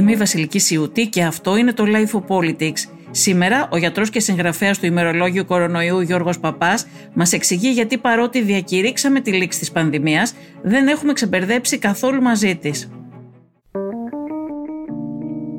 Είμαι 0.00 0.12
η 0.12 0.16
Βασιλική 0.16 0.58
Σιούτη 0.58 1.06
και 1.06 1.22
αυτό 1.22 1.56
είναι 1.56 1.72
το 1.72 1.84
Life 1.86 2.20
of 2.20 2.36
Politics. 2.36 2.78
Σήμερα, 3.10 3.68
ο 3.72 3.76
γιατρός 3.76 4.10
και 4.10 4.20
συγγραφέας 4.20 4.78
του 4.78 4.86
ημερολόγιου 4.86 5.44
κορονοϊού 5.44 6.00
Γιώργος 6.00 6.40
Παπάς 6.40 6.86
μας 7.14 7.32
εξηγεί 7.32 7.68
γιατί 7.68 7.98
παρότι 7.98 8.42
διακηρύξαμε 8.42 9.20
τη 9.20 9.32
λήξη 9.32 9.58
της 9.58 9.72
πανδημίας, 9.72 10.34
δεν 10.62 10.88
έχουμε 10.88 11.12
ξεμπερδέψει 11.12 11.78
καθόλου 11.78 12.22
μαζί 12.22 12.56
της. 12.56 12.90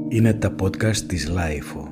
Είναι 0.10 0.34
τα 0.34 0.56
podcast 0.62 0.98
της 0.98 1.32
Life. 1.36 1.88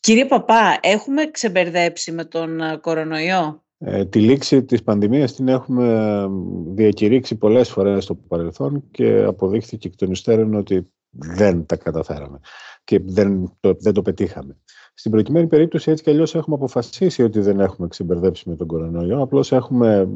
Κύριε 0.00 0.24
Παπά, 0.24 0.78
έχουμε 0.80 1.30
ξεμπερδέψει 1.30 2.12
με 2.12 2.24
τον 2.24 2.60
ε, 2.60 2.76
κορονοϊό; 2.80 3.63
Ε, 3.86 4.04
τη 4.04 4.20
λήξη 4.20 4.64
της 4.64 4.82
πανδημίας 4.82 5.34
την 5.34 5.48
έχουμε 5.48 6.26
διακηρύξει 6.66 7.36
πολλές 7.36 7.70
φορές 7.70 8.04
στο 8.04 8.14
παρελθόν 8.14 8.84
και 8.90 9.22
αποδείχθηκε 9.22 9.88
εκ 9.88 9.96
των 9.96 10.10
υστέρων 10.10 10.54
ότι 10.54 10.92
δεν 11.10 11.66
τα 11.66 11.76
καταφέραμε 11.76 12.40
και 12.84 13.00
δεν 13.04 13.56
το, 13.60 13.74
δεν 13.78 13.92
το 13.92 14.02
πετύχαμε. 14.02 14.56
Στην 14.94 15.10
προκειμένη 15.10 15.46
περίπτωση 15.46 15.90
έτσι 15.90 16.02
κι 16.02 16.10
αλλιώς 16.10 16.34
έχουμε 16.34 16.56
αποφασίσει 16.56 17.22
ότι 17.22 17.40
δεν 17.40 17.60
έχουμε 17.60 17.88
ξεμπερδέψει 17.88 18.48
με 18.48 18.56
τον 18.56 18.66
κορονοϊό, 18.66 19.22
απλώς 19.22 19.52
έχουμε 19.52 20.08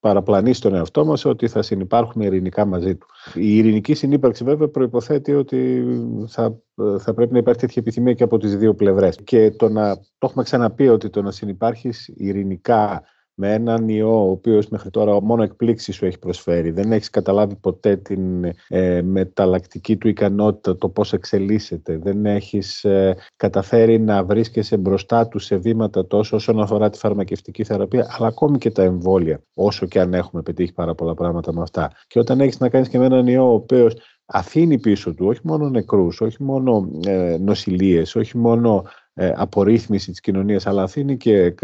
παραπλανήσει 0.00 0.60
τον 0.60 0.74
εαυτό 0.74 1.04
μας 1.04 1.24
ότι 1.24 1.48
θα 1.48 1.62
συνεπάρχουμε 1.62 2.24
ειρηνικά 2.24 2.64
μαζί 2.64 2.96
του. 2.96 3.06
Η 3.34 3.56
ειρηνική 3.56 3.94
συνύπαρξη 3.94 4.44
βέβαια 4.44 4.68
προϋποθέτει 4.68 5.34
ότι 5.34 5.84
θα, 6.26 6.56
θα 6.98 7.14
πρέπει 7.14 7.32
να 7.32 7.38
υπάρχει 7.38 7.60
τέτοια 7.60 7.82
επιθυμία 7.82 8.12
και 8.12 8.22
από 8.22 8.38
τις 8.38 8.56
δύο 8.56 8.74
πλευρές. 8.74 9.18
Και 9.24 9.50
το 9.50 9.68
να 9.68 9.96
το 9.96 10.26
έχουμε 10.26 10.42
ξαναπεί 10.42 10.88
ότι 10.88 11.10
το 11.10 11.22
να 11.22 11.30
συνεπάρχεις 11.30 12.08
ειρηνικά 12.16 13.02
με 13.40 13.52
έναν 13.52 13.88
ιό 13.88 14.26
ο 14.26 14.30
οποίος 14.30 14.68
μέχρι 14.68 14.90
τώρα 14.90 15.22
μόνο 15.22 15.42
εκπλήξεις 15.42 15.94
σου 15.94 16.06
έχει 16.06 16.18
προσφέρει. 16.18 16.70
Δεν 16.70 16.92
έχεις 16.92 17.10
καταλάβει 17.10 17.56
ποτέ 17.56 17.96
την 17.96 18.44
ε, 18.68 19.02
μεταλλακτική 19.02 19.96
του 19.96 20.08
ικανότητα, 20.08 20.76
το 20.76 20.88
πώς 20.88 21.12
εξελίσσεται. 21.12 21.98
Δεν 21.98 22.26
έχεις 22.26 22.84
ε, 22.84 23.16
καταφέρει 23.36 24.00
να 24.00 24.24
βρίσκεσαι 24.24 24.76
μπροστά 24.76 25.28
του 25.28 25.38
σε 25.38 25.56
βήματα 25.56 26.06
τόσο 26.06 26.36
όσον 26.36 26.60
αφορά 26.60 26.90
τη 26.90 26.98
φαρμακευτική 26.98 27.64
θεραπεία, 27.64 28.06
αλλά 28.18 28.26
ακόμη 28.26 28.58
και 28.58 28.70
τα 28.70 28.82
εμβόλια, 28.82 29.42
όσο 29.54 29.86
και 29.86 30.00
αν 30.00 30.14
έχουμε 30.14 30.42
πετύχει 30.42 30.72
πάρα 30.72 30.94
πολλά 30.94 31.14
πράγματα 31.14 31.52
με 31.52 31.62
αυτά. 31.62 31.92
Και 32.06 32.18
όταν 32.18 32.40
έχεις 32.40 32.58
να 32.58 32.68
κάνεις 32.68 32.88
και 32.88 32.98
με 32.98 33.04
έναν 33.04 33.26
ιό 33.26 33.50
ο 33.50 33.54
οποίος 33.54 33.96
αφήνει 34.26 34.78
πίσω 34.78 35.14
του 35.14 35.26
όχι 35.26 35.40
μόνο 35.44 35.68
νεκρούς, 35.68 36.20
όχι 36.20 36.42
μόνο 36.42 36.90
ε, 37.06 37.36
νοσηλίες, 37.40 38.16
όχι 38.16 38.38
μόνο 38.38 38.84
ε, 39.20 39.32
απορρίθμιση 39.36 40.10
της 40.10 40.20
κοινωνίας, 40.20 40.66
αλλά 40.66 40.82
αφήνει 40.82 41.16
και 41.16 41.54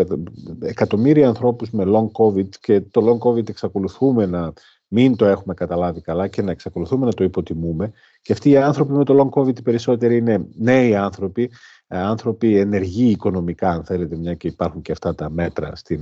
εκατομμύρια 0.61 1.29
ανθρώπους 1.29 1.71
με 1.71 1.85
long 1.87 2.07
covid 2.13 2.49
και 2.61 2.81
το 2.81 3.01
long 3.09 3.29
covid 3.29 3.49
εξακολουθούμε 3.49 4.27
να 4.27 4.53
μην 4.89 5.17
το 5.17 5.25
έχουμε 5.25 5.55
καταλάβει 5.55 6.01
καλά 6.01 6.29
και 6.29 6.43
να 6.43 6.51
εξακολουθούμε 6.51 7.07
να 7.07 7.13
το 7.13 7.25
υποτιμούμε. 7.25 7.93
Και 8.23 8.33
αυτοί 8.33 8.51
οι 8.51 8.57
άνθρωποι 8.57 8.93
με 8.93 9.05
το 9.05 9.15
long 9.21 9.41
covid 9.41 9.59
οι 9.59 9.63
περισσότεροι 9.63 10.17
είναι 10.17 10.47
νέοι 10.55 10.95
άνθρωποι, 10.95 11.51
ε, 11.87 11.99
άνθρωποι 11.99 12.57
ενεργοί 12.57 13.11
οικονομικά, 13.11 13.71
αν 13.71 13.85
θέλετε, 13.85 14.17
μια 14.17 14.35
και 14.35 14.49
υπάρχουν 14.49 14.83
και 14.83 14.93
αυτά 14.93 15.15
τα 15.15 15.31
μέτρα 15.31 15.77
στην, 15.77 16.01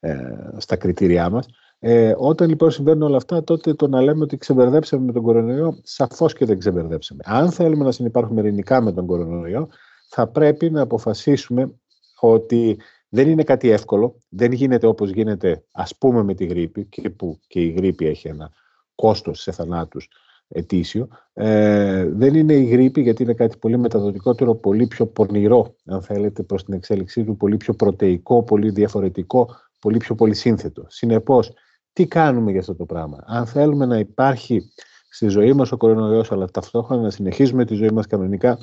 ε, 0.00 0.16
στα 0.56 0.76
κριτήριά 0.76 1.30
μας. 1.30 1.46
Ε, 1.78 2.14
όταν 2.16 2.48
λοιπόν 2.48 2.70
συμβαίνουν 2.70 3.02
όλα 3.02 3.16
αυτά, 3.16 3.44
τότε 3.44 3.74
το 3.74 3.88
να 3.88 4.02
λέμε 4.02 4.22
ότι 4.22 4.36
ξεμπερδέψαμε 4.36 5.04
με 5.04 5.12
τον 5.12 5.22
κορονοϊό, 5.22 5.78
σαφώς 5.82 6.32
και 6.32 6.44
δεν 6.44 6.58
ξεμπερδέψαμε. 6.58 7.22
Αν 7.26 7.50
θέλουμε 7.50 7.84
να 7.84 7.92
συνεπάρχουμε 7.92 8.40
ειρηνικά 8.40 8.82
με 8.82 8.92
τον 8.92 9.06
κορονοϊό, 9.06 9.68
θα 10.14 10.26
πρέπει 10.26 10.70
να 10.70 10.80
αποφασίσουμε 10.80 11.74
ότι 12.20 12.78
δεν 13.08 13.28
είναι 13.28 13.42
κάτι 13.42 13.70
εύκολο, 13.70 14.18
δεν 14.28 14.52
γίνεται 14.52 14.86
όπως 14.86 15.10
γίνεται 15.10 15.64
ας 15.72 15.96
πούμε 15.98 16.22
με 16.22 16.34
τη 16.34 16.44
γρήπη 16.44 16.84
και 16.84 17.10
που 17.10 17.38
και 17.46 17.60
η 17.60 17.70
γρήπη 17.70 18.06
έχει 18.06 18.28
ένα 18.28 18.50
κόστος 18.94 19.40
σε 19.40 19.52
θανάτους 19.52 20.08
ετήσιο. 20.48 21.08
Ε, 21.32 22.04
δεν 22.04 22.34
είναι 22.34 22.52
η 22.52 22.64
γρήπη 22.64 23.00
γιατί 23.00 23.22
είναι 23.22 23.34
κάτι 23.34 23.56
πολύ 23.56 23.78
μεταδοτικότερο, 23.78 24.54
πολύ 24.54 24.86
πιο 24.86 25.06
πονηρό 25.06 25.74
αν 25.86 26.02
θέλετε 26.02 26.42
προς 26.42 26.64
την 26.64 26.74
εξέλιξή 26.74 27.24
του, 27.24 27.36
πολύ 27.36 27.56
πιο 27.56 27.74
πρωτεϊκό, 27.74 28.42
πολύ 28.42 28.70
διαφορετικό, 28.70 29.48
πολύ 29.78 29.96
πιο 29.96 30.14
πολυσύνθετο. 30.14 30.84
Συνεπώς, 30.88 31.52
τι 31.92 32.06
κάνουμε 32.06 32.50
για 32.50 32.60
αυτό 32.60 32.74
το 32.74 32.84
πράγμα; 32.84 33.24
Αν 33.26 33.46
θέλουμε 33.46 33.86
να 33.86 33.98
υπάρχει 33.98 34.72
στη 35.08 35.28
ζωή 35.28 35.52
μας 35.52 35.72
ο 35.72 35.76
κορονοϊός 35.76 36.32
αλλά 36.32 36.46
ταυτόχρονα 36.50 37.02
να 37.02 37.10
συνεχίζουμε 37.10 37.64
τη 37.64 37.74
ζωή 37.74 37.90
μας 37.90 38.06
κανονικά 38.06 38.58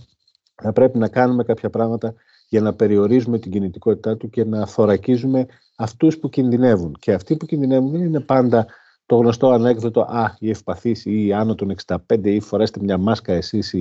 θα 0.61 0.73
πρέπει 0.73 0.97
να 0.97 1.07
κάνουμε 1.07 1.43
κάποια 1.43 1.69
πράγματα 1.69 2.13
για 2.47 2.61
να 2.61 2.73
περιορίζουμε 2.73 3.39
την 3.39 3.51
κινητικότητά 3.51 4.17
του 4.17 4.29
και 4.29 4.45
να 4.45 4.65
θωρακίζουμε 4.65 5.45
αυτούς 5.75 6.17
που 6.17 6.29
κινδυνεύουν. 6.29 6.95
Και 6.99 7.13
αυτοί 7.13 7.37
που 7.37 7.45
κινδυνεύουν 7.45 7.91
δεν 7.91 8.01
είναι 8.01 8.19
πάντα 8.19 8.67
το 9.05 9.15
γνωστό 9.15 9.49
ανέκδοτο 9.49 10.01
«Α, 10.01 10.35
οι 10.39 10.49
ευπαθείς» 10.49 11.05
ή 11.05 11.33
«Άνω 11.33 11.55
των 11.55 11.75
65» 11.85 11.95
ή 12.23 12.39
«Φορέστε 12.39 12.79
μια 12.83 12.97
μάσκα 12.97 13.33
εσείς 13.33 13.75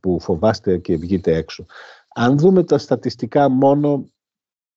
που 0.00 0.20
φοβάστε 0.20 0.78
και 0.78 0.96
βγείτε 0.96 1.34
έξω». 1.34 1.66
Αν 2.14 2.38
δούμε 2.38 2.64
τα 2.64 2.78
στατιστικά 2.78 3.48
μόνο 3.48 4.10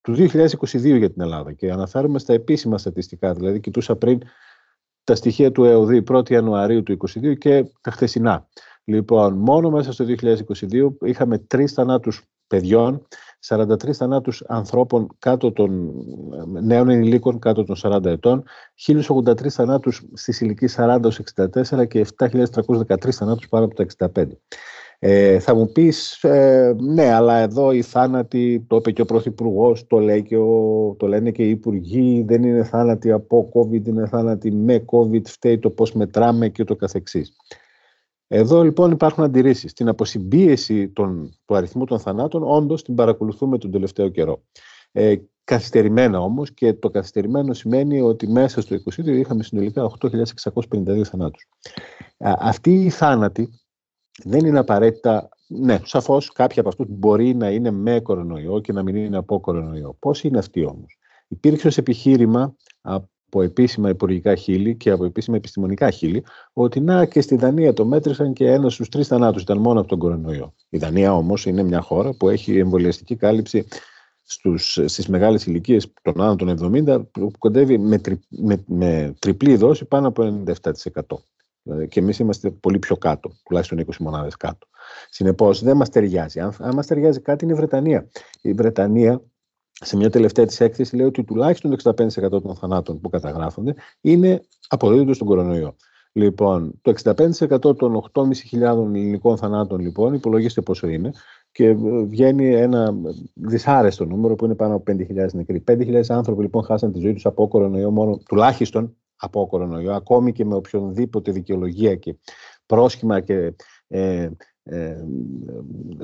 του 0.02 0.14
2022 0.14 0.98
για 0.98 1.12
την 1.12 1.22
Ελλάδα 1.22 1.54
και 1.54 1.72
αναφέρουμε 1.72 2.20
στα 2.20 2.34
επίσημα 2.34 2.78
στατιστικά, 2.78 3.34
δηλαδή 3.34 3.60
κοιτούσα 3.60 3.96
πριν 3.96 4.20
τα 5.10 5.16
στοιχεία 5.16 5.52
του 5.52 5.64
ΕΟΔΗ 5.64 6.04
1η 6.12 6.30
Ιανουαρίου 6.30 6.84
του 6.84 6.98
2022 7.14 7.38
και 7.38 7.66
τα 7.82 7.92
χθεσινά. 7.92 8.48
Λοιπόν, 8.84 9.34
μόνο 9.34 9.70
μέσα 9.70 9.92
στο 9.92 10.06
2022 10.06 11.08
είχαμε 11.08 11.38
τρεις 11.38 11.74
θανάτους 11.74 12.24
παιδιών, 12.48 13.08
43 13.48 13.92
θανάτους 13.94 14.44
ανθρώπων 14.48 15.08
κάτω 15.20 15.52
των 15.52 15.94
νέων 16.62 16.90
ενηλίκων 16.90 17.40
κάτω 17.40 17.64
των 17.64 17.76
40 17.76 18.06
ετών, 18.06 18.44
1083 18.76 19.50
θανάτους 19.50 20.04
στις 20.14 20.42
ηλικίες 20.42 20.74
40-64 20.78 21.86
και 21.88 22.06
7.313 22.18 23.12
θανάτους 23.12 23.48
πάνω 23.48 23.66
από 23.66 23.76
τα 23.76 23.84
65. 24.14 24.26
Ε, 25.02 25.40
θα 25.40 25.56
μου 25.56 25.72
πεις, 25.72 26.24
ε, 26.24 26.76
ναι, 26.80 27.14
αλλά 27.14 27.38
εδώ 27.38 27.72
οι 27.72 27.82
θάνατοι, 27.82 28.66
το 28.68 28.76
είπε 28.76 28.92
και 28.92 29.02
ο 29.02 29.06
Πρωθυπουργός, 29.06 29.88
το, 29.88 30.00
λέει 30.00 30.24
και 30.24 30.38
ο, 30.38 30.96
το 30.98 31.08
λένε 31.08 31.32
και 31.32 31.44
οι 31.44 31.50
Υπουργοί, 31.50 32.24
δεν 32.28 32.44
είναι 32.44 32.64
θάνατοι 32.64 33.12
από 33.12 33.52
COVID, 33.54 33.88
είναι 33.88 34.08
θάνατοι 34.08 34.52
με 34.52 34.86
COVID, 34.92 35.28
φταίει 35.28 35.60
το 35.60 35.70
πώς 35.70 35.94
μετράμε 35.94 36.50
και 36.50 36.64
το 36.64 36.76
καθεξής. 36.76 37.36
Εδώ 38.28 38.64
λοιπόν 38.64 38.92
υπάρχουν 38.92 39.24
αντιρρήσεις. 39.24 39.74
Την 39.74 39.88
αποσυμπίεση 39.88 40.90
των, 40.90 41.40
του 41.46 41.56
αριθμού 41.56 41.86
των 41.86 42.00
θανάτων 42.00 42.44
όντως 42.44 42.84
την 42.84 42.96
παρακολουθούμε 42.96 43.58
τον 43.58 43.72
τελευταίο 43.72 44.10
καιρό. 44.10 44.44
Ε, 44.92 45.16
καθυστερημένα 45.44 46.20
όμως 46.20 46.54
και 46.54 46.74
το 46.74 46.90
καθυστερημένο 46.90 47.54
σημαίνει 47.54 48.02
ότι 48.02 48.28
μέσα 48.28 48.62
στο 48.62 48.76
2020 48.98 49.06
είχαμε 49.06 49.44
συνολικά 49.44 49.92
8.652 50.00 51.02
θανάτους. 51.04 51.48
Αυτοί 52.18 52.74
οι 52.74 52.90
θάνατοι 52.90 53.59
δεν 54.24 54.46
είναι 54.46 54.60
απαραίτητα. 54.60 55.30
Ναι, 55.48 55.80
σαφώς 55.84 56.32
κάποιοι 56.32 56.60
από 56.60 56.70
αυτούς 56.70 56.86
μπορεί 56.90 57.36
να 57.36 57.50
είναι 57.50 57.72
με 57.72 58.00
κορονοϊό 58.00 58.60
και 58.60 58.74
να 58.74 58.84
μην 58.84 58.96
είναι 58.96 59.18
από 59.18 59.40
κορονοϊό. 59.40 59.96
Πώς 60.00 60.24
είναι 60.24 60.38
αυτοί 60.38 60.66
όμως; 60.66 60.98
Υπήρξε 61.28 61.68
ως 61.68 61.78
επιχείρημα 61.78 62.56
από 62.82 63.42
επίσημα 63.42 63.90
υπουργικά 63.90 64.36
χείλη 64.36 64.76
και 64.76 64.90
από 64.90 65.06
επίσημα 65.06 65.38
επιστημονικά 65.38 65.90
χείλη, 65.90 66.24
ότι 66.54 66.80
να 66.80 67.06
και 67.06 67.22
στη 67.22 67.36
Δανία 67.36 67.74
το 67.74 67.86
μέτρησαν 67.86 68.34
και 68.34 68.46
ένας 68.46 68.74
στους 68.74 68.90
τρεις 68.90 69.08
θανάτους 69.08 69.42
ήταν 69.42 69.58
μόνο 69.58 69.80
από 69.80 69.90
τον 69.90 70.00
κορονοϊό. 70.00 70.54
Η 70.70 70.78
Δανία 70.78 71.14
όμως 71.14 71.46
είναι 71.46 71.64
μια 71.64 71.82
χώρα 71.82 72.14
που 72.14 72.30
έχει 72.30 72.58
εμβολιαστική 72.58 73.16
κάλυψη 73.16 73.68
στους, 74.24 74.80
στις 74.86 75.08
μεγάλες 75.08 75.46
ηλικίες 75.46 75.94
των 76.02 76.22
άνω 76.22 76.36
των 76.36 76.74
70 76.88 77.02
που 77.12 77.32
κοντεύει 77.38 77.78
με, 77.78 78.02
με, 78.28 78.64
με 78.68 79.14
τριπλή 79.20 79.56
δόση 79.56 79.86
πάνω 79.86 80.08
από 80.08 80.44
97%. 80.46 80.62
Δηλαδή, 81.64 81.88
και 81.88 82.00
εμείς 82.00 82.20
είμαστε 82.20 82.52
πολύ 82.52 82.80
πιο 82.80 82.98
κάτω, 82.98 83.32
τουλάχιστον 83.44 83.80
20 83.80 83.84
μονάδες 84.00 84.36
κάτω. 84.36 84.68
Συνεπώς, 85.10 85.64
δεν 85.64 85.78
μας 85.78 85.90
ταιριάζει. 85.90 86.40
Αν, 86.40 86.56
αν 86.60 86.76
μας 86.76 86.88
ταιριάζει 86.88 87.22
κάτι, 87.22 87.44
είναι 87.44 87.54
η 87.54 87.58
Βρετανία. 87.58 88.10
Η 88.42 88.54
Βρετανία 88.54 89.22
σε 89.72 89.96
μια 89.96 90.10
τελευταία 90.10 90.46
της 90.46 90.60
έκθεσης 90.60 90.94
λέει 90.94 91.06
ότι 91.06 91.24
τουλάχιστον 91.24 91.78
το 91.78 91.96
65% 91.96 92.42
των 92.42 92.56
θανάτων 92.56 93.00
που 93.00 93.10
καταγράφονται 93.10 93.76
είναι 94.02 94.42
αποδίδονται 94.68 95.14
στον 95.14 95.28
κορονοϊό. 95.28 95.76
Λοιπόν, 96.12 96.80
το 96.82 96.94
65% 97.04 97.78
των 97.78 98.04
8.500 98.14 98.24
ελληνικών 98.52 99.38
θανάτων 99.38 99.80
λοιπόν 99.80 100.14
υπολογίστε 100.14 100.62
πόσο 100.62 100.88
είναι 100.88 101.12
και 101.52 101.74
βγαίνει 102.08 102.56
ένα 102.56 102.96
δυσάρεστο 103.34 104.06
νούμερο 104.06 104.36
που 104.36 104.46
είναι 104.46 104.56
πάνω 104.56 104.76
από 104.76 104.92
5.000 104.92 105.28
νεκροί. 105.34 105.64
5.000 105.68 106.02
άνθρωποι 106.08 106.42
λοιπόν 106.42 106.64
χάσαν 106.64 106.92
τη 106.92 107.00
ζωή 107.00 107.14
τους 107.14 107.26
από 107.26 107.48
κορονοϊό 107.48 107.92
μόνο, 107.92 108.18
τουλάχιστον 108.18 108.98
από 109.20 109.48
κορονοϊό, 109.48 109.94
ακόμη 109.94 110.32
και 110.32 110.46
με 110.46 110.56
οποιονδήποτε 110.56 111.32
δικαιολογία 111.32 111.96
και 111.96 112.16
πρόσχημα 112.66 113.20
και 113.20 113.54
ε, 113.88 114.30
ε, 114.64 115.04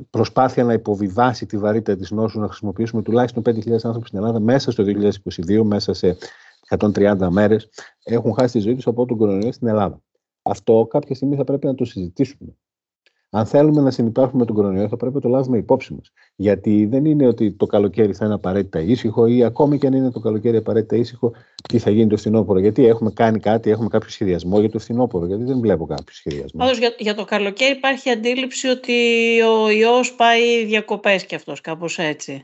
προσπάθεια 0.09 0.63
να 0.63 0.73
υποβιβάσει 0.73 1.45
τη 1.45 1.57
βαρύτητα 1.57 1.95
της 1.95 2.11
νόσου 2.11 2.39
να 2.39 2.47
χρησιμοποιήσουμε 2.47 3.01
τουλάχιστον 3.01 3.43
5.000 3.45 3.71
άνθρωποι 3.71 4.07
στην 4.07 4.17
Ελλάδα 4.17 4.39
μέσα 4.39 4.71
στο 4.71 4.83
2022, 5.47 5.61
μέσα 5.63 5.93
σε 5.93 6.17
130 6.77 7.27
μέρες 7.29 7.69
έχουν 8.03 8.33
χάσει 8.33 8.53
τη 8.53 8.59
ζωή 8.59 8.75
τους 8.75 8.87
από 8.87 9.05
τον 9.05 9.17
κορονοϊό 9.17 9.51
στην 9.51 9.67
Ελλάδα. 9.67 10.01
Αυτό 10.41 10.87
κάποια 10.89 11.15
στιγμή 11.15 11.35
θα 11.35 11.43
πρέπει 11.43 11.65
να 11.65 11.75
το 11.75 11.85
συζητήσουμε. 11.85 12.55
Αν 13.37 13.45
θέλουμε 13.45 13.81
να 13.81 13.91
συνεπάρχουμε 13.91 14.39
με 14.39 14.45
τον 14.45 14.55
κορονοϊό, 14.55 14.87
θα 14.87 14.97
πρέπει 14.97 15.15
να 15.15 15.21
το 15.21 15.29
λάβουμε 15.29 15.57
υπόψη 15.57 15.93
μας. 15.93 16.11
Γιατί 16.35 16.85
δεν 16.85 17.05
είναι 17.05 17.27
ότι 17.27 17.51
το 17.51 17.65
καλοκαίρι 17.65 18.13
θα 18.13 18.25
είναι 18.25 18.33
απαραίτητα 18.33 18.79
ήσυχο 18.79 19.25
ή 19.25 19.43
ακόμη 19.43 19.77
και 19.77 19.87
αν 19.87 19.93
είναι 19.93 20.11
το 20.11 20.19
καλοκαίρι 20.19 20.57
απαραίτητα 20.57 20.95
ήσυχο, 20.95 21.31
τι 21.69 21.79
θα 21.79 21.89
γίνει 21.89 22.09
το 22.09 22.17
φθινόπωρο. 22.17 22.59
Γιατί 22.59 22.85
έχουμε 22.85 23.11
κάνει 23.11 23.39
κάτι, 23.39 23.69
έχουμε 23.69 23.87
κάποιο 23.87 24.09
σχεδιασμό 24.09 24.59
για 24.59 24.69
το 24.69 24.79
φθινόπωρο. 24.79 25.25
Γιατί 25.25 25.43
δεν 25.43 25.59
βλέπω 25.59 25.85
κάποιο 25.85 26.13
σχεδιασμό. 26.13 26.59
Πάντως 26.59 26.77
για, 26.77 26.95
για 26.97 27.15
το 27.15 27.25
καλοκαίρι 27.25 27.71
υπάρχει 27.71 28.09
αντίληψη 28.09 28.67
ότι 28.67 28.93
ο 29.41 29.69
ιός 29.69 30.13
πάει 30.13 30.65
διακοπές 30.65 31.25
κι 31.25 31.35
αυτός, 31.35 31.61
κάπως 31.61 31.97
έτσι. 31.97 32.41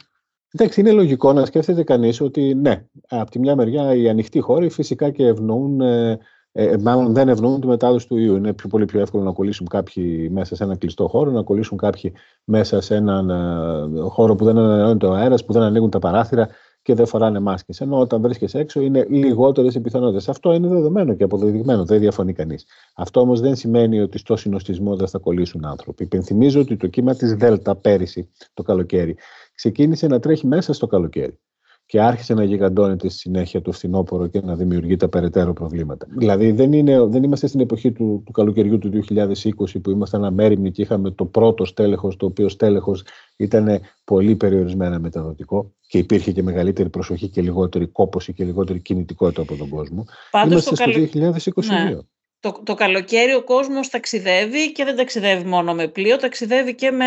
Εντάξει, 0.53 0.79
είναι 0.79 0.91
λογικό 0.91 1.33
να 1.33 1.45
σκέφτεται 1.45 1.83
κανείς 1.83 2.21
ότι 2.21 2.55
ναι, 2.55 2.85
από 3.09 3.31
τη 3.31 3.39
μια 3.39 3.55
μεριά 3.55 3.95
οι 3.95 4.09
ανοιχτοί 4.09 4.39
χώροι 4.39 4.69
φυσικά 4.69 5.09
και 5.09 5.25
ευνοούν 5.25 5.81
ε, 5.81 6.19
ε, 6.51 6.77
μάλλον 6.77 7.13
δεν 7.13 7.29
ευνοούν 7.29 7.61
τη 7.61 7.67
μετάδοση 7.67 8.07
του 8.07 8.17
ιού. 8.17 8.35
Είναι 8.35 8.53
πιο, 8.53 8.69
πολύ 8.69 8.85
πιο 8.85 8.99
εύκολο 8.99 9.23
να 9.23 9.31
κολλήσουν 9.31 9.67
κάποιοι 9.67 10.29
μέσα 10.31 10.55
σε 10.55 10.63
ένα 10.63 10.77
κλειστό 10.77 11.07
χώρο, 11.07 11.31
να 11.31 11.43
κολλήσουν 11.43 11.77
κάποιοι 11.77 12.13
μέσα 12.43 12.81
σε 12.81 12.95
έναν 12.95 13.29
ε, 13.29 13.99
χώρο 13.99 14.35
που 14.35 14.45
δεν 14.45 14.57
ανανεώνεται 14.57 15.05
ο 15.05 15.13
αέρας, 15.13 15.45
που 15.45 15.53
δεν 15.53 15.61
ανοίγουν 15.61 15.89
τα 15.89 15.99
παράθυρα 15.99 16.49
και 16.81 16.93
δεν 16.93 17.05
φοράνε 17.05 17.39
μάσκες. 17.39 17.81
Ενώ 17.81 17.99
όταν 17.99 18.21
βρίσκεσαι 18.21 18.59
έξω 18.59 18.81
είναι 18.81 19.05
λιγότερες 19.09 19.75
οι 19.75 19.81
πιθανότητες. 19.81 20.29
Αυτό 20.29 20.53
είναι 20.53 20.67
δεδομένο 20.67 21.13
και 21.13 21.23
αποδεδειγμένο, 21.23 21.85
δεν 21.85 21.99
διαφωνεί 21.99 22.33
κανείς. 22.33 22.65
Αυτό 22.95 23.19
όμως 23.19 23.39
δεν 23.39 23.55
σημαίνει 23.55 24.01
ότι 24.01 24.17
στο 24.17 24.35
συνοστισμό 24.35 24.95
δεν 24.95 25.07
θα 25.07 25.17
κολλήσουν 25.19 25.65
άνθρωποι. 25.65 26.03
Υπενθυμίζω 26.03 26.59
ότι 26.59 26.77
το 26.77 26.87
κύμα 26.87 27.15
της 27.15 27.33
Δέλτα 27.35 27.75
πέρυσι 27.75 28.29
το 28.53 28.63
καλοκαίρι 28.63 29.17
ξεκίνησε 29.53 30.07
να 30.07 30.19
τρέχει 30.19 30.47
μέσα 30.47 30.73
στο 30.73 30.87
καλοκαίρι 30.87 31.39
και 31.91 32.01
άρχισε 32.01 32.33
να 32.33 32.43
γιγαντώνεται 32.43 33.09
στη 33.09 33.19
συνέχεια 33.19 33.61
το 33.61 33.71
φθινόπωρο 33.71 34.27
και 34.27 34.41
να 34.41 34.55
δημιουργεί 34.55 34.95
τα 34.95 35.09
περαιτέρω 35.09 35.53
προβλήματα. 35.53 36.07
Δηλαδή 36.17 36.51
δεν, 36.51 36.73
είναι, 36.73 37.05
δεν 37.05 37.23
είμαστε 37.23 37.47
στην 37.47 37.59
εποχή 37.59 37.91
του, 37.91 38.23
του 38.25 38.31
καλοκαιριού 38.31 38.77
του 38.77 39.03
2020 39.09 39.81
που 39.81 39.89
ήμασταν 39.89 40.25
αμέριμνοι 40.25 40.71
και 40.71 40.81
είχαμε 40.81 41.11
το 41.11 41.25
πρώτο 41.25 41.65
στέλεχος, 41.65 42.17
το 42.17 42.25
οποίο 42.25 42.49
στέλεχος 42.49 43.03
ήταν 43.35 43.79
πολύ 44.03 44.35
περιορισμένα 44.35 44.99
μεταδοτικό 44.99 45.73
και 45.87 45.97
υπήρχε 45.97 46.31
και 46.31 46.43
μεγαλύτερη 46.43 46.89
προσοχή 46.89 47.27
και 47.29 47.41
λιγότερη 47.41 47.87
κόποση 47.87 48.33
και 48.33 48.43
λιγότερη 48.43 48.79
κινητικότητα 48.79 49.41
από 49.41 49.55
τον 49.55 49.69
κόσμο. 49.69 50.05
Πάντως 50.31 50.51
είμαστε 50.51 50.69
το 50.69 50.75
στο 50.75 51.09
καλο... 51.11 51.33
2022. 51.53 51.91
Ναι. 51.91 51.97
Το, 52.41 52.61
το 52.63 52.73
καλοκαίρι 52.73 53.33
ο 53.33 53.43
κόσμος 53.43 53.89
ταξιδεύει 53.89 54.71
και 54.71 54.83
δεν 54.83 54.95
ταξιδεύει 54.95 55.47
μόνο 55.47 55.73
με 55.73 55.87
πλοίο, 55.87 56.17
ταξιδεύει 56.17 56.75
και 56.75 56.91
με 56.91 57.05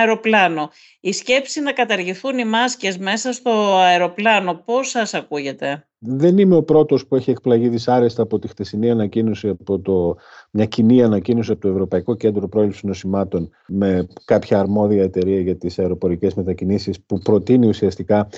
αεροπλάνο. 0.00 0.70
Η 1.00 1.12
σκέψη 1.12 1.60
να 1.60 1.72
καταργηθούν 1.72 2.38
οι 2.38 2.44
μάσκες 2.44 2.98
μέσα 2.98 3.32
στο 3.32 3.76
αεροπλάνο, 3.76 4.54
πώς 4.64 4.88
σας 4.88 5.14
ακούγεται; 5.14 5.86
Δεν 5.98 6.38
είμαι 6.38 6.56
ο 6.56 6.62
πρώτος 6.62 7.06
που 7.06 7.16
έχει 7.16 7.30
εκπλαγεί 7.30 7.68
δυσάρεστα 7.68 8.22
από 8.22 8.38
τη 8.38 8.48
χτεσινή 8.48 8.90
ανακοίνωση, 8.90 9.48
από 9.48 9.78
το, 9.78 10.16
μια 10.50 10.64
κοινή 10.64 11.02
ανακοίνωση 11.02 11.52
από 11.52 11.60
το 11.60 11.68
Ευρωπαϊκό 11.68 12.16
Κέντρο 12.16 12.48
Πρόληψης 12.48 12.82
Νοσημάτων 12.82 13.50
με 13.66 14.08
κάποια 14.24 14.58
αρμόδια 14.58 15.02
εταιρεία 15.02 15.40
για 15.40 15.56
τις 15.56 15.78
αεροπορικές 15.78 16.34
μετακινήσεις 16.34 17.00
που 17.00 17.18
προτείνει 17.18 17.66
ουσιαστικά 17.66 18.28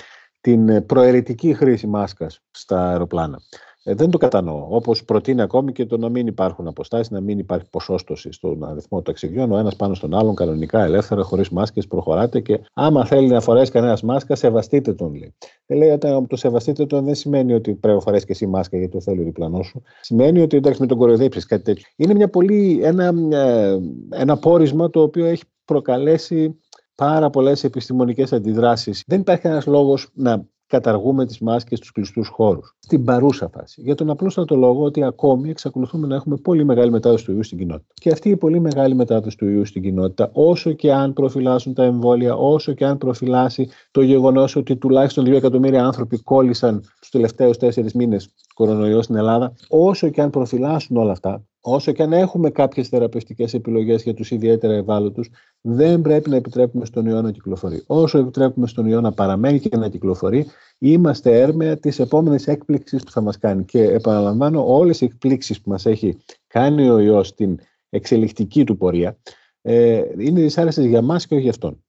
την 0.41 0.87
προαιρετική 0.87 1.55
χρήση 1.55 1.87
μάσκας 1.87 2.41
στα 2.51 2.89
αεροπλάνα. 2.89 3.39
Ε, 3.87 3.95
δεν 3.95 4.11
το 4.11 4.19
κατανοώ. 4.19 4.67
Όπως 4.71 5.05
προτείνει 5.05 5.41
ακόμη 5.41 5.73
και 5.73 5.87
το 5.87 5.97
να 5.97 6.09
μην 6.09 6.27
υπάρχουν 6.27 6.67
αποστάσεις, 6.67 7.11
να 7.11 7.21
μην 7.21 7.39
υπάρχει 7.39 7.67
ποσόστοση 7.71 8.33
στον 8.33 8.65
αριθμό 8.65 9.03
ταξιδιών, 9.03 9.53
ο 9.53 9.59
ένας 9.59 9.77
πάνω 9.77 9.95
στον 9.95 10.15
άλλον, 10.15 10.35
κανονικά, 10.35 10.85
ελεύθερα, 10.85 11.23
χωρίς 11.23 11.49
μάσκες, 11.49 11.87
προχωράτε 11.87 12.41
και 12.41 12.61
άμα 12.73 13.05
θέλει 13.05 13.29
να 13.29 13.41
φορέσει 13.41 13.71
κανένας 13.71 14.03
μάσκα, 14.03 14.35
σεβαστείτε 14.35 14.93
τον, 14.93 15.15
λέει. 15.15 15.35
Δεν 15.67 15.79
λέει 15.79 15.91
ότι 15.91 16.27
το 16.29 16.37
σεβαστείτε 16.37 16.87
τον 16.87 17.05
δεν 17.05 17.15
σημαίνει 17.15 17.55
ότι 17.55 17.75
πρέπει 17.75 17.97
να 17.97 18.03
φορέσεις 18.03 18.25
και 18.27 18.33
εσύ 18.33 18.47
μάσκα 18.47 18.77
γιατί 18.77 18.93
το 18.93 19.01
θέλει 19.01 19.21
ο 19.21 19.25
διπλανός 19.25 19.67
σου. 19.67 19.83
Σημαίνει 20.01 20.41
ότι 20.41 20.57
εντάξει, 20.57 20.81
με 20.81 20.87
τον 20.87 20.99
κοροϊδέψεις 20.99 21.47
κάτι 21.47 21.63
τέτοιο. 21.63 21.85
Είναι 21.97 22.15
μια 22.15 22.29
πολύ, 22.29 22.81
ένα, 22.83 23.13
ε, 23.31 23.79
ένα 24.11 24.37
πόρισμα 24.37 24.91
το 24.91 25.03
οποίο 25.03 25.25
έχει 25.25 25.43
προκαλέσει 25.65 26.59
πάρα 26.95 27.31
πολλές 27.31 27.65
επιστημονικές 27.65 28.33
αντιδράσεις. 28.33 29.05
Δεν 29.07 29.21
υπάρχει 29.21 29.43
κανένα 29.43 29.63
λόγος 29.67 30.11
να 30.15 30.47
καταργούμε 30.67 31.27
τις 31.27 31.39
μάσκες 31.39 31.79
στους 31.79 31.93
κλειστούς 31.93 32.29
χώρους. 32.29 32.77
Στην 32.79 33.05
παρούσα 33.05 33.49
φάση. 33.49 33.81
Για 33.81 33.95
τον 33.95 34.11
απλούστατο 34.11 34.57
λόγο 34.57 34.85
ότι 34.85 35.05
ακόμη 35.05 35.51
εξακολουθούμε 35.51 36.07
να 36.07 36.15
έχουμε 36.15 36.37
πολύ 36.37 36.65
μεγάλη 36.65 36.91
μετάδοση 36.91 37.25
του 37.25 37.33
ιού 37.33 37.43
στην 37.43 37.59
κοινότητα. 37.59 37.95
Και 37.95 38.11
αυτή 38.11 38.29
η 38.29 38.37
πολύ 38.37 38.61
μεγάλη 38.61 38.95
μετάδοση 38.95 39.37
του 39.37 39.49
ιού 39.49 39.65
στην 39.65 39.83
κοινότητα, 39.83 40.31
όσο 40.33 40.73
και 40.73 40.93
αν 40.93 41.13
προφυλάσσουν 41.13 41.75
τα 41.75 41.85
εμβόλια, 41.85 42.35
όσο 42.35 42.73
και 42.73 42.85
αν 42.85 42.99
προφυλάσει 42.99 43.69
το 43.91 44.03
γεγονός 44.03 44.57
ότι 44.57 44.77
τουλάχιστον 44.77 45.25
2 45.25 45.33
εκατομμύρια 45.33 45.85
άνθρωποι 45.85 46.19
κόλλησαν 46.23 46.81
του 46.81 47.09
τελευταίους 47.11 47.57
4 47.61 47.93
μήνες 47.95 48.35
κορονοϊό 48.55 49.03
στην 49.03 49.17
Ελλάδα, 49.17 49.53
όσο 49.69 50.09
και 50.09 50.23
αν 50.23 50.31
προφυλάσσουν 50.31 50.97
όλα 50.97 51.13
αυτά, 51.13 51.45
όσο 51.67 51.93
και 51.93 52.03
αν 52.03 52.13
έχουμε 52.13 52.51
κάποιες 52.51 52.89
θεραπευτικές 52.89 53.55
επιλογές 53.55 54.03
για 54.03 54.15
τους 54.15 54.31
ιδιαίτερα 54.31 54.75
ευάλωτους, 54.75 55.29
δεν 55.61 56.01
πρέπει 56.01 56.31
να 56.31 56.37
επιτρέπουμε 56.37 56.85
στον 56.85 57.07
ιό 57.07 57.23
να 57.23 57.31
κυκλοφορεί. 57.31 57.83
Όσο 57.87 58.19
επιτρέπουμε 58.19 58.67
στον 58.67 58.87
ιό 58.87 59.01
να 59.01 59.13
παραμένει 59.13 59.61
και 59.61 59.77
να 59.77 59.89
κυκλοφορεί, 59.89 60.47
είμαστε 60.79 61.41
έρμεα 61.41 61.77
της 61.77 61.99
επόμενης 61.99 62.47
έκπληξης 62.47 63.03
που 63.03 63.11
θα 63.11 63.21
μας 63.21 63.39
κάνει. 63.39 63.65
Και 63.65 63.83
επαναλαμβάνω, 63.83 64.75
όλες 64.75 65.01
οι 65.01 65.05
εκπλήξεις 65.05 65.61
που 65.61 65.71
μας 65.71 65.87
έχει 65.87 66.17
κάνει 66.47 66.89
ο 66.89 66.99
ιό 66.99 67.23
στην 67.23 67.59
εξελικτική 67.91 68.65
του 68.65 68.77
πορεία 68.77 69.17
ε, 69.63 70.03
είναι 70.19 70.41
δυσάρεστες 70.41 70.85
για 70.85 71.03
μας 71.03 71.27
και 71.27 71.35
όχι 71.35 71.43
για 71.43 71.53
αυτόν. 71.53 71.85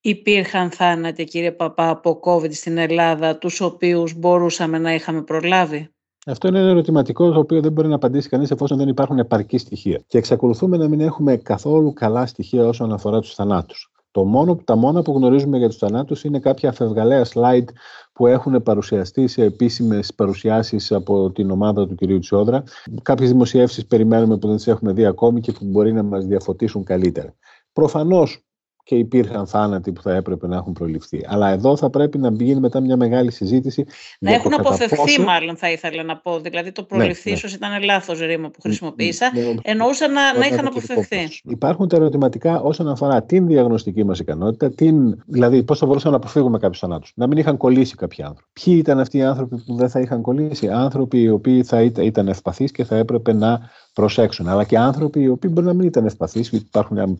Υπήρχαν 0.00 0.70
θάνατοι, 0.70 1.24
κύριε 1.24 1.52
Παπά, 1.52 1.88
από 1.88 2.20
COVID 2.24 2.52
στην 2.52 2.78
Ελλάδα, 2.78 3.38
τους 3.38 3.60
οποίους 3.60 4.14
μπορούσαμε 4.14 4.78
να 4.78 4.94
είχαμε 4.94 5.22
προλάβει; 5.22 5.93
Αυτό 6.26 6.48
είναι 6.48 6.58
ένα 6.58 6.68
ερωτηματικό 6.68 7.30
το 7.30 7.38
οποίο 7.38 7.60
δεν 7.60 7.72
μπορεί 7.72 7.88
να 7.88 7.94
απαντήσει 7.94 8.28
κανείς 8.28 8.50
εφόσον 8.50 8.78
δεν 8.78 8.88
υπάρχουν 8.88 9.18
επαρκή 9.18 9.58
στοιχεία. 9.58 10.02
Και 10.06 10.18
εξακολουθούμε 10.18 10.76
να 10.76 10.88
μην 10.88 11.00
έχουμε 11.00 11.36
καθόλου 11.36 11.92
καλά 11.92 12.26
στοιχεία 12.26 12.66
όσον 12.66 12.92
αφορά 12.92 13.20
τους 13.20 13.34
θανάτους. 13.34 13.92
Το 14.10 14.24
μόνο, 14.24 14.56
τα 14.64 14.76
μόνα 14.76 15.02
που 15.02 15.12
γνωρίζουμε 15.12 15.58
για 15.58 15.68
τους 15.68 15.76
θανάτους 15.76 16.24
είναι 16.24 16.38
κάποια 16.38 16.68
αφευγαλαία 16.68 17.24
slide 17.24 17.64
που 18.12 18.26
έχουν 18.26 18.62
παρουσιαστεί 18.62 19.26
σε 19.26 19.42
επίσημες 19.42 20.14
παρουσιάσεις 20.14 20.92
από 20.92 21.30
την 21.30 21.50
ομάδα 21.50 21.86
του 21.86 21.94
κυρίου 21.94 22.18
Τσιόδρα. 22.18 22.62
Κάποιες 23.02 23.30
δημοσιεύσεις 23.30 23.86
περιμένουμε 23.86 24.38
που 24.38 24.46
δεν 24.46 24.56
τις 24.56 24.66
έχουμε 24.66 24.92
δει 24.92 25.04
ακόμη 25.06 25.40
και 25.40 25.52
που 25.52 25.64
μπορεί 25.64 25.92
να 25.92 26.02
μας 26.02 26.26
διαφωτίσουν 26.26 26.84
καλύτερα. 26.84 27.34
Προφανώς 27.72 28.44
και 28.84 28.94
υπήρχαν 28.94 29.46
θάνατοι 29.46 29.92
που 29.92 30.02
θα 30.02 30.14
έπρεπε 30.14 30.46
να 30.46 30.56
έχουν 30.56 30.72
προληφθεί. 30.72 31.20
Αλλά 31.28 31.48
εδώ 31.48 31.76
θα 31.76 31.90
πρέπει 31.90 32.18
να 32.18 32.30
γίνει 32.32 32.60
μετά 32.60 32.80
μια 32.80 32.96
μεγάλη 32.96 33.30
συζήτηση. 33.30 33.84
Να 34.18 34.32
έχουν 34.32 34.54
αποφευθεί, 34.54 34.96
πόσο... 34.96 35.22
μάλλον 35.22 35.56
θα 35.56 35.70
ήθελα 35.70 36.02
να 36.02 36.16
πω. 36.16 36.40
Δηλαδή, 36.40 36.72
το 36.72 36.82
προληφθεί, 36.82 37.30
ναι, 37.30 37.36
ναι. 37.42 37.52
ήταν 37.52 37.82
λάθος 37.82 38.18
ρήμα 38.18 38.50
που 38.50 38.60
χρησιμοποίησα. 38.60 39.30
Ναι, 39.34 39.40
ναι, 39.40 39.54
Εννοούσα 39.62 40.08
να, 40.08 40.38
να 40.38 40.46
είχαν 40.46 40.66
αποφευθεί. 40.66 41.28
Υπάρχουν 41.44 41.88
τα 41.88 41.96
ερωτηματικά 41.96 42.60
όσον 42.60 42.88
αφορά 42.88 43.22
την 43.22 43.46
διαγνωστική 43.46 44.04
μας 44.04 44.18
ικανότητα, 44.18 44.70
την... 44.70 45.22
δηλαδή 45.26 45.62
πώς 45.62 45.78
θα 45.78 45.86
μπορούσαμε 45.86 46.16
να 46.16 46.20
αποφύγουμε 46.22 46.58
κάποιους 46.58 46.78
θανάτους. 46.78 47.12
Να 47.14 47.26
μην 47.26 47.38
είχαν 47.38 47.56
κολλήσει 47.56 47.94
κάποιοι 47.94 48.24
άνθρωποι. 48.24 48.50
Ποιοι 48.64 48.74
ήταν 48.78 49.00
αυτοί 49.00 49.18
οι 49.18 49.22
άνθρωποι 49.22 49.62
που 49.66 49.74
δεν 49.74 49.88
θα 49.88 50.00
είχαν 50.00 50.22
κολλήσει, 50.22 50.68
άνθρωποι 50.68 51.20
οι 51.20 51.28
οποίοι 51.28 51.62
θα 51.62 51.82
ήταν 51.82 52.28
ευπαθείς 52.28 52.70
και 52.70 52.84
θα 52.84 52.96
έπρεπε 52.96 53.32
να 53.32 53.60
προσέξουν. 53.94 54.48
Αλλά 54.48 54.64
και 54.64 54.78
άνθρωποι 54.78 55.20
οι 55.20 55.28
οποίοι 55.28 55.50
μπορεί 55.52 55.66
να 55.66 55.72
μην 55.72 55.86
ήταν 55.86 56.06
ευπαθείς. 56.06 56.48
Υπάρχουν 56.48 57.18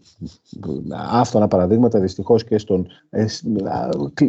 άφθονα 1.11 1.49
παραδείγματα 1.49 2.01
δυστυχώς 2.01 2.45
και 2.45 2.59
στον, 2.59 2.87
ε, 3.11 3.27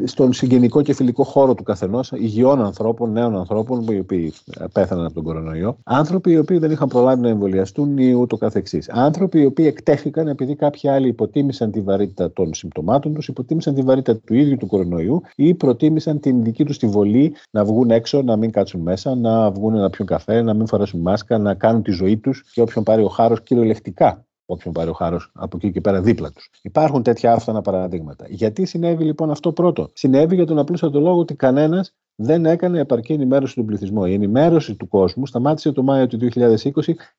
στον 0.04 0.34
συγγενικό 0.34 0.82
και 0.82 0.94
φιλικό 0.94 1.24
χώρο 1.24 1.54
του 1.54 1.64
καθενός, 1.64 2.12
υγιών 2.12 2.62
ανθρώπων, 2.62 3.12
νέων 3.12 3.38
ανθρώπων, 3.38 3.86
οι 3.90 4.00
οποίοι 4.00 4.34
πέθαναν 4.74 5.06
από 5.06 5.14
τον 5.14 5.24
κορονοϊό. 5.24 5.78
Άνθρωποι 5.84 6.32
οι 6.32 6.38
οποίοι 6.38 6.58
δεν 6.58 6.72
είχαν 6.72 6.88
προλάβει 6.88 7.22
να 7.22 7.30
εμβολιαστούν 7.30 7.98
ή 7.98 8.14
ούτω 8.14 8.38
καθεξής. 8.38 8.90
Άνθρωποι 8.90 9.40
οι 9.40 9.46
οποίοι 9.46 9.66
εκτέθηκαν 9.68 10.28
επειδή 10.28 10.56
κάποιοι 10.56 10.90
άλλοι 10.90 11.08
υποτίμησαν 11.08 11.72
τη 11.72 11.82
βαρύτητα 11.82 12.32
των 12.32 12.54
συμπτωμάτων 12.54 13.14
τους, 13.14 13.28
υποτίμησαν 13.28 13.76
τη 13.76 13.82
βαρύτητα 13.82 14.20
του 14.26 14.34
ίδιου 14.34 14.58
του 14.58 14.68
κορονοϊού 14.68 15.22
ή 15.36 15.54
προτίμησαν 15.54 16.20
την 16.20 16.44
δική 16.44 16.66
τους 16.66 16.78
τη 16.78 16.88
βολή 16.88 17.34
να 17.52 17.66
βγουν 17.66 17.92
έξω, 17.92 18.22
να 18.22 18.36
μην 18.36 18.52
κάτσουν 18.52 18.82
μέσα, 18.82 19.16
να 19.16 19.52
βγουν 19.52 19.74
να 19.74 19.90
πιούν 19.90 20.08
καφέ, 20.08 20.42
να 20.42 20.54
μην 20.54 20.68
φορέσουν 20.68 21.00
μάσκα, 21.00 21.38
να 21.38 21.54
κάνουν 21.54 21.82
τη 21.82 21.92
ζωή 21.92 22.18
τους 22.18 22.35
και 22.54 22.62
όποιον 22.62 22.84
πάρει 22.84 23.04
ο 23.04 23.08
χάρος 23.08 23.42
κυριολεκτικά 23.42 24.26
όποιον 24.46 24.74
πάρει 24.74 24.90
ο 24.90 24.94
χάρος 24.94 25.32
από 25.34 25.58
εκεί 25.58 25.72
και 25.72 25.82
πέρα 25.82 26.02
δίπλα 26.02 26.32
τους. 26.32 26.50
Υπάρχουν 26.62 27.04
τέτοια 27.04 27.34
άφθονα 27.34 27.62
παραδείγματα. 27.62 28.26
Γιατί 28.30 28.66
συνέβη 28.66 29.04
λοιπόν 29.04 29.32
αυτό 29.32 29.52
πρώτο; 29.52 29.90
Συνέβη 29.94 30.36
για 30.36 30.46
τον 30.46 30.60
απλούστατο 30.60 31.00
λόγο 31.00 31.20
ότι 31.20 31.36
κανένας 31.36 31.96
δεν 32.16 32.46
έκανε 32.46 32.80
επαρκή 32.80 33.14
ενημέρωση 33.14 33.56
του 33.56 33.66
πληθυσμού. 33.66 34.06
Η 34.06 34.14
ενημέρωση 34.14 34.76
του 34.76 34.88
κόσμου 34.88 35.26
σταμάτησε 35.26 35.72
το 35.72 35.84
Μάιο 35.84 36.08
του 36.08 36.18
2020 36.18 36.48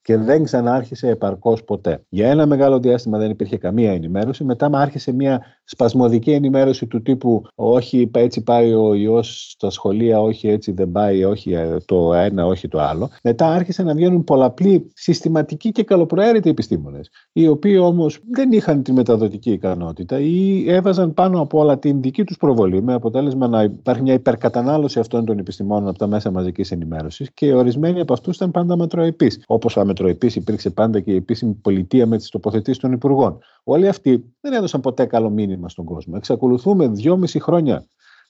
και 0.03 0.17
δεν 0.17 0.45
ξανάρχισε 0.45 1.09
επαρκώς 1.09 1.65
ποτέ. 1.65 2.05
Για 2.09 2.31
ένα 2.31 2.47
μεγάλο 2.47 2.79
διάστημα 2.79 3.19
δεν 3.19 3.31
υπήρχε 3.31 3.57
καμία 3.57 3.93
ενημέρωση. 3.93 4.45
Μετά 4.45 4.71
άρχισε 4.73 5.13
μια 5.13 5.43
σπασμωδική 5.65 6.31
ενημέρωση 6.31 6.87
του 6.87 7.03
τύπου 7.03 7.43
Όχι, 7.55 8.11
έτσι 8.15 8.43
πάει 8.43 8.75
ο 8.75 8.95
ιός 8.95 9.51
στα 9.51 9.71
σχολεία, 9.71 10.21
όχι 10.21 10.49
έτσι 10.49 10.73
δεν 10.73 10.91
πάει, 10.93 11.25
όχι 11.25 11.53
ε, 11.53 11.77
το 11.85 12.15
ένα, 12.15 12.47
όχι 12.47 12.69
το 12.69 12.81
άλλο. 12.81 13.11
Μετά 13.23 13.47
άρχισαν 13.47 13.87
να 13.87 13.95
βγαίνουν 13.95 14.25
πολλαπλοί 14.25 14.91
συστηματικοί 14.95 15.71
και 15.71 15.83
καλοπροαίρετοι 15.83 16.51
επιστήμονες, 16.51 17.11
οι 17.33 17.49
οποίοι 17.49 17.79
όμως 17.81 18.21
δεν 18.31 18.53
είχαν 18.53 18.83
τη 18.83 18.93
μεταδοτική 18.93 19.51
ικανότητα 19.51 20.21
ή 20.21 20.65
έβαζαν 20.71 21.15
πάνω 21.15 21.41
από 21.41 21.59
όλα 21.59 21.79
την 21.79 22.03
δική 22.03 22.25
τους 22.25 22.37
προβολή 22.37 22.83
με 22.83 22.95
αποτέλεσμα 22.95 23.49
να 23.49 23.63
υπάρχει 23.63 24.03
μια 24.03 24.15
υπερκατανάλωση 24.15 24.86
κατανάλωση 24.87 24.99
αυτών 24.99 25.25
των 25.25 25.39
επιστημόνων 25.39 25.89
από 25.89 25.99
τα 25.99 26.07
μέσα 26.07 26.31
μαζικής 26.31 26.71
ενημέρωσης 26.71 27.31
και 27.35 27.55
ορισμένοι 27.55 28.01
από 28.01 28.13
αυτούς 28.13 28.37
ήταν 28.37 28.51
πάντα 28.51 28.77
μετροεπεί. 28.77 29.33
Όπως 29.47 29.77
αμετροεπεί 29.77 30.33
υπήρξε 30.35 30.71
πάντα 30.71 31.01
και 31.01 31.13
η 31.13 31.17
επίσημη 31.17 31.55
πολιτεία 31.55 32.07
με 32.07 32.17
τις 32.17 32.29
τοποθετήσεις 32.29 32.79
των 32.79 32.93
υπουργών. 32.93 33.39
Όλοι 33.65 33.89
αυτοί 33.89 34.35
δεν 34.41 34.53
έδωσαν 34.53 34.81
ποτέ 34.81 35.07
καλό 35.07 35.31
μήνυμα 35.31 35.69
στον 35.69 35.85
κόσμο. 35.85 36.15
Εξακολουθούμε 36.17 36.89
δυόμιση 36.89 37.41
χρόνια 37.41 37.87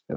ε, 0.07 0.15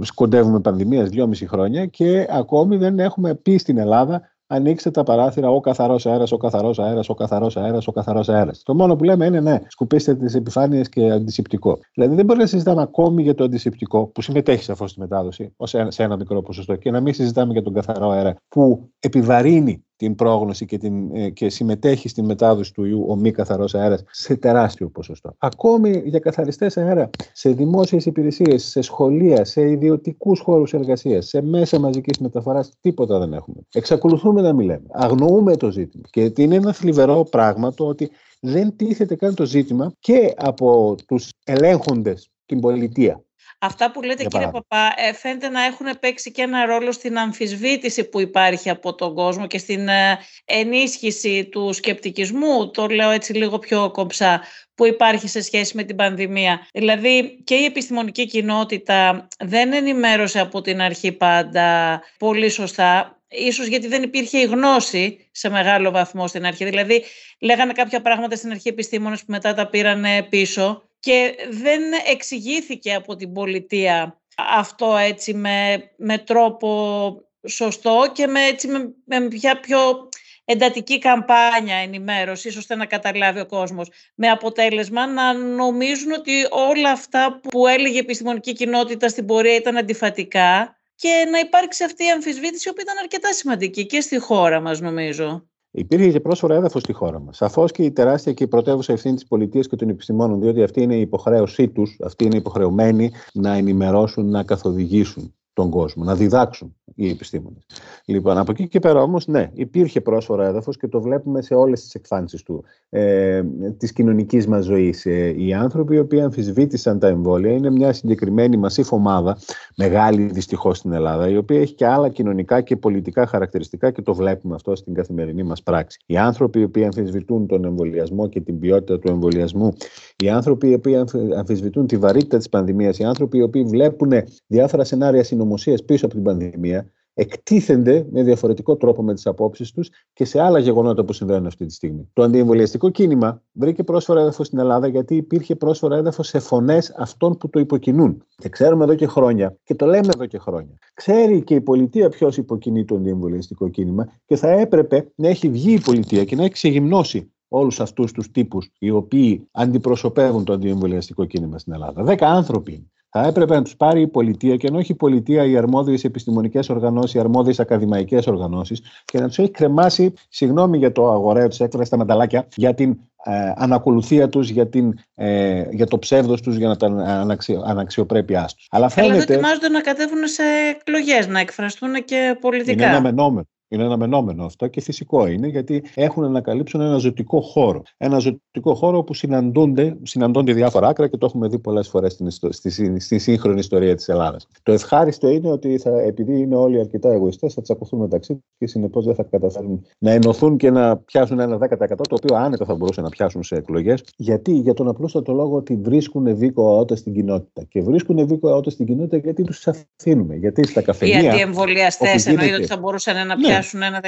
σκοντεύουμε 0.00 0.60
πανδημίας 0.60 1.08
δυόμιση 1.08 1.46
χρόνια 1.46 1.86
και 1.86 2.26
ακόμη 2.30 2.76
δεν 2.76 2.98
έχουμε 2.98 3.34
πει 3.34 3.56
στην 3.56 3.78
Ελλάδα 3.78 4.22
ανοίξτε 4.50 4.90
τα 4.90 5.02
παράθυρα 5.02 5.50
ο 5.50 5.60
καθαρός 5.60 6.06
αέρας, 6.06 6.32
ο 6.32 6.36
καθαρός 6.36 6.78
αέρας, 6.78 7.08
ο 7.08 7.14
καθαρός 7.14 7.56
αέρας, 7.56 7.86
ο 7.86 7.92
καθαρός 7.92 8.28
αέρας. 8.28 8.62
Το 8.62 8.74
μόνο 8.74 8.96
που 8.96 9.04
λέμε 9.04 9.26
είναι 9.26 9.40
ναι, 9.40 9.58
σκουπίστε 9.66 10.14
τις 10.14 10.34
επιφάνειες 10.34 10.88
και 10.88 11.10
αντισηπτικό. 11.10 11.78
Δηλαδή 11.94 12.14
δεν 12.14 12.24
μπορεί 12.24 12.38
να 12.38 12.46
συζητάμε 12.46 12.82
ακόμη 12.82 13.22
για 13.22 13.34
το 13.34 13.44
αντισηπτικό 13.44 14.06
που 14.06 14.22
συμμετέχει 14.22 14.62
σαφώς 14.62 14.90
στη 14.90 15.00
μετάδοση 15.00 15.54
σε 15.88 16.02
ένα 16.02 16.16
μικρό 16.16 16.42
ποσοστό 16.42 16.76
και 16.76 16.90
να 16.90 17.00
μην 17.00 17.14
συζητάμε 17.14 17.52
για 17.52 17.62
τον 17.62 17.72
καθαρό 17.72 18.10
αέρα 18.10 18.36
που 18.48 18.90
επιβαρύνει 19.00 19.84
την 20.00 20.14
πρόγνωση 20.14 20.66
και, 20.66 20.78
την, 20.78 21.16
ε, 21.16 21.30
και 21.30 21.48
συμμετέχει 21.48 22.08
στην 22.08 22.24
μετάδοση 22.24 22.72
του 22.72 22.84
ιού 22.84 23.06
ο 23.08 23.16
μη 23.16 23.30
καθαρός 23.30 23.74
αέρας 23.74 24.02
σε 24.10 24.36
τεράστιο 24.36 24.88
ποσοστό. 24.88 25.34
Ακόμη 25.38 26.02
για 26.04 26.18
καθαριστές 26.18 26.76
αέρα 26.76 27.10
σε 27.32 27.50
δημόσιες 27.50 28.06
υπηρεσίες, 28.06 28.64
σε 28.64 28.80
σχολεία, 28.80 29.44
σε 29.44 29.70
ιδιωτικούς 29.70 30.40
χώρους 30.40 30.72
εργασίας, 30.72 31.26
σε 31.26 31.42
μέσα 31.42 31.78
μαζικής 31.78 32.18
μεταφοράς, 32.18 32.72
τίποτα 32.80 33.18
δεν 33.18 33.32
έχουμε. 33.32 33.56
Εξακολουθούμε 33.72 34.40
να 34.40 34.52
μιλάμε. 34.52 34.86
Αγνοούμε 34.90 35.56
το 35.56 35.70
ζήτημα. 35.70 36.04
Και 36.10 36.32
είναι 36.36 36.54
ένα 36.54 36.72
θλιβερό 36.72 37.26
πράγμα 37.30 37.74
το 37.74 37.86
ότι 37.86 38.10
δεν 38.40 38.76
τίθεται 38.76 39.14
καν 39.14 39.34
το 39.34 39.44
ζήτημα 39.44 39.92
και 39.98 40.34
από 40.36 40.94
τους 41.06 41.32
ελέγχοντες 41.44 42.30
την 42.46 42.60
πολιτεία 42.60 43.24
Αυτά 43.58 43.90
που 43.90 44.02
λέτε 44.02 44.24
κύριε 44.24 44.48
Παπά 44.50 44.92
ε, 44.96 45.12
φαίνεται 45.12 45.48
να 45.48 45.64
έχουν 45.64 45.86
παίξει 46.00 46.30
και 46.30 46.42
ένα 46.42 46.64
ρόλο 46.64 46.92
στην 46.92 47.18
αμφισβήτηση 47.18 48.04
που 48.04 48.20
υπάρχει 48.20 48.70
από 48.70 48.94
τον 48.94 49.14
κόσμο 49.14 49.46
και 49.46 49.58
στην 49.58 49.88
ε, 49.88 50.18
ενίσχυση 50.44 51.44
του 51.44 51.72
σκεπτικισμού, 51.72 52.70
το 52.70 52.86
λέω 52.86 53.10
έτσι 53.10 53.32
λίγο 53.32 53.58
πιο 53.58 53.90
κομψά, 53.90 54.42
που 54.74 54.86
υπάρχει 54.86 55.28
σε 55.28 55.42
σχέση 55.42 55.76
με 55.76 55.82
την 55.82 55.96
πανδημία. 55.96 56.66
Δηλαδή 56.72 57.42
και 57.44 57.54
η 57.54 57.64
επιστημονική 57.64 58.26
κοινότητα 58.26 59.28
δεν 59.38 59.72
ενημέρωσε 59.72 60.40
από 60.40 60.60
την 60.60 60.80
αρχή 60.80 61.12
πάντα 61.12 62.00
πολύ 62.18 62.48
σωστά, 62.48 63.20
ίσως 63.28 63.66
γιατί 63.66 63.88
δεν 63.88 64.02
υπήρχε 64.02 64.38
η 64.38 64.44
γνώση 64.44 65.28
σε 65.30 65.48
μεγάλο 65.48 65.90
βαθμό 65.90 66.26
στην 66.26 66.46
αρχή. 66.46 66.64
Δηλαδή 66.64 67.04
λέγανε 67.40 67.72
κάποια 67.72 68.02
πράγματα 68.02 68.36
στην 68.36 68.50
αρχή 68.50 68.68
επιστήμονες 68.68 69.18
που 69.18 69.26
μετά 69.28 69.54
τα 69.54 69.66
πήραν 69.66 70.04
πίσω 70.28 70.89
και 71.00 71.34
δεν 71.50 71.82
εξηγήθηκε 72.06 72.94
από 72.94 73.16
την 73.16 73.32
πολιτεία 73.32 74.20
αυτό 74.36 74.96
έτσι 74.96 75.34
με, 75.34 75.90
με 75.96 76.18
τρόπο 76.18 77.14
σωστό 77.48 78.10
και 78.12 78.26
με, 78.26 78.44
έτσι, 78.44 78.68
με, 78.68 78.94
με 79.04 79.20
μια 79.20 79.60
πιο 79.60 80.08
εντατική 80.44 80.98
καμπάνια 80.98 81.76
ενημέρωσης, 81.76 82.56
ώστε 82.56 82.74
να 82.74 82.86
καταλάβει 82.86 83.40
ο 83.40 83.46
κόσμος. 83.46 83.88
Με 84.14 84.28
αποτέλεσμα 84.28 85.06
να 85.06 85.32
νομίζουν 85.32 86.12
ότι 86.12 86.46
όλα 86.50 86.90
αυτά 86.90 87.40
που 87.42 87.66
έλεγε 87.66 87.94
η 87.94 87.98
επιστημονική 87.98 88.52
κοινότητα 88.52 89.08
στην 89.08 89.26
πορεία 89.26 89.54
ήταν 89.54 89.76
αντιφατικά 89.76 90.76
και 90.94 91.26
να 91.30 91.38
υπάρξει 91.38 91.84
αυτή 91.84 92.04
η 92.04 92.10
αμφισβήτηση, 92.10 92.72
που 92.72 92.80
ήταν 92.80 92.98
αρκετά 92.98 93.32
σημαντική 93.32 93.86
και 93.86 94.00
στη 94.00 94.18
χώρα 94.18 94.60
μας 94.60 94.80
νομίζω. 94.80 95.49
Υπήρχε 95.70 96.10
και 96.10 96.20
πρόσφορα 96.20 96.54
έδαφος 96.54 96.82
στη 96.82 96.92
χώρα 96.92 97.20
μας. 97.20 97.36
Σαφώς 97.36 97.72
και 97.72 97.82
η 97.82 97.92
τεράστια 97.92 98.32
και 98.32 98.44
η 98.44 98.48
πρωτεύουσα 98.48 98.92
ευθύνη 98.92 99.14
της 99.14 99.26
πολιτείας 99.26 99.66
και 99.66 99.76
των 99.76 99.88
επιστημόνων, 99.88 100.40
διότι 100.40 100.62
αυτή 100.62 100.82
είναι 100.82 100.96
η 100.96 101.00
υποχρέωσή 101.00 101.68
τους, 101.68 101.96
αυτοί 102.04 102.24
είναι 102.24 102.36
υποχρεωμένοι 102.36 103.10
να 103.32 103.54
ενημερώσουν, 103.54 104.30
να 104.30 104.42
καθοδηγήσουν 104.42 105.34
τον 105.52 105.70
κόσμο, 105.70 106.04
να 106.04 106.14
διδάξουν 106.14 106.76
οι 106.94 107.08
επιστήμονες. 107.08 107.66
Λοιπόν, 108.04 108.38
από 108.38 108.50
εκεί 108.50 108.68
και 108.68 108.78
πέρα 108.78 109.02
όμως, 109.02 109.26
ναι, 109.26 109.50
υπήρχε 109.54 110.00
πρόσφορο 110.00 110.42
έδαφος 110.42 110.76
και 110.76 110.88
το 110.88 111.00
βλέπουμε 111.00 111.42
σε 111.42 111.54
όλες 111.54 111.80
τις 111.80 111.94
εκφάνσεις 111.94 112.42
του 112.42 112.64
ε, 112.88 113.42
της 113.76 113.92
κοινωνικής 113.92 114.46
μας 114.46 114.64
ζωής. 114.64 115.06
Ε, 115.06 115.34
οι 115.36 115.54
άνθρωποι 115.54 115.94
οι 115.94 115.98
οποίοι 115.98 116.20
αμφισβήτησαν 116.20 116.98
τα 116.98 117.06
εμβόλια 117.06 117.52
είναι 117.52 117.70
μια 117.70 117.92
συγκεκριμένη 117.92 118.56
μασίφ 118.56 118.92
ομάδα, 118.92 119.38
μεγάλη 119.76 120.22
δυστυχώς 120.22 120.78
στην 120.78 120.92
Ελλάδα, 120.92 121.28
η 121.28 121.36
οποία 121.36 121.60
έχει 121.60 121.74
και 121.74 121.86
άλλα 121.86 122.08
κοινωνικά 122.08 122.60
και 122.60 122.76
πολιτικά 122.76 123.26
χαρακτηριστικά 123.26 123.90
και 123.90 124.02
το 124.02 124.14
βλέπουμε 124.14 124.54
αυτό 124.54 124.76
στην 124.76 124.94
καθημερινή 124.94 125.42
μας 125.42 125.62
πράξη. 125.62 126.00
Οι 126.06 126.16
άνθρωποι 126.16 126.60
οι 126.60 126.64
οποίοι 126.64 126.84
αμφισβητούν 126.84 127.46
τον 127.46 127.64
εμβολιασμό 127.64 128.28
και 128.28 128.40
την 128.40 128.58
ποιότητα 128.58 128.98
του 128.98 129.08
εμβολιασμού, 129.08 129.72
οι 130.16 130.28
άνθρωποι 130.28 130.68
οι 130.68 130.74
οποίοι 130.74 131.04
αμφισβητούν 131.36 131.86
τη 131.86 131.96
βαρύτητα 131.96 132.36
της 132.36 132.48
πανδημίας, 132.48 132.98
οι 132.98 133.04
άνθρωποι 133.04 133.38
οι 133.38 133.42
οποίοι 133.42 133.62
βλέπουν 133.62 134.12
διάφορα 134.46 134.84
σενάρια 134.84 135.24
συνωμοσία 135.58 135.84
πίσω 135.86 136.06
από 136.06 136.14
την 136.14 136.24
πανδημία, 136.24 136.90
εκτίθενται 137.14 138.06
με 138.10 138.22
διαφορετικό 138.22 138.76
τρόπο 138.76 139.02
με 139.02 139.14
τις 139.14 139.26
απόψεις 139.26 139.72
τους 139.72 139.90
και 140.12 140.24
σε 140.24 140.40
άλλα 140.40 140.58
γεγονότα 140.58 141.04
που 141.04 141.12
συμβαίνουν 141.12 141.46
αυτή 141.46 141.66
τη 141.66 141.72
στιγμή. 141.72 142.08
Το 142.12 142.22
αντιεμβολιαστικό 142.22 142.90
κίνημα 142.90 143.42
βρήκε 143.52 143.82
πρόσφορα 143.82 144.20
έδαφος 144.20 144.46
στην 144.46 144.58
Ελλάδα 144.58 144.86
γιατί 144.86 145.16
υπήρχε 145.16 145.56
πρόσφορα 145.56 145.96
έδαφος 145.96 146.26
σε 146.26 146.38
φωνές 146.38 146.94
αυτών 146.96 147.36
που 147.36 147.48
το 147.48 147.60
υποκινούν. 147.60 148.24
Και 148.36 148.48
ξέρουμε 148.48 148.84
εδώ 148.84 148.94
και 148.94 149.06
χρόνια, 149.06 149.56
και 149.64 149.74
το 149.74 149.86
λέμε 149.86 150.08
εδώ 150.14 150.26
και 150.26 150.38
χρόνια. 150.38 150.78
Ξέρει 150.94 151.42
και 151.42 151.54
η 151.54 151.60
πολιτεία 151.60 152.08
ποιος 152.08 152.36
υποκινεί 152.36 152.84
το 152.84 152.94
αντιεμβολιαστικό 152.94 153.68
κίνημα 153.68 154.08
και 154.26 154.36
θα 154.36 154.50
έπρεπε 154.50 155.12
να 155.14 155.28
έχει 155.28 155.48
βγει 155.48 155.72
η 155.72 155.80
πολιτεία 155.80 156.24
και 156.24 156.36
να 156.36 156.42
έχει 156.42 156.52
ξεγυμνώσει 156.52 157.32
όλους 157.48 157.80
αυτούς 157.80 158.12
τους 158.12 158.30
τύπους 158.30 158.70
οι 158.78 158.90
οποίοι 158.90 159.48
αντιπροσωπεύουν 159.50 160.44
το 160.44 160.52
αντιεμβολιαστικό 160.52 161.24
κίνημα 161.24 161.58
στην 161.58 161.72
Ελλάδα. 161.72 162.02
Δέκα 162.02 162.28
άνθρωποι 162.28 162.90
θα 163.10 163.26
έπρεπε 163.26 163.54
να 163.54 163.62
τους 163.62 163.76
πάρει 163.76 164.00
η 164.00 164.06
πολιτεία 164.06 164.56
και 164.56 164.66
ενώ 164.66 164.78
όχι 164.78 164.92
η 164.92 164.94
πολιτεία, 164.94 165.44
οι 165.44 165.56
αρμόδιες 165.56 166.04
επιστημονικές 166.04 166.68
οργανώσεις, 166.68 167.14
οι 167.14 167.18
αρμόδιες 167.18 167.60
ακαδημαϊκές 167.60 168.26
οργανώσεις 168.26 168.82
και 169.04 169.20
να 169.20 169.26
τους 169.26 169.38
έχει 169.38 169.50
κρεμάσει, 169.50 170.12
συγγνώμη 170.28 170.78
για 170.78 170.92
το 170.92 171.10
αγοραίο 171.10 171.48
της 171.48 171.60
έκφρασης, 171.60 171.88
τα 171.88 171.96
μεταλλάκια, 171.96 172.46
για 172.54 172.74
την 172.74 172.98
ε, 173.24 173.52
ανακολουθία 173.56 174.28
τους, 174.28 174.48
για, 174.48 174.68
ε, 175.14 175.62
για 175.70 175.86
το 175.86 175.98
ψεύδος 175.98 176.40
τους, 176.40 176.56
για 176.56 176.76
την 176.76 177.00
αναξιο, 177.00 177.62
αναξιοπρέπειά 177.66 178.48
τους. 178.56 178.66
Αλλά 178.70 178.88
φαίνεται. 178.88 179.12
Αλλά 179.12 179.22
ετοιμάζονται 179.22 179.68
να 179.68 179.80
κατέβουν 179.80 180.26
σε 180.26 180.42
εκλογές, 180.70 181.26
να 181.26 181.40
εκφραστούν 181.40 182.04
και 182.04 182.36
πολιτικά. 182.40 182.72
Είναι 182.72 182.86
αναμενόμενο. 182.86 183.46
Είναι 183.72 183.84
αναμενόμενο 183.84 184.44
αυτό 184.44 184.66
και 184.66 184.80
φυσικό 184.80 185.26
είναι 185.26 185.46
γιατί 185.46 185.84
έχουν 185.94 186.22
να 186.22 186.28
ανακαλύψουν 186.28 186.80
ένα 186.80 186.96
ζωτικό 186.96 187.40
χώρο. 187.40 187.82
Ένα 187.96 188.18
ζωτικό 188.18 188.74
χώρο 188.74 189.02
που 189.02 189.14
συναντούνται, 189.14 189.96
συναντώνται 190.02 190.52
διάφορα 190.52 190.88
άκρα 190.88 191.08
και 191.08 191.16
το 191.16 191.26
έχουμε 191.26 191.48
δει 191.48 191.58
πολλές 191.58 191.88
φορές 191.88 192.18
στη, 192.48 193.00
στη, 193.00 193.18
σύγχρονη 193.18 193.58
ιστορία 193.58 193.94
της 193.94 194.08
Ελλάδας. 194.08 194.46
Το 194.62 194.72
ευχάριστο 194.72 195.28
είναι 195.28 195.50
ότι 195.50 195.78
θα, 195.78 196.00
επειδή 196.00 196.40
είναι 196.40 196.56
όλοι 196.56 196.80
αρκετά 196.80 197.12
εγωιστές, 197.12 197.54
θα 197.54 197.62
τσακωθούν 197.62 198.00
μεταξύ 198.00 198.32
τους 198.32 198.42
και 198.58 198.66
συνεπώς 198.66 199.04
δεν 199.04 199.14
θα 199.14 199.22
καταφέρουν 199.22 199.86
να 199.98 200.10
ενωθούν 200.10 200.56
και 200.56 200.70
να 200.70 200.96
πιάσουν 200.96 201.40
ένα 201.40 201.58
10% 201.58 201.78
το 201.88 202.16
οποίο 202.22 202.36
άνετα 202.36 202.64
θα 202.64 202.74
μπορούσαν 202.74 203.04
να 203.04 203.10
πιάσουν 203.10 203.42
σε 203.42 203.56
εκλογές. 203.56 204.04
Γιατί, 204.16 204.52
για 204.52 204.74
τον 204.74 204.88
απλούστατο 204.88 205.32
λόγο 205.32 205.56
ότι 205.56 205.76
βρίσκουν 205.82 206.36
δίκο 206.36 206.68
αότα 206.68 206.96
στην 206.96 207.14
κοινότητα. 207.14 207.62
Και 207.68 207.82
βρίσκουν 207.82 208.26
δίκο 208.26 208.48
αότα 208.48 208.70
στην 208.70 208.86
κοινότητα 208.86 209.16
γιατί 209.16 209.42
τους 209.42 209.68
αφήνουμε. 209.68 210.34
Γιατί 210.34 210.66
στα 210.66 210.82
καφενεία. 210.82 211.22
Οι 211.22 211.28
αντιεμβολιαστές 211.28 212.26
εννοείται 212.26 212.54
ότι 212.54 212.66
θα 212.66 212.78
μπορούσαν 212.78 213.26
να 213.26 213.36
ναι. 213.36 213.59
Πιάσουν 213.60 213.82
πιάσουν 213.82 213.82
ένα 213.82 214.00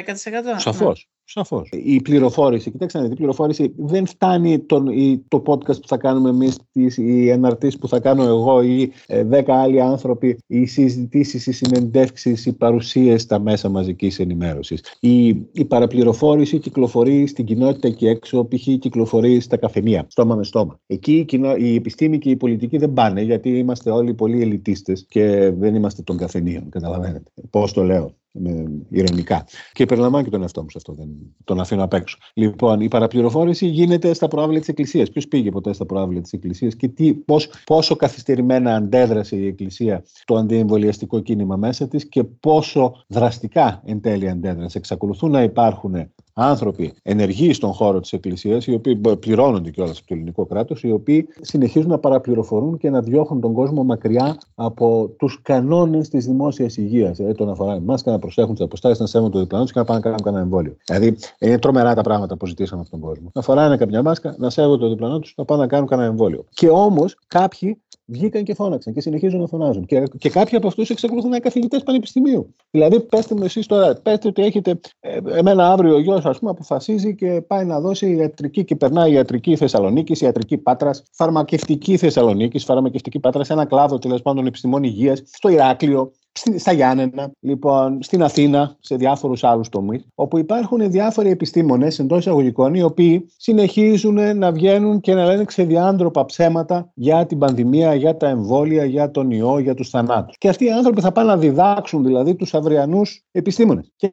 10%. 0.57 0.61
Σαφώς. 0.61 1.09
Σαφώς. 1.25 1.69
Η 1.73 2.01
πληροφόρηση, 2.01 2.71
κοιτάξτε, 2.71 3.05
η 3.05 3.15
πληροφόρηση 3.15 3.75
δεν 3.77 4.07
φτάνει 4.07 4.59
τον, 4.59 4.87
η, 4.87 5.25
το 5.29 5.43
podcast 5.47 5.81
που 5.81 5.89
θα 5.89 5.97
κάνουμε 5.97 6.29
εμείς, 6.29 6.59
οι 6.97 7.29
εναρτήσει 7.29 7.79
που 7.79 7.89
θα 7.89 8.01
κάνω 8.01 8.23
εγώ 8.23 8.63
ή 8.63 8.93
ε, 9.07 9.25
δέκα 9.25 9.61
άλλοι 9.61 9.81
άνθρωποι, 9.81 10.39
οι 10.47 10.67
συζητήσεις, 10.67 11.47
οι 11.47 11.53
συνεντεύξεις, 11.53 12.47
οι 12.47 12.53
παρουσίες 12.53 13.23
στα 13.23 13.41
μέσα 13.41 13.69
μαζικής 13.69 14.19
ενημέρωσης. 14.19 14.83
Η, 15.01 15.27
η 15.53 15.65
παραπληροφόρηση 15.69 16.59
κυκλοφορεί 16.59 17.27
στην 17.27 17.45
κοινότητα 17.45 17.91
και 17.91 18.09
έξω, 18.09 18.49
π.χ. 18.49 18.79
κυκλοφορεί 18.79 19.41
στα 19.41 19.57
καφενεία, 19.57 20.07
στόμα 20.09 20.35
με 20.35 20.45
στόμα. 20.45 20.81
Εκεί 20.87 21.13
η, 21.13 21.25
κοινο, 21.25 21.57
η 21.57 21.75
επιστήμη 21.75 22.19
και 22.19 22.31
η 22.31 22.37
πολιτική 22.37 22.79
δεν 22.79 22.93
πάνε, 22.93 23.23
γιατί 23.23 23.59
είμαστε 23.59 23.91
όλοι 23.91 24.15
πολύ 24.15 24.43
ελιτίστες 24.43 25.07
και 25.09 25.53
δεν 25.59 25.75
είμαστε 25.75 26.03
των 26.03 26.17
καφενείων. 26.17 26.69
Καταλαβαίνετε. 26.69 27.31
Πώς 27.51 27.73
το 27.73 27.83
λέω 27.83 28.15
με, 28.33 28.65
ηρωνικά. 28.91 29.45
Και 29.73 29.87
περιλαμβάνω 29.87 30.25
και 30.25 30.31
τον 30.31 30.43
εαυτό 30.43 30.63
μου 30.63 30.71
σε 30.71 30.79
αυτό, 30.79 30.93
δεν 30.93 31.09
τον 31.45 31.61
αφήνω 31.61 31.83
απ' 31.83 31.93
έξω. 31.93 32.19
Λοιπόν, 32.35 32.81
η 32.81 32.89
παραπληροφόρηση 32.89 33.67
γίνεται 33.67 34.15
στα 34.15 34.29
προάβλια 34.29 34.59
της 34.59 34.69
Εκκλησίας. 34.69 35.11
Ποιος 35.11 35.29
πήγε 35.29 35.51
ποτέ 35.51 35.73
στα 35.73 35.87
προάβλια 35.87 36.21
της 36.21 36.33
Εκκλησίας 36.33 36.77
και 36.77 36.89
τι, 36.89 37.15
πώς, 37.15 37.49
πόσο 37.65 37.97
καθυστερημένα 37.97 38.75
αντέδρασε 38.75 39.37
η 39.37 39.47
Εκκλησία 39.47 40.05
το 40.25 40.37
αντιεμβολιαστικό 40.37 41.21
κίνημα 41.21 41.57
μέσα 41.57 41.89
της 41.89 42.09
και 42.09 42.25
πόσο 42.25 43.05
δραστικά 43.07 43.83
εν 43.85 44.01
τέλει 44.01 44.29
αντέδρασε. 44.29 44.79
Εξακολουθούν 44.79 45.31
να 45.31 45.43
υπάρχουν 45.43 45.95
άνθρωποι 46.35 46.95
ενεργοί 47.03 47.53
στον 47.53 47.73
χώρο 47.73 48.01
της 48.01 48.13
Εκκλησίας, 48.13 48.67
οι 48.67 48.75
οποίοι 48.75 49.01
πληρώνονται 49.21 49.71
κιόλας 49.71 49.99
από 49.99 50.07
το 50.07 50.15
ελληνικό 50.15 50.47
κράτος, 50.47 50.83
οι 50.83 50.91
οποίοι 50.91 51.29
συνεχίζουν 51.41 51.91
να 51.91 51.99
παραπληροφορούν 51.99 52.77
και 52.77 52.91
να 52.91 53.01
διώχνουν 53.01 53.41
τον 53.41 53.53
κόσμο 53.53 53.85
μακριά 53.85 54.37
από 54.55 55.11
τους 55.19 55.43
κανόνες 55.43 56.09
της 56.09 56.27
δημόσιας 56.27 56.77
υγείας. 56.77 57.19
Ε, 57.19 57.35
το 57.37 57.45
να 57.45 57.55
φοράνε 57.55 57.81
μάσκα, 57.81 58.11
να 58.11 58.19
προσέχουν 58.19 58.55
τις 58.55 58.65
αποστάσεις, 58.65 58.99
να 58.99 59.07
σέβουν 59.07 59.31
το 59.31 59.39
διπλανό 59.39 59.65
τους 59.65 59.73
και 59.73 59.79
να 59.79 59.85
πάνε 59.85 59.99
να 59.99 60.05
κάνουν 60.05 60.23
κανένα 60.23 60.43
εμβόλιο. 60.43 60.77
Δηλαδή, 60.85 61.17
είναι 61.39 61.59
τρομερά 61.59 61.95
τα 61.95 62.03
πράγματα 62.03 62.37
που 62.37 62.47
ζητήσαμε 62.47 62.81
από 62.81 62.91
τον 62.91 63.01
κόσμο. 63.01 63.31
Να 63.35 63.43
φοράνε 63.43 63.77
καμιά 63.77 64.03
μάσκα, 64.03 64.35
να 64.39 64.51
σέβουν 64.51 64.79
το 64.79 64.89
διπλανό 64.89 65.19
τους, 65.19 65.35
να 65.37 65.45
πάνε 65.45 65.61
να 65.61 65.67
κάνουν 65.67 65.87
κανένα 65.87 66.09
εμβόλιο. 66.09 66.45
Και 66.51 66.69
όμως 66.69 67.17
κάποιοι 67.27 67.81
βγήκαν 68.13 68.45
και 68.45 68.55
φώναξαν 68.55 68.93
και 68.93 69.01
συνεχίζουν 69.01 69.41
να 69.41 69.47
φωνάζουν. 69.47 69.85
Και, 69.87 70.03
και 70.19 70.31
κάποιοι 70.31 70.57
από 70.57 70.67
αυτούς 70.67 70.91
εξακολουθούν 70.91 71.31
να 71.31 71.37
είναι 71.37 71.45
καθηγητές 71.45 71.83
πανεπιστημίου. 71.83 72.55
Δηλαδή, 72.71 73.01
πέστε 73.01 73.35
μου 73.35 73.45
εσείς 73.45 73.67
τώρα, 73.67 73.95
πέστε 73.95 74.29
ότι 74.29 74.43
έχετε. 74.43 74.81
Ε, 75.01 75.19
εμένα 75.25 75.73
αύριο 75.73 75.95
ο 75.95 75.99
γιος, 75.99 76.25
ας 76.25 76.39
πούμε, 76.39 76.51
αποφασίζει 76.51 77.15
και 77.15 77.43
πάει 77.47 77.65
να 77.65 77.81
δώσει 77.81 78.17
ιατρική 78.17 78.65
και 78.65 78.77
περνάει 78.77 79.13
ιατρική 79.13 79.57
Θεσσαλονίκης, 79.57 80.21
ιατρική 80.21 80.59
Πάτρας, 80.59 81.03
φαρμακευτική 81.13 81.97
Θεσσαλονίκης, 81.97 82.65
φαρμακευτική 82.65 83.19
Πάτρας, 83.19 83.47
σε 83.47 83.53
ένα 83.53 83.65
κλάδο 83.65 83.99
τέλος 83.99 84.23
πάντων 84.23 84.47
επιστημών 84.47 84.83
υγείας, 84.83 85.23
στο 85.25 85.49
Ηράκλειο, 85.49 86.13
στα 86.57 86.73
Γιάννενα, 86.73 87.31
λοιπόν, 87.41 88.03
στην 88.03 88.23
Αθήνα, 88.23 88.77
σε 88.81 88.97
διάφορους 88.97 89.45
άλλους 89.45 89.69
τομείς, 89.69 90.07
όπου 90.15 90.39
υπάρχουν 90.39 90.91
διάφοροι 90.91 91.31
επιστήμονες 91.31 91.99
εντός 91.99 92.19
εισαγωγικών, 92.19 92.75
οι 92.75 92.83
οποίοι 92.83 93.27
συνεχίζουν 93.37 94.39
να 94.39 94.53
βγαίνουν 94.53 95.01
και 95.01 95.15
να 95.15 95.25
λένε 95.25 95.45
ξεδιάντροπα 95.45 96.25
ψέματα 96.25 96.91
για 96.95 97.27
την 97.27 97.39
πανδημία, 97.39 97.95
για 97.95 98.17
τα 98.17 98.29
εμβόλια, 98.29 98.85
για 98.85 99.11
τον 99.11 99.31
ιό, 99.31 99.59
για 99.59 99.75
τους 99.75 99.89
θανάτους. 99.89 100.39
Και 100.39 100.49
αυτοί 100.49 100.65
οι 100.65 100.71
άνθρωποι 100.71 101.01
θα 101.01 101.13
πάνε 101.13 101.29
να 101.29 101.37
διδάξουν 101.37 102.05
δηλαδή 102.05 102.35
τους 102.35 102.55
αυριανούς 102.55 103.25
επιστήμονες. 103.31 103.93
Και 103.97 104.09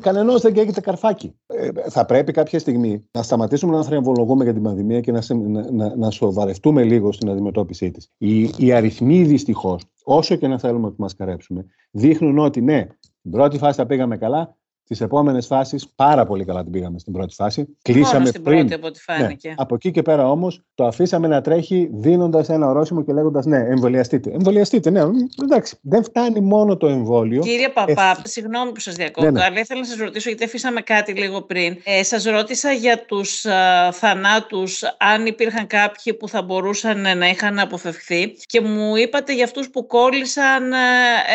κανένα 0.00 0.36
δεν 0.40 0.52
καίγεται 0.52 0.80
καρφάκι. 0.80 1.34
Ε, 1.46 1.68
θα 1.90 2.04
πρέπει 2.04 2.32
κάποια 2.32 2.58
στιγμή 2.58 3.04
να 3.10 3.22
σταματήσουμε 3.22 3.76
να 3.76 3.84
θριαμβολογούμε 3.84 4.44
για 4.44 4.52
την 4.52 4.62
πανδημία 4.62 5.00
και 5.00 5.12
να, 5.12 5.20
να, 5.28 5.70
να, 5.72 5.96
να 5.96 6.10
σοβαρευτούμε 6.10 6.82
λίγο 6.82 7.12
στην 7.12 7.30
αντιμετώπιση 7.30 7.90
της. 7.90 8.10
Οι, 8.18 8.50
οι 8.56 8.72
αριθμοί 8.72 9.22
δυστυχώς 9.22 9.82
όσο 10.10 10.36
και 10.36 10.48
να 10.48 10.58
θέλουμε 10.58 10.86
να 10.86 10.88
του 10.88 10.96
μασκαρέψουμε, 10.98 11.57
δείχνουν 11.90 12.38
ότι 12.38 12.60
ναι, 12.60 12.86
την 13.22 13.30
πρώτη 13.30 13.58
φάση 13.58 13.76
τα 13.76 13.86
πήγαμε 13.86 14.16
καλά, 14.16 14.56
τις 14.88 15.00
επόμενες 15.00 15.46
φάσεις, 15.46 15.88
πάρα 15.88 16.26
πολύ 16.26 16.44
καλά 16.44 16.62
την 16.62 16.72
πήγαμε 16.72 16.98
στην 16.98 17.12
πρώτη 17.12 17.34
φάση. 17.34 17.76
Κλείσαμε 17.82 18.26
στην 18.26 18.42
πριν. 18.42 18.58
Πρώτη, 18.58 18.74
από 18.74 18.86
ό,τι 18.86 18.98
ναι, 19.08 19.16
φάνηκε. 19.16 19.48
Ναι. 19.48 19.54
Από 19.56 19.74
εκεί 19.74 19.90
και 19.90 20.02
πέρα 20.02 20.30
όμως 20.30 20.62
το 20.74 20.86
αφήσαμε 20.86 21.28
να 21.28 21.40
τρέχει 21.40 21.90
δίνοντας 21.92 22.48
ένα 22.48 22.68
ορόσημο 22.68 23.02
και 23.02 23.12
λέγοντας 23.12 23.46
ναι, 23.46 23.56
εμβολιαστείτε. 23.56 24.30
Εμβολιαστείτε, 24.30 24.90
ναι. 24.90 25.00
Εντάξει, 25.42 25.78
δεν 25.82 26.04
φτάνει 26.04 26.40
μόνο 26.40 26.76
το 26.76 26.86
εμβόλιο. 26.86 27.40
Κύριε 27.40 27.68
Παπά, 27.68 28.10
ε... 28.24 28.28
συγγνώμη 28.28 28.72
που 28.72 28.80
σας 28.80 28.94
διακόπτω, 28.94 29.30
ναι, 29.30 29.38
ναι. 29.38 29.44
αλλά 29.44 29.60
ήθελα 29.60 29.80
να 29.80 29.86
σας 29.86 29.96
ρωτήσω, 29.96 30.28
γιατί 30.28 30.44
αφήσαμε 30.44 30.80
κάτι 30.80 31.12
λίγο 31.12 31.42
πριν. 31.42 31.76
Ε, 31.84 32.02
σας 32.02 32.24
ρώτησα 32.24 32.72
για 32.72 33.04
τους 33.04 33.44
θανάτους, 33.92 34.82
αν 34.98 35.26
υπήρχαν 35.26 35.66
κάποιοι 35.66 36.14
που 36.14 36.28
θα 36.28 36.42
μπορούσαν 36.42 37.18
να 37.18 37.28
είχαν 37.28 37.58
αποφευχθεί 37.58 38.32
και 38.46 38.60
μου 38.60 38.96
είπατε 38.96 39.34
για 39.34 39.44
αυτούς 39.44 39.70
που 39.70 39.86
κόλλησαν 39.86 40.62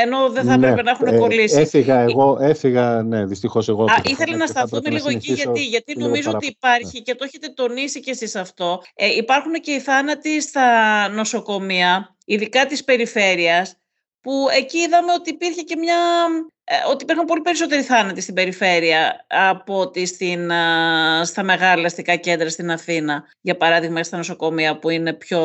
ενώ 0.04 0.30
δεν 0.30 0.44
θα 0.44 0.58
ναι, 0.58 0.68
έπρεπε 0.68 0.82
να 0.82 0.92
έχουν 0.92 1.08
ε, 1.08 1.18
κολλήσει. 1.18 1.60
Έφυγα 1.60 2.00
εγώ, 2.00 2.38
έφυγα, 2.42 3.04
ναι, 3.04 3.26
δυστυχώς 3.44 3.70
εγώ. 3.70 3.84
Α, 3.84 4.02
ήθελα 4.04 4.36
να 4.36 4.48
σταθούμε 4.48 4.90
λίγο 4.90 5.10
εκεί, 5.10 5.34
γιατί, 5.34 5.66
γιατί 5.66 5.98
νομίζω 5.98 6.32
ότι 6.32 6.46
υπάρχει 6.46 7.02
και 7.02 7.16
το 7.16 7.24
έχετε 7.24 7.48
τονίσει 7.48 8.00
και 8.00 8.12
εσείς 8.12 8.36
αυτό. 8.36 8.82
Ε, 8.96 9.16
υπάρχουν 9.16 9.54
και 9.54 9.72
οι 9.72 9.80
θάνατοι 9.80 10.42
στα 10.42 11.08
νοσοκομεία, 11.10 12.16
ειδικά 12.26 12.66
της 12.66 12.84
περιφέρειας, 12.84 13.76
που 14.22 14.48
εκεί 14.58 14.78
είδαμε 14.78 15.12
ότι 15.12 15.30
υπήρχε 15.30 15.62
και 15.62 15.76
μια 15.76 15.96
ε, 15.96 16.53
ότι 16.92 17.04
υπήρχαν 17.04 17.26
πολύ 17.26 17.42
περισσότεροι 17.42 17.82
θάνατοι 17.82 18.22
στην 18.22 18.34
περιφέρεια 18.34 19.26
από 19.52 19.80
ότι 19.80 20.06
στην, 20.06 20.52
στα 21.24 21.44
μεγάλα 21.44 21.86
αστικά 21.86 22.16
κέντρα 22.16 22.50
στην 22.50 22.72
Αθήνα. 22.72 23.24
Για 23.42 23.58
παράδειγμα, 23.58 24.04
στα 24.04 24.18
νοσοκομεία 24.18 24.80
που 24.80 24.90
είναι 24.90 25.14
πιο, 25.14 25.40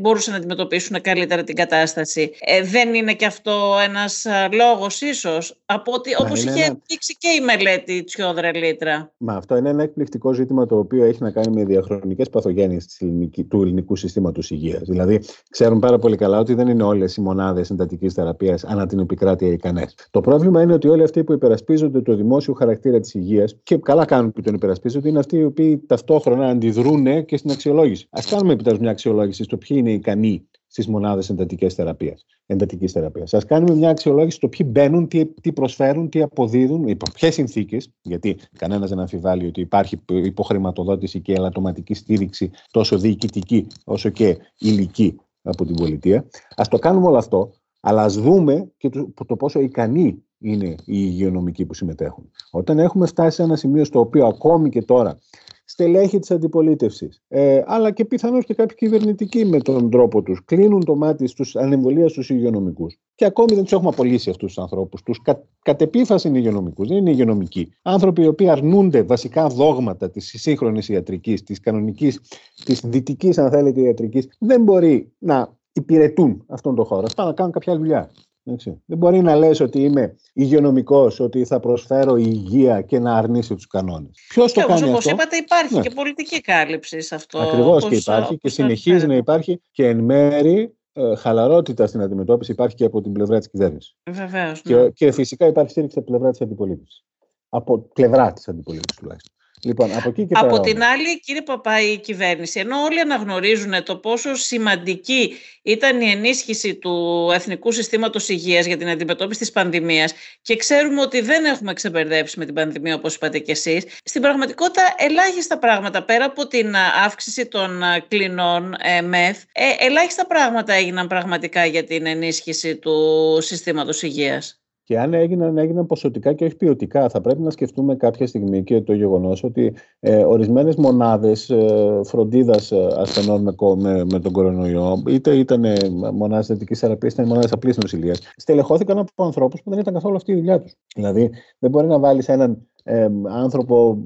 μπορούσαν 0.00 0.32
να 0.32 0.38
αντιμετωπίσουν 0.38 1.00
καλύτερα 1.00 1.44
την 1.44 1.54
κατάσταση. 1.54 2.32
Ε, 2.40 2.62
δεν 2.62 2.94
είναι 2.94 3.12
και 3.14 3.26
αυτό 3.26 3.76
ένας 3.84 4.26
λόγος 4.52 5.00
ίσως, 5.00 5.60
από 5.66 5.92
ότι 5.92 6.10
όπως 6.18 6.44
είχε 6.44 6.64
ένα... 6.64 6.78
δείξει 6.86 7.16
και 7.18 7.28
η 7.28 7.40
μελέτη 7.40 8.04
Τσιόδρα 8.04 8.56
Λίτρα. 8.56 9.12
Μα 9.16 9.34
αυτό 9.34 9.56
είναι 9.56 9.68
ένα 9.68 9.82
εκπληκτικό 9.82 10.32
ζήτημα 10.32 10.66
το 10.66 10.78
οποίο 10.78 11.04
έχει 11.04 11.22
να 11.22 11.30
κάνει 11.30 11.54
με 11.56 11.64
διαχρονικές 11.64 12.30
παθογένειες 12.30 13.02
του 13.48 13.62
ελληνικού 13.62 13.96
συστήματος 13.96 14.50
υγείας. 14.50 14.82
Δηλαδή, 14.82 15.20
ξέρουν 15.50 15.78
πάρα 15.78 15.98
πολύ 15.98 16.16
καλά 16.16 16.38
ότι 16.38 16.54
δεν 16.54 16.68
είναι 16.68 16.82
όλες 16.82 17.16
οι 17.16 17.20
μονάδες 17.20 17.70
εντατικής 17.70 18.12
θεραπείας 18.14 18.64
ανά 18.64 18.86
την 18.86 18.98
επικράτεια 18.98 19.48
ικανές. 19.48 19.94
Το 20.10 20.20
πρόβλημα 20.20 20.54
πρόβλημα 20.54 20.63
είναι 20.64 20.74
ότι 20.74 20.88
όλοι 20.88 21.02
αυτοί 21.02 21.24
που 21.24 21.32
υπερασπίζονται 21.32 22.00
το 22.00 22.14
δημόσιο 22.14 22.54
χαρακτήρα 22.54 23.00
της 23.00 23.14
υγείας 23.14 23.56
και 23.62 23.76
καλά 23.76 24.04
κάνουν 24.04 24.32
που 24.32 24.40
τον 24.40 24.54
υπερασπίζονται 24.54 25.08
είναι 25.08 25.18
αυτοί 25.18 25.36
οι 25.36 25.44
οποίοι 25.44 25.78
ταυτόχρονα 25.86 26.46
αντιδρούν 26.46 27.24
και 27.24 27.36
στην 27.36 27.50
αξιολόγηση. 27.50 28.06
Α 28.10 28.20
κάνουμε 28.30 28.52
επιτέλους 28.52 28.78
μια 28.78 28.90
αξιολόγηση 28.90 29.42
στο 29.42 29.56
ποιοι 29.56 29.76
είναι 29.80 29.92
ικανοί 29.92 30.48
στις 30.66 30.88
μονάδες 30.88 31.30
εντατικής 31.30 31.74
θεραπείας. 31.74 32.24
Εντατικής 32.46 32.92
θεραπείας. 32.92 33.34
Ας 33.34 33.44
κάνουμε 33.44 33.74
μια 33.74 33.90
αξιολόγηση 33.90 34.36
στο 34.36 34.48
ποιοι 34.48 34.66
μπαίνουν, 34.70 35.08
τι, 35.08 35.26
τι 35.26 35.52
προσφέρουν, 35.52 36.08
τι 36.08 36.22
αποδίδουν, 36.22 36.86
υπό 36.86 37.06
ποιες 37.14 37.34
συνθήκες, 37.34 37.90
γιατί 38.02 38.36
κανένας 38.58 38.88
δεν 38.88 38.98
αμφιβάλλει 38.98 39.46
ότι 39.46 39.60
υπάρχει 39.60 39.98
υποχρηματοδότηση 40.08 41.20
και 41.20 41.32
ελαττωματική 41.32 41.94
στήριξη 41.94 42.50
τόσο 42.70 42.98
διοικητική 42.98 43.66
όσο 43.84 44.08
και 44.08 44.36
υλική 44.58 45.16
από 45.42 45.64
την 45.64 45.74
πολιτεία. 45.74 46.18
Α 46.56 46.64
το 46.70 46.78
κάνουμε 46.78 47.06
όλο 47.06 47.16
αυτό, 47.16 47.52
αλλά 47.80 48.02
ας 48.02 48.14
δούμε 48.14 48.72
και 48.76 48.88
το, 48.88 49.12
το 49.26 49.36
πόσο 49.36 49.60
ικανοί 49.60 50.24
είναι 50.44 50.66
οι 50.66 50.74
υγειονομικοί 50.84 51.64
που 51.66 51.74
συμμετέχουν. 51.74 52.30
Όταν 52.50 52.78
έχουμε 52.78 53.06
φτάσει 53.06 53.36
σε 53.36 53.42
ένα 53.42 53.56
σημείο 53.56 53.84
στο 53.84 54.00
οποίο 54.00 54.26
ακόμη 54.26 54.68
και 54.68 54.82
τώρα 54.82 55.18
στελέχη 55.64 56.18
της 56.18 56.30
αντιπολίτευσης, 56.30 57.22
ε, 57.28 57.62
αλλά 57.66 57.90
και 57.90 58.04
πιθανώς 58.04 58.44
και 58.44 58.54
κάποιοι 58.54 58.76
κυβερνητικοί 58.76 59.44
με 59.44 59.60
τον 59.60 59.90
τρόπο 59.90 60.22
τους, 60.22 60.44
κλείνουν 60.44 60.84
το 60.84 60.96
μάτι 60.96 61.26
στους 61.26 61.56
ανεμβολία 61.56 62.08
στους 62.08 62.30
υγειονομικούς. 62.30 62.98
Και 63.14 63.24
ακόμη 63.24 63.54
δεν 63.54 63.62
τους 63.62 63.72
έχουμε 63.72 63.88
απολύσει 63.88 64.30
αυτούς 64.30 64.54
τους 64.54 64.62
ανθρώπους. 64.62 65.02
Τους 65.02 65.22
κα, 65.22 65.44
κατ' 65.62 65.82
επίφαση 65.82 66.28
είναι 66.28 66.38
υγειονομικούς, 66.38 66.88
δεν 66.88 66.96
είναι 66.96 67.10
υγειονομικοί. 67.10 67.72
Άνθρωποι 67.82 68.22
οι 68.22 68.26
οποίοι 68.26 68.48
αρνούνται 68.48 69.02
βασικά 69.02 69.46
δόγματα 69.46 70.10
της 70.10 70.34
σύγχρονης 70.36 70.88
ιατρικής, 70.88 71.42
της 71.42 71.60
κανονικής, 71.60 72.20
της 72.64 72.80
δυτικής 72.80 73.38
αν 73.38 73.50
θέλετε 73.50 73.80
ιατρικής, 73.80 74.28
δεν 74.38 74.62
μπορεί 74.62 75.12
να 75.18 75.56
υπηρετούν 75.72 76.44
αυτόν 76.48 76.74
τον 76.74 76.84
χώρο. 76.84 77.06
Πάνε 77.16 77.28
να 77.28 77.34
κάνουν 77.34 77.52
κάποια 77.52 77.76
δουλειά. 77.76 78.10
Έτσι. 78.44 78.82
Δεν 78.86 78.98
μπορεί 78.98 79.20
να 79.20 79.36
λες 79.36 79.60
ότι 79.60 79.80
είμαι 79.80 80.14
υγειονομικός, 80.32 81.20
ότι 81.20 81.44
θα 81.44 81.60
προσφέρω 81.60 82.16
υγεία 82.16 82.82
και 82.82 82.98
να 82.98 83.16
αρνήσει 83.16 83.54
τους 83.54 83.66
κανόνες. 83.66 84.10
Ποιος 84.28 84.52
το 84.52 84.66
κάνει 84.66 84.88
όπως 84.88 85.04
είπατε, 85.04 85.36
υπάρχει 85.36 85.74
ναι. 85.74 85.80
και 85.80 85.90
πολιτική 85.90 86.40
κάλυψη 86.40 87.00
σε 87.00 87.14
αυτό. 87.14 87.38
Ακριβώς 87.38 87.88
και 87.88 87.96
υπάρχει 87.96 88.38
και 88.38 88.48
συνεχίζει 88.48 89.06
να 89.06 89.14
υπάρχει 89.14 89.60
και 89.70 89.88
εν 89.88 89.98
μέρη 89.98 90.76
ε, 90.92 91.16
χαλαρότητα 91.16 91.86
στην 91.86 92.00
αντιμετώπιση 92.00 92.52
υπάρχει 92.52 92.74
και 92.74 92.84
από 92.84 93.00
την 93.00 93.12
πλευρά 93.12 93.38
της 93.38 93.50
κυβέρνησης. 93.50 93.96
Βεβαίως. 94.10 94.62
Ναι. 94.64 94.74
Και, 94.74 94.90
και 94.90 95.12
φυσικά 95.12 95.46
υπάρχει 95.46 95.70
στήριξη 95.70 95.98
από 95.98 96.06
την 96.06 96.16
πλευρά 96.16 96.30
της 96.30 96.40
αντιπολίτευσης. 96.40 97.04
Από 97.48 97.78
πλευρά 97.78 98.32
της 98.32 98.48
αντιπολίτευσης 98.48 99.00
τουλάχιστον. 99.00 99.34
Λοιπόν, 99.62 99.92
από, 99.92 100.08
εκεί 100.08 100.26
και 100.26 100.34
από 100.36 100.60
την 100.60 100.82
άλλη, 100.82 101.20
κύριε 101.20 101.42
Παπά, 101.42 101.80
η 101.80 101.98
κυβέρνηση, 101.98 102.60
ενώ 102.60 102.82
όλοι 102.82 103.00
αναγνωρίζουν 103.00 103.84
το 103.84 103.96
πόσο 103.96 104.34
σημαντική 104.34 105.34
ήταν 105.62 106.00
η 106.00 106.10
ενίσχυση 106.10 106.74
του 106.74 107.28
Εθνικού 107.34 107.72
Συστήματος 107.72 108.28
Υγείας 108.28 108.66
για 108.66 108.76
την 108.76 108.88
αντιμετώπιση 108.88 109.40
της 109.40 109.50
πανδημίας 109.50 110.14
και 110.42 110.56
ξέρουμε 110.56 111.00
ότι 111.00 111.20
δεν 111.20 111.44
έχουμε 111.44 111.72
ξεπερδέψει 111.72 112.38
με 112.38 112.44
την 112.44 112.54
πανδημία, 112.54 112.94
όπως 112.94 113.14
είπατε 113.14 113.38
και 113.38 113.52
εσείς, 113.52 113.84
στην 114.04 114.22
πραγματικότητα 114.22 114.94
ελάχιστα 114.98 115.58
πράγματα, 115.58 116.04
πέρα 116.04 116.24
από 116.24 116.46
την 116.46 116.74
αύξηση 117.04 117.46
των 117.46 117.82
κλινών 118.08 118.74
ε, 118.78 119.00
ΜΕΘ, 119.00 119.38
ε, 119.52 119.64
ελάχιστα 119.78 120.26
πράγματα 120.26 120.72
έγιναν 120.72 121.06
πραγματικά 121.06 121.64
για 121.64 121.84
την 121.84 122.06
ενίσχυση 122.06 122.76
του 122.76 123.38
συστήματος 123.40 124.02
υγείας. 124.02 124.63
Και 124.84 124.98
αν 124.98 125.14
έγιναν, 125.14 125.58
έγιναν 125.58 125.86
ποσοτικά 125.86 126.32
και 126.32 126.44
όχι 126.44 126.56
ποιοτικά. 126.56 127.08
Θα 127.08 127.20
πρέπει 127.20 127.42
να 127.42 127.50
σκεφτούμε 127.50 127.96
κάποια 127.96 128.26
στιγμή 128.26 128.64
και 128.64 128.80
το 128.80 128.92
γεγονός 128.92 129.44
ότι 129.44 129.74
ε, 130.00 130.24
ορισμένες 130.24 130.76
μονάδες 130.76 131.50
ε, 131.50 132.00
φροντίδας 132.04 132.72
ε, 132.72 132.88
ασθενών 132.96 133.42
με, 133.42 133.54
με, 133.76 134.04
με, 134.04 134.20
τον 134.20 134.32
κορονοϊό, 134.32 135.02
είτε 135.08 135.36
ήταν 135.36 135.64
ε, 135.64 135.76
μονάδες 136.12 136.46
θετικής 136.46 136.78
θεραπείας, 136.78 137.12
είτε 137.12 137.24
μονάδες 137.24 137.52
απλής 137.52 137.76
νοσηλείας, 137.76 138.20
στελεχώθηκαν 138.36 138.98
από 138.98 139.24
ανθρώπους 139.24 139.62
που 139.62 139.70
δεν 139.70 139.78
ήταν 139.78 139.94
καθόλου 139.94 140.16
αυτή 140.16 140.32
η 140.32 140.34
δουλειά 140.34 140.60
τους. 140.60 140.74
Δηλαδή, 140.94 141.30
δεν 141.58 141.70
μπορεί 141.70 141.86
να 141.86 141.98
βάλεις 141.98 142.28
έναν 142.28 142.68
ε, 142.86 143.08
άνθρωπο, 143.28 143.98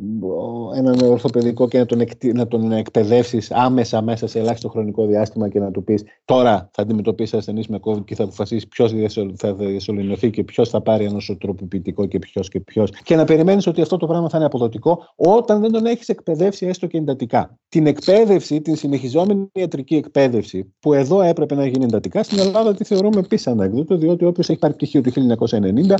έναν 0.77 1.01
ορθοπαιδικό 1.01 1.69
και 1.69 1.79
να 1.79 1.87
τον, 1.87 2.01
εκ, 2.01 2.11
να 2.35 2.47
τον 2.47 2.73
εκπαιδεύσεις 2.73 3.51
άμεσα 3.51 4.03
μέσα 4.03 4.27
σε 4.27 4.39
ελάχιστο 4.39 4.69
χρονικό 4.69 5.07
διάστημα 5.07 5.49
και 5.49 5.59
να 5.59 5.71
του 5.71 5.85
πεις 5.85 6.05
τώρα 6.25 6.71
θα 6.73 6.83
αντιμετωπίσεις 6.83 7.35
ασθενείς 7.35 7.69
με 7.69 7.79
COVID 7.83 8.05
και 8.05 8.15
θα 8.15 8.25
αποφασίσεις 8.25 8.69
ποιος 8.69 8.95
θα 9.37 9.55
διασωληνωθεί 9.55 10.31
και 10.31 10.45
ποιος 10.45 10.69
θα 10.69 10.81
πάρει 10.81 11.05
ένα 11.05 11.13
νοσοτροποποιητικό 11.13 12.07
και 12.07 12.19
ποιος 12.19 12.49
και 12.49 12.61
ποιος. 12.61 12.91
Και 13.03 13.17
να 13.17 13.25
περιμένεις 13.25 13.67
ότι 13.67 13.81
αυτό 13.81 13.97
το 13.97 14.07
πράγμα 14.07 14.29
θα 14.29 14.37
είναι 14.37 14.47
αποδοτικό 14.47 15.05
όταν 15.17 15.61
δεν 15.61 15.73
τον 15.73 15.87
έχεις 15.87 16.09
εκπαιδεύσει 16.09 16.67
έστω 16.67 16.87
και 16.87 16.99
εντατικά. 16.99 17.59
Την 17.69 17.87
εκπαίδευση, 17.87 18.61
την 18.61 18.77
συνεχιζόμενη 18.77 19.51
ιατρική 19.53 19.95
εκπαίδευση, 19.95 20.75
που 20.81 20.93
εδώ 20.93 21.23
έπρεπε 21.23 21.55
να 21.55 21.67
γίνει 21.67 21.85
εντατικά, 21.85 22.23
στην 22.23 22.39
Ελλάδα 22.39 22.75
τη 22.75 22.85
θεωρούμε 22.85 23.19
επίση 23.19 23.51
ανέκδοτο, 23.51 23.97
διότι 23.97 24.25
όποιος 24.25 24.49
έχει 24.49 24.59
πάρει 24.59 24.75
πτυχίο 24.75 25.01
του 25.01 25.11
1990, 25.11 25.95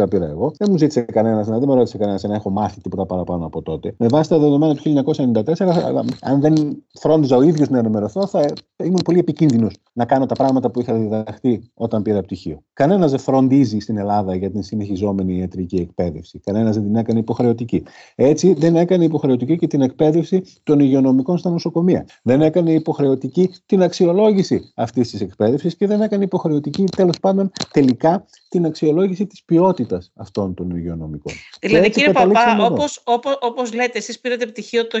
1994 0.00 0.10
πήρα 0.10 0.26
εγώ, 0.26 0.52
δεν 0.58 0.68
μου 0.70 0.76
ζήτησε 0.76 1.00
κανένας 1.00 1.46
να 1.46 1.57
εμένα, 1.57 1.57
δεν 1.58 1.68
με 1.68 1.74
ρώτησε 1.74 1.98
κανένας 1.98 2.22
να 2.22 2.34
έχω 2.34 2.50
μάθει 2.50 2.80
τίποτα 2.80 3.06
παραπάνω 3.06 3.46
από 3.46 3.62
τότε. 3.62 3.94
Με 3.98 4.06
βάση 4.06 4.28
τα 4.28 4.38
δεδομένα 4.38 4.74
του 4.74 5.04
1994, 5.04 6.04
αν 6.20 6.40
δεν 6.40 6.82
φρόντιζα 7.00 7.36
ο 7.36 7.42
ίδιος 7.42 7.68
να 7.68 7.78
ενημερωθώ, 7.78 8.26
θα 8.26 8.52
ήμουν 8.76 9.00
πολύ 9.04 9.18
επικίνδυνος 9.18 9.74
να 9.92 10.04
κάνω 10.04 10.26
τα 10.26 10.34
πράγματα 10.34 10.70
που 10.70 10.80
είχα 10.80 10.94
διδαχθεί 10.94 11.70
όταν 11.74 12.02
πήρα 12.02 12.20
πτυχίο. 12.20 12.62
Κανένας 12.72 13.10
δεν 13.10 13.20
φροντίζει 13.20 13.78
στην 13.78 13.98
Ελλάδα 13.98 14.34
για 14.34 14.50
την 14.50 14.62
συνεχιζόμενη 14.62 15.38
ιατρική 15.38 15.76
εκπαίδευση. 15.76 16.38
Κανένας 16.38 16.74
δεν 16.74 16.84
την 16.84 16.96
έκανε 16.96 17.18
υποχρεωτική. 17.18 17.82
Έτσι, 18.14 18.52
δεν 18.52 18.76
έκανε 18.76 19.04
υποχρεωτική 19.04 19.58
και 19.58 19.66
την 19.66 19.80
εκπαίδευση 19.80 20.42
των 20.62 20.80
υγειονομικών 20.80 21.38
στα 21.38 21.50
νοσοκομεία. 21.50 22.06
Δεν 22.22 22.42
έκανε 22.42 22.72
υποχρεωτική 22.72 23.50
την 23.66 23.82
αξιολόγηση 23.82 24.72
αυτής 24.74 25.10
της 25.10 25.20
εκπαίδευσης 25.20 25.76
και 25.76 25.86
δεν 25.86 26.00
έκανε 26.00 26.24
υποχρεωτική, 26.24 26.84
τέλος 26.84 27.18
πάντων, 27.20 27.50
τελικά 27.70 28.24
την 28.48 28.64
αξιολόγηση 28.64 29.26
της 29.26 29.44
ποιότητας 29.44 30.12
αυτών 30.14 30.54
των 30.54 30.70
υγειονομικών. 30.70 31.32
Δηλαδή, 31.60 31.90
κύριε 31.90 32.12
Παπά, 32.12 32.56
όπως 32.60 33.00
όπως, 33.04 33.38
όπως 33.40 33.72
λέτε, 33.72 33.98
εσείς 33.98 34.20
πήρατε 34.20 34.46
πτυχίο 34.46 34.86
το 34.86 35.00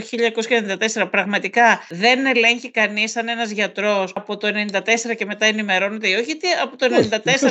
1994, 0.96 1.08
πραγματικά 1.10 1.86
δεν 1.88 2.26
ελέγχει 2.26 2.70
κανείς 2.70 3.16
αν 3.16 3.28
ένας 3.28 3.50
γιατρός 3.50 4.12
από 4.14 4.36
το 4.36 4.48
1994 4.48 5.14
και 5.16 5.24
μετά 5.24 5.46
ενημερώνεται 5.46 6.08
ή 6.08 6.14
όχι, 6.14 6.24
γιατί 6.24 6.46
από 6.62 6.76
το 6.76 6.86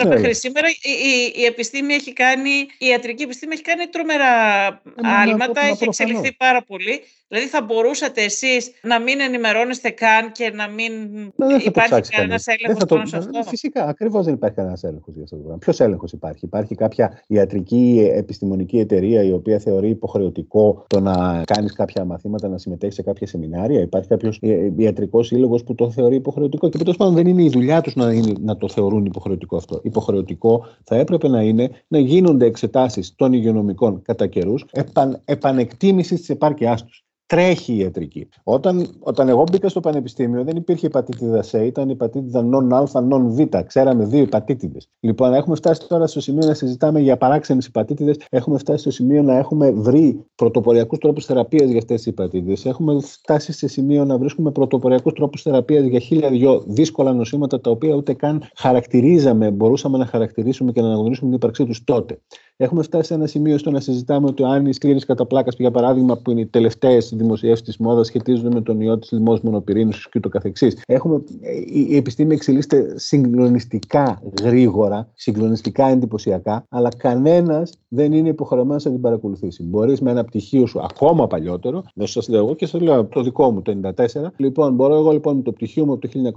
1994 0.03 0.07
μέχρι 0.07 0.35
σήμερα 0.35 0.67
η, 0.67 0.73
η, 0.83 1.41
η, 1.41 1.45
επιστήμη 1.45 1.93
έχει 1.93 2.13
κάνει, 2.13 2.49
η 2.77 2.87
ιατρική 2.87 3.23
επιστήμη 3.23 3.53
έχει 3.53 3.61
κάνει 3.61 3.87
τρομερά 3.87 4.65
ε, 4.67 5.21
άλματα, 5.21 5.61
έχει 5.61 5.83
εξελιχθεί 5.83 6.33
πάρα 6.33 6.63
πολύ. 6.63 7.03
Δηλαδή 7.29 7.47
θα 7.47 7.61
μπορούσατε 7.61 8.21
εσείς 8.21 8.71
να 8.81 8.99
μην 8.99 9.19
ενημερώνεστε 9.19 9.89
καν 9.89 10.31
και 10.31 10.51
να 10.53 10.67
μην 10.67 10.91
δεν 11.35 11.61
υπάρχει 11.63 12.01
κανένας 12.01 12.47
έλεγχος 12.47 12.85
πάνω 12.87 13.05
σε 13.05 13.17
αυτό; 13.17 13.43
Φυσικά, 13.43 13.85
ακριβώς 13.85 14.25
δεν 14.25 14.33
υπάρχει 14.33 14.55
κανένας 14.55 14.83
έλεγχος 14.83 15.13
για 15.13 15.23
αυτό 15.23 15.35
το 15.35 15.41
πράγμα. 15.41 15.57
Ποιος 15.57 15.79
έλεγχος 15.79 16.11
υπάρχει; 16.11 16.45
Υπάρχει 16.45 16.75
κάποια 16.75 17.21
ιατρική 17.27 18.11
επιστημονική 18.13 18.79
εταιρεία 18.87 19.23
η 19.23 19.31
οποία 19.31 19.59
θεωρεί 19.59 19.89
υποχρεωτικό 19.89 20.85
το 20.87 20.99
να 20.99 21.43
κάνεις 21.45 21.73
κάποια 21.73 22.05
μαθήματα, 22.05 22.47
να 22.47 22.57
συμμετέχεις 22.57 22.95
σε 22.95 23.01
κάποια 23.01 23.27
σεμινάρια. 23.27 23.81
Υπάρχει 23.81 24.07
κάποιος 24.07 24.39
ιατρικός 24.77 25.27
σύλλογος 25.27 25.63
που 25.63 25.75
το 25.75 25.91
θεωρεί 25.91 26.15
υποχρεωτικό. 26.15 26.69
Και 26.69 26.77
τέλο 26.77 26.95
πάντων 26.97 27.13
δεν 27.13 27.27
είναι 27.27 27.43
η 27.43 27.49
δουλειά 27.49 27.81
τους 27.81 27.95
να, 27.95 28.13
να 28.39 28.57
το 28.57 28.69
θεωρούν 28.69 29.05
υποχρεωτικό 29.05 29.55
αυτό. 29.55 29.79
Υποχρεωτικό 29.83 30.65
θα 30.83 30.95
έπρεπε 30.95 31.27
να 31.27 31.41
είναι 31.41 31.69
να 31.87 31.99
γίνονται 31.99 32.45
εξετάσεις 32.45 33.15
των 33.15 33.33
υγειονομικών 33.33 34.01
κατά 34.01 34.27
καιρούς 34.27 34.65
επαν, 34.71 35.21
επανεκτίμησης 35.25 36.19
της 36.19 36.29
επάρκειάς 36.29 36.83
τους 36.83 37.06
τρέχει 37.27 37.73
η 37.73 37.77
ιατρική. 37.77 38.27
Όταν, 38.43 38.87
όταν 38.99 39.29
εγώ 39.29 39.43
μπήκα 39.51 39.69
στο 39.69 39.79
πανεπιστήμιο 39.79 40.43
δεν 40.43 40.55
υπήρχε 40.55 40.85
υπατήτηδα 40.85 41.43
C, 41.51 41.65
ήταν 41.65 41.89
υπατήτηδα 41.89 42.49
non 42.51 42.73
α, 42.73 42.83
non 43.09 43.21
β. 43.25 43.39
Ξέραμε 43.65 44.05
δύο 44.05 44.21
υπατήτηδες. 44.21 44.89
Λοιπόν, 44.99 45.33
έχουμε 45.33 45.55
φτάσει 45.55 45.87
τώρα 45.87 46.07
στο 46.07 46.21
σημείο 46.21 46.47
να 46.47 46.53
συζητάμε 46.53 46.99
για 46.99 47.17
παράξενες 47.17 47.65
υπατήτηδες. 47.65 48.17
Έχουμε 48.29 48.57
φτάσει 48.57 48.79
στο 48.79 48.91
σημείο 48.91 49.23
να 49.23 49.37
έχουμε 49.37 49.71
βρει 49.71 50.25
πρωτοποριακούς 50.35 50.97
τρόπους 50.97 51.25
θεραπείας 51.25 51.69
για 51.69 51.77
αυτές 51.77 51.95
τις 51.97 52.05
υπατήτηδες. 52.05 52.65
Έχουμε 52.65 53.01
φτάσει 53.01 53.51
σε 53.51 53.67
σημείο 53.67 54.05
να 54.05 54.17
βρίσκουμε 54.17 54.51
πρωτοποριακούς 54.51 55.13
τρόπους 55.13 55.41
θεραπείας 55.41 55.85
για 55.85 55.99
χίλια 55.99 56.29
δυο 56.29 56.63
δύσκολα 56.67 57.13
νοσήματα 57.13 57.61
τα 57.61 57.69
οποία 57.69 57.95
ούτε 57.95 58.13
καν 58.13 58.43
χαρακτηρίζαμε, 58.55 59.51
μπορούσαμε 59.51 59.97
να 59.97 60.05
χαρακτηρίσουμε 60.05 60.71
και 60.71 60.81
να 60.81 60.87
αναγνωρίσουμε 60.87 61.27
την 61.27 61.37
ύπαρξή 61.37 61.65
τους 61.65 61.83
τότε. 61.83 62.19
Έχουμε 62.59 62.83
φτάσει 62.83 63.07
σε 63.07 63.13
ένα 63.13 63.27
σημείο 63.27 63.57
στο 63.57 63.71
να 63.71 63.79
συζητάμε 63.79 64.27
ότι 64.27 64.43
αν 64.43 64.65
οι 64.65 64.73
σκλήρε 64.73 64.99
κατά 64.99 65.25
πλάκας, 65.25 65.55
για 65.57 65.71
παράδειγμα, 65.71 66.17
που 66.17 66.31
είναι 66.31 66.41
οι 66.41 66.45
τελευταίες 66.45 67.13
δημοσιεύσεις 67.17 67.65
της 67.65 67.77
μόδας, 67.77 68.07
σχετίζονται 68.07 68.49
με 68.53 68.61
τον 68.61 68.81
ιό 68.81 68.97
της 68.97 69.11
λοιμός 69.11 69.41
μονοπυρήνου 69.41 69.91
και 70.11 70.19
το 70.19 70.29
καθεξής. 70.29 70.81
Έχουμε, 70.87 71.21
η 71.73 71.95
επιστήμη 71.95 72.33
εξελίσσεται 72.33 72.93
συγκλονιστικά 72.95 74.21
γρήγορα, 74.43 75.09
συγκλονιστικά 75.13 75.87
εντυπωσιακά, 75.87 76.65
αλλά 76.69 76.89
κανένας 76.97 77.73
δεν 77.87 78.13
είναι 78.13 78.29
υποχρεωμένος 78.29 78.83
να 78.83 78.91
την 78.91 79.01
παρακολουθήσει. 79.01 79.63
Μπορείς 79.63 80.01
με 80.01 80.11
ένα 80.11 80.23
πτυχίο 80.23 80.65
σου 80.65 80.79
ακόμα 80.79 81.27
παλιότερο, 81.27 81.83
δεν 81.93 82.07
σας 82.07 82.27
λέω 82.27 82.39
εγώ 82.39 82.53
και 82.53 82.65
σας 82.65 82.81
λέω 82.81 83.05
το 83.05 83.21
δικό 83.21 83.51
μου 83.51 83.61
το 83.61 83.71
1994. 83.71 84.31
Λοιπόν, 84.37 84.73
μπορώ 84.73 84.95
εγώ 84.95 85.11
λοιπόν 85.11 85.35
με 85.35 85.41
το 85.41 85.51
πτυχίο 85.51 85.85
μου 85.85 85.93
από 85.93 86.07
το 86.07 86.31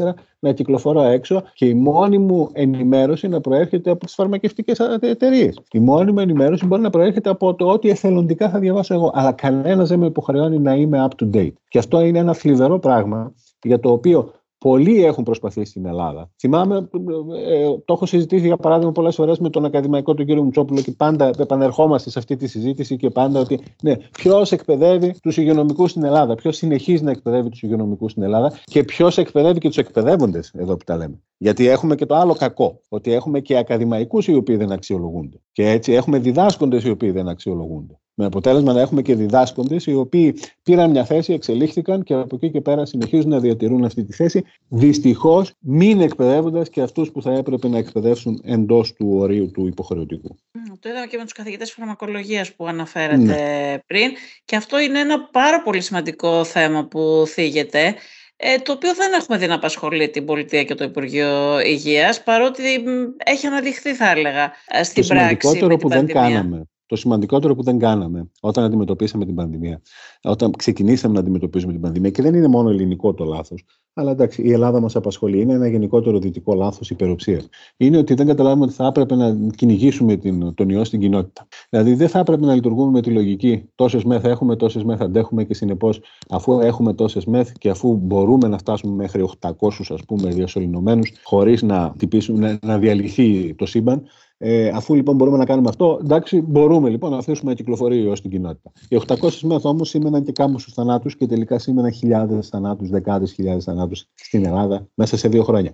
1994 0.00 0.14
να 0.38 0.52
κυκλοφορώ 0.52 1.02
έξω 1.02 1.42
και 1.54 1.66
η 1.66 1.74
μόνη 1.74 2.18
μου 2.18 2.48
ενημέρωση 2.52 3.28
να 3.28 3.40
προέρχεται 3.40 3.90
από 3.90 4.04
τις 4.04 4.14
φαρμακευτικές 4.14 4.78
εταιρείες. 5.00 5.60
Η 5.72 5.78
μόνιμη 5.78 6.22
ενημέρωση 6.22 6.66
μπορεί 6.66 6.82
να 6.82 6.90
προέρχεται 6.90 7.30
από 7.30 7.54
το 7.54 7.66
ότι 7.66 7.88
εθελοντικά 7.88 8.50
θα 8.50 8.58
διαβάσω 8.58 8.94
εγώ. 8.94 9.10
Αλλά 9.14 9.32
κανένας 9.32 9.88
δεν 9.88 9.98
με 9.98 10.09
υποχρεώνει 10.10 10.58
να 10.58 10.74
είμαι 10.74 11.08
up 11.08 11.24
to 11.24 11.36
date. 11.36 11.52
Και 11.68 11.78
αυτό 11.78 12.00
είναι 12.00 12.18
ένα 12.18 12.32
θλιβερό 12.32 12.78
πράγμα 12.78 13.34
για 13.62 13.80
το 13.80 13.90
οποίο 13.90 14.32
Πολλοί 14.64 15.04
έχουν 15.04 15.24
προσπαθήσει 15.24 15.70
στην 15.70 15.86
Ελλάδα. 15.86 16.30
Θυμάμαι, 16.38 16.88
ε, 17.46 17.64
το 17.84 17.92
έχω 17.92 18.06
συζητήσει 18.06 18.46
για 18.46 18.56
παράδειγμα 18.56 18.92
πολλές 18.92 19.14
φορές 19.14 19.38
με 19.38 19.50
τον 19.50 19.64
ακαδημαϊκό 19.64 20.14
τον 20.14 20.26
κύριο 20.26 20.42
Μουτσόπουλο 20.42 20.80
και 20.80 20.90
πάντα 20.90 21.30
επανερχόμαστε 21.38 22.10
σε 22.10 22.18
αυτή 22.18 22.36
τη 22.36 22.46
συζήτηση 22.46 22.96
και 22.96 23.10
πάντα 23.10 23.40
ότι 23.40 23.60
ναι, 23.82 23.96
ποιος 23.96 24.52
εκπαιδεύει 24.52 25.14
τους 25.22 25.36
υγειονομικούς 25.36 25.90
στην 25.90 26.04
Ελλάδα, 26.04 26.34
ποιος 26.34 26.56
συνεχίζει 26.56 27.04
να 27.04 27.10
εκπαιδεύει 27.10 27.48
τους 27.48 27.62
υγειονομικούς 27.62 28.10
στην 28.10 28.22
Ελλάδα 28.22 28.52
και 28.64 28.84
ποιος 28.84 29.18
εκπαιδεύει 29.18 29.58
και 29.58 29.68
τους 29.68 29.78
εκπαιδεύοντες, 29.78 30.52
εδώ 30.54 30.76
που 30.76 30.84
τα 30.84 30.96
λέμε. 30.96 31.20
Γιατί 31.36 31.68
έχουμε 31.68 31.94
και 31.94 32.06
το 32.06 32.14
άλλο 32.14 32.34
κακό, 32.34 32.80
ότι 32.88 33.12
έχουμε 33.12 33.40
και 33.40 33.56
ακαδημαϊκούς 33.56 34.28
οι 34.28 34.34
οποίοι 34.34 34.56
δεν 34.56 34.72
αξιολογούνται. 34.72 35.40
Και 35.52 35.70
έτσι 35.70 35.92
έχουμε 35.92 36.18
διδάσκοντες 36.18 36.84
οι 36.84 36.90
οποίοι 36.90 37.10
δεν 37.10 37.28
αξιολογούνται. 37.28 37.99
Με 38.14 38.26
αποτέλεσμα 38.26 38.72
να 38.72 38.80
έχουμε 38.80 39.02
και 39.02 39.14
διδάσκοντες 39.14 39.86
οι 39.86 39.94
οποίοι 39.94 40.34
πήραν 40.62 40.90
μια 40.90 41.04
θέση, 41.04 41.32
εξελίχθηκαν 41.32 42.02
και 42.02 42.14
από 42.14 42.36
εκεί 42.36 42.50
και 42.50 42.60
πέρα 42.60 42.86
συνεχίζουν 42.86 43.30
να 43.30 43.40
διατηρούν 43.40 43.84
αυτή 43.84 44.04
τη 44.04 44.12
θέση. 44.12 44.44
Δυστυχώς, 44.68 45.52
μην 45.58 46.00
εκπαιδεύοντας 46.00 46.68
και 46.68 46.80
αυτούς 46.80 47.10
που 47.10 47.22
θα 47.22 47.32
έπρεπε 47.32 47.68
να 47.68 47.78
εκπαιδεύσουν 47.78 48.40
εντός 48.44 48.92
του 48.92 49.14
ορίου 49.18 49.50
του 49.50 49.66
υποχρεωτικού. 49.66 50.36
Το 50.80 50.88
είδαμε 50.88 51.06
και 51.06 51.16
με 51.16 51.22
τους 51.22 51.32
καθηγητές 51.32 51.72
φαρμακολογίας 51.72 52.54
που 52.54 52.66
αναφέρατε 52.66 53.16
ναι. 53.16 53.78
πριν. 53.86 54.10
Και 54.44 54.56
αυτό 54.56 54.80
είναι 54.80 54.98
ένα 54.98 55.20
πάρα 55.20 55.62
πολύ 55.62 55.80
σημαντικό 55.80 56.44
θέμα 56.44 56.84
που 56.84 57.24
θίγεται. 57.26 57.94
Ε, 58.36 58.58
το 58.58 58.72
οποίο 58.72 58.94
δεν 58.94 59.12
έχουμε 59.12 59.38
δει 59.38 59.46
να 59.46 59.54
απασχολεί 59.54 60.10
την 60.10 60.24
πολιτεία 60.24 60.64
και 60.64 60.74
το 60.74 60.84
Υπουργείο 60.84 61.60
Υγείας, 61.60 62.22
παρότι 62.22 62.62
έχει 63.16 63.46
αναδειχθεί, 63.46 63.94
θα 63.94 64.10
έλεγα, 64.10 64.52
στην 64.82 65.02
το 65.02 65.14
πράξη. 65.14 65.58
Το 65.58 65.76
που 65.76 65.88
δεν 65.88 66.06
κάναμε 66.06 66.64
το 66.90 66.96
σημαντικότερο 66.96 67.54
που 67.54 67.62
δεν 67.62 67.78
κάναμε 67.78 68.30
όταν 68.40 68.64
αντιμετωπίσαμε 68.64 69.24
την 69.24 69.34
πανδημία, 69.34 69.80
όταν 70.22 70.50
ξεκινήσαμε 70.50 71.14
να 71.14 71.20
αντιμετωπίσουμε 71.20 71.72
την 71.72 71.80
πανδημία, 71.80 72.10
και 72.10 72.22
δεν 72.22 72.34
είναι 72.34 72.48
μόνο 72.48 72.70
ελληνικό 72.70 73.14
το 73.14 73.24
λάθος, 73.24 73.64
αλλά 73.94 74.10
εντάξει, 74.10 74.42
η 74.42 74.52
Ελλάδα 74.52 74.80
μας 74.80 74.96
απασχολεί, 74.96 75.40
είναι 75.40 75.52
ένα 75.52 75.68
γενικότερο 75.68 76.18
δυτικό 76.18 76.54
λάθος 76.54 76.90
υπεροψίας. 76.90 77.48
Είναι 77.76 77.96
ότι 77.96 78.14
δεν 78.14 78.26
καταλάβουμε 78.26 78.64
ότι 78.64 78.74
θα 78.74 78.86
έπρεπε 78.86 79.14
να 79.14 79.36
κυνηγήσουμε 79.56 80.16
την, 80.16 80.54
τον 80.54 80.68
ιό 80.68 80.84
στην 80.84 81.00
κοινότητα. 81.00 81.46
Δηλαδή, 81.70 81.94
δεν 81.94 82.08
θα 82.08 82.18
έπρεπε 82.18 82.46
να 82.46 82.54
λειτουργούμε 82.54 82.90
με 82.90 83.00
τη 83.00 83.10
λογική 83.10 83.64
τόσες 83.74 84.04
μεθ 84.04 84.24
έχουμε, 84.24 84.56
τόσες 84.56 84.84
μεθ 84.84 85.00
αντέχουμε 85.00 85.44
και 85.44 85.54
συνεπώς, 85.54 86.00
αφού 86.28 86.60
έχουμε 86.60 86.94
τόσες 86.94 87.24
μεθ 87.24 87.52
και 87.58 87.70
αφού 87.70 87.94
μπορούμε 87.94 88.48
να 88.48 88.58
φτάσουμε 88.58 88.94
μέχρι 88.94 89.28
800 89.40 89.52
ας 89.88 90.04
πούμε 90.06 90.30
διασωληνωμένους, 90.30 91.12
χωρίς 91.22 91.62
να, 91.62 91.94
να, 92.28 92.58
να 92.62 92.78
διαλυθεί 92.78 93.54
το 93.54 93.66
σύμπαν, 93.66 94.02
ε, 94.42 94.68
αφού 94.68 94.94
λοιπόν 94.94 95.16
μπορούμε 95.16 95.36
να 95.36 95.44
κάνουμε 95.44 95.68
αυτό, 95.68 95.98
εντάξει, 96.02 96.40
μπορούμε 96.40 96.88
λοιπόν 96.88 97.10
να 97.10 97.16
αφήσουμε 97.16 97.50
να 97.50 97.56
κυκλοφορεί 97.56 98.06
ως 98.06 98.20
την 98.20 98.30
κοινότητα. 98.30 98.72
Οι 98.88 99.00
800 99.06 99.38
μέρε 99.42 99.60
όμως 99.62 99.88
σήμαιναν 99.88 100.24
και 100.24 100.32
κάμωσου 100.32 100.72
θανάτους 100.72 101.16
και 101.16 101.26
τελικά 101.26 101.58
σήμαιναν 101.58 101.92
χιλιάδες 101.92 102.48
θανάτους, 102.48 102.88
δεκάδες 102.88 103.32
χιλιάδες 103.32 103.64
θανάτους 103.64 104.06
στην 104.14 104.46
Ελλάδα 104.46 104.88
μέσα 104.94 105.16
σε 105.16 105.28
δύο 105.28 105.42
χρόνια. 105.42 105.72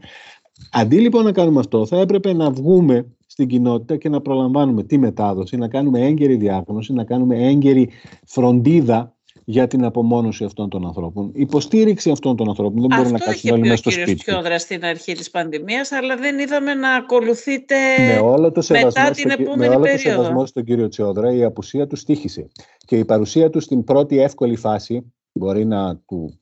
Αντί 0.72 1.00
λοιπόν 1.00 1.24
να 1.24 1.32
κάνουμε 1.32 1.60
αυτό, 1.60 1.86
θα 1.86 1.96
έπρεπε 1.96 2.32
να 2.32 2.50
βγούμε 2.50 3.06
στην 3.26 3.48
κοινότητα 3.48 3.96
και 3.96 4.08
να 4.08 4.20
προλαμβάνουμε 4.20 4.82
τη 4.82 4.98
μετάδοση, 4.98 5.56
να 5.56 5.68
κάνουμε 5.68 6.00
έγκαιρη 6.00 6.36
διάγνωση, 6.36 6.92
να 6.92 7.04
κάνουμε 7.04 7.48
έγκαιρη 7.48 7.88
φροντίδα 8.26 9.15
για 9.44 9.66
την 9.66 9.84
απομόνωση 9.84 10.44
αυτών 10.44 10.68
των 10.68 10.86
ανθρώπων. 10.86 11.30
Υποστήριξη 11.34 12.10
αυτών 12.10 12.36
των 12.36 12.48
ανθρώπων. 12.48 12.80
Δεν 12.80 12.98
μπορεί 12.98 13.12
να 13.12 13.18
κάτσουν 13.18 13.50
όλοι 13.50 13.62
μέσα 13.62 13.76
στο 13.76 13.90
σπίτι. 13.90 14.12
Αυτό 14.12 14.30
είχε 14.32 14.48
πει 14.48 14.54
ο 14.54 14.58
στην 14.58 14.84
αρχή 14.84 15.12
της 15.12 15.30
πανδημίας, 15.30 15.92
αλλά 15.92 16.16
δεν 16.16 16.38
είδαμε 16.38 16.74
να 16.74 16.94
ακολουθείτε 16.94 17.74
με 17.98 18.18
όλο 18.18 18.52
το 18.52 18.62
μετά 18.70 19.10
την 19.10 19.30
επόμενη 19.30 19.68
με 19.68 19.74
όλο 19.74 19.80
περίοδο. 19.80 20.16
το 20.16 20.22
σεβασμό 20.22 20.46
στον 20.46 20.64
κύριο 20.64 20.88
Τσιόδρα, 20.88 21.32
η 21.32 21.44
απουσία 21.44 21.86
του 21.86 21.96
στήχησε. 21.96 22.46
Και 22.86 22.98
η 22.98 23.04
παρουσία 23.04 23.50
του 23.50 23.60
στην 23.60 23.84
πρώτη 23.84 24.20
εύκολη 24.20 24.56
φάση 24.56 25.12
μπορεί 25.32 25.64
να 25.64 25.96
του 25.96 26.40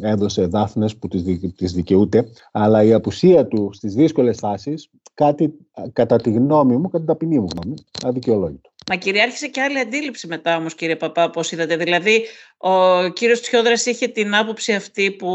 έδωσε 0.00 0.46
δάφνες 0.46 0.96
που 0.96 1.08
τις 1.56 1.72
δικαιούται, 1.72 2.28
αλλά 2.52 2.82
η 2.82 2.92
απουσία 2.92 3.46
του 3.46 3.70
στις 3.72 3.94
δύσκολες 3.94 4.38
φάσεις, 4.38 4.88
κάτι 5.14 5.54
κατά 5.92 6.16
τη 6.16 6.30
γνώμη 6.30 6.76
μου, 6.76 6.84
κατά 6.84 6.98
την 6.98 7.06
ταπεινή 7.06 7.38
μου 7.38 7.46
γνώμη, 7.54 7.74
αδικαιολόγητο. 8.04 8.72
Μα 8.88 8.96
κυριάρχησε 8.96 9.48
και 9.48 9.60
άλλη 9.60 9.78
αντίληψη 9.78 10.26
μετά 10.26 10.56
όμως 10.56 10.74
κύριε 10.74 10.96
Παπά, 10.96 11.30
πώς 11.30 11.52
είδατε. 11.52 11.76
Δηλαδή 11.76 12.24
ο 12.56 13.08
κύριος 13.08 13.40
Τσιόδρας 13.40 13.86
είχε 13.86 14.08
την 14.08 14.34
άποψη 14.34 14.74
αυτή 14.74 15.10
που, 15.10 15.28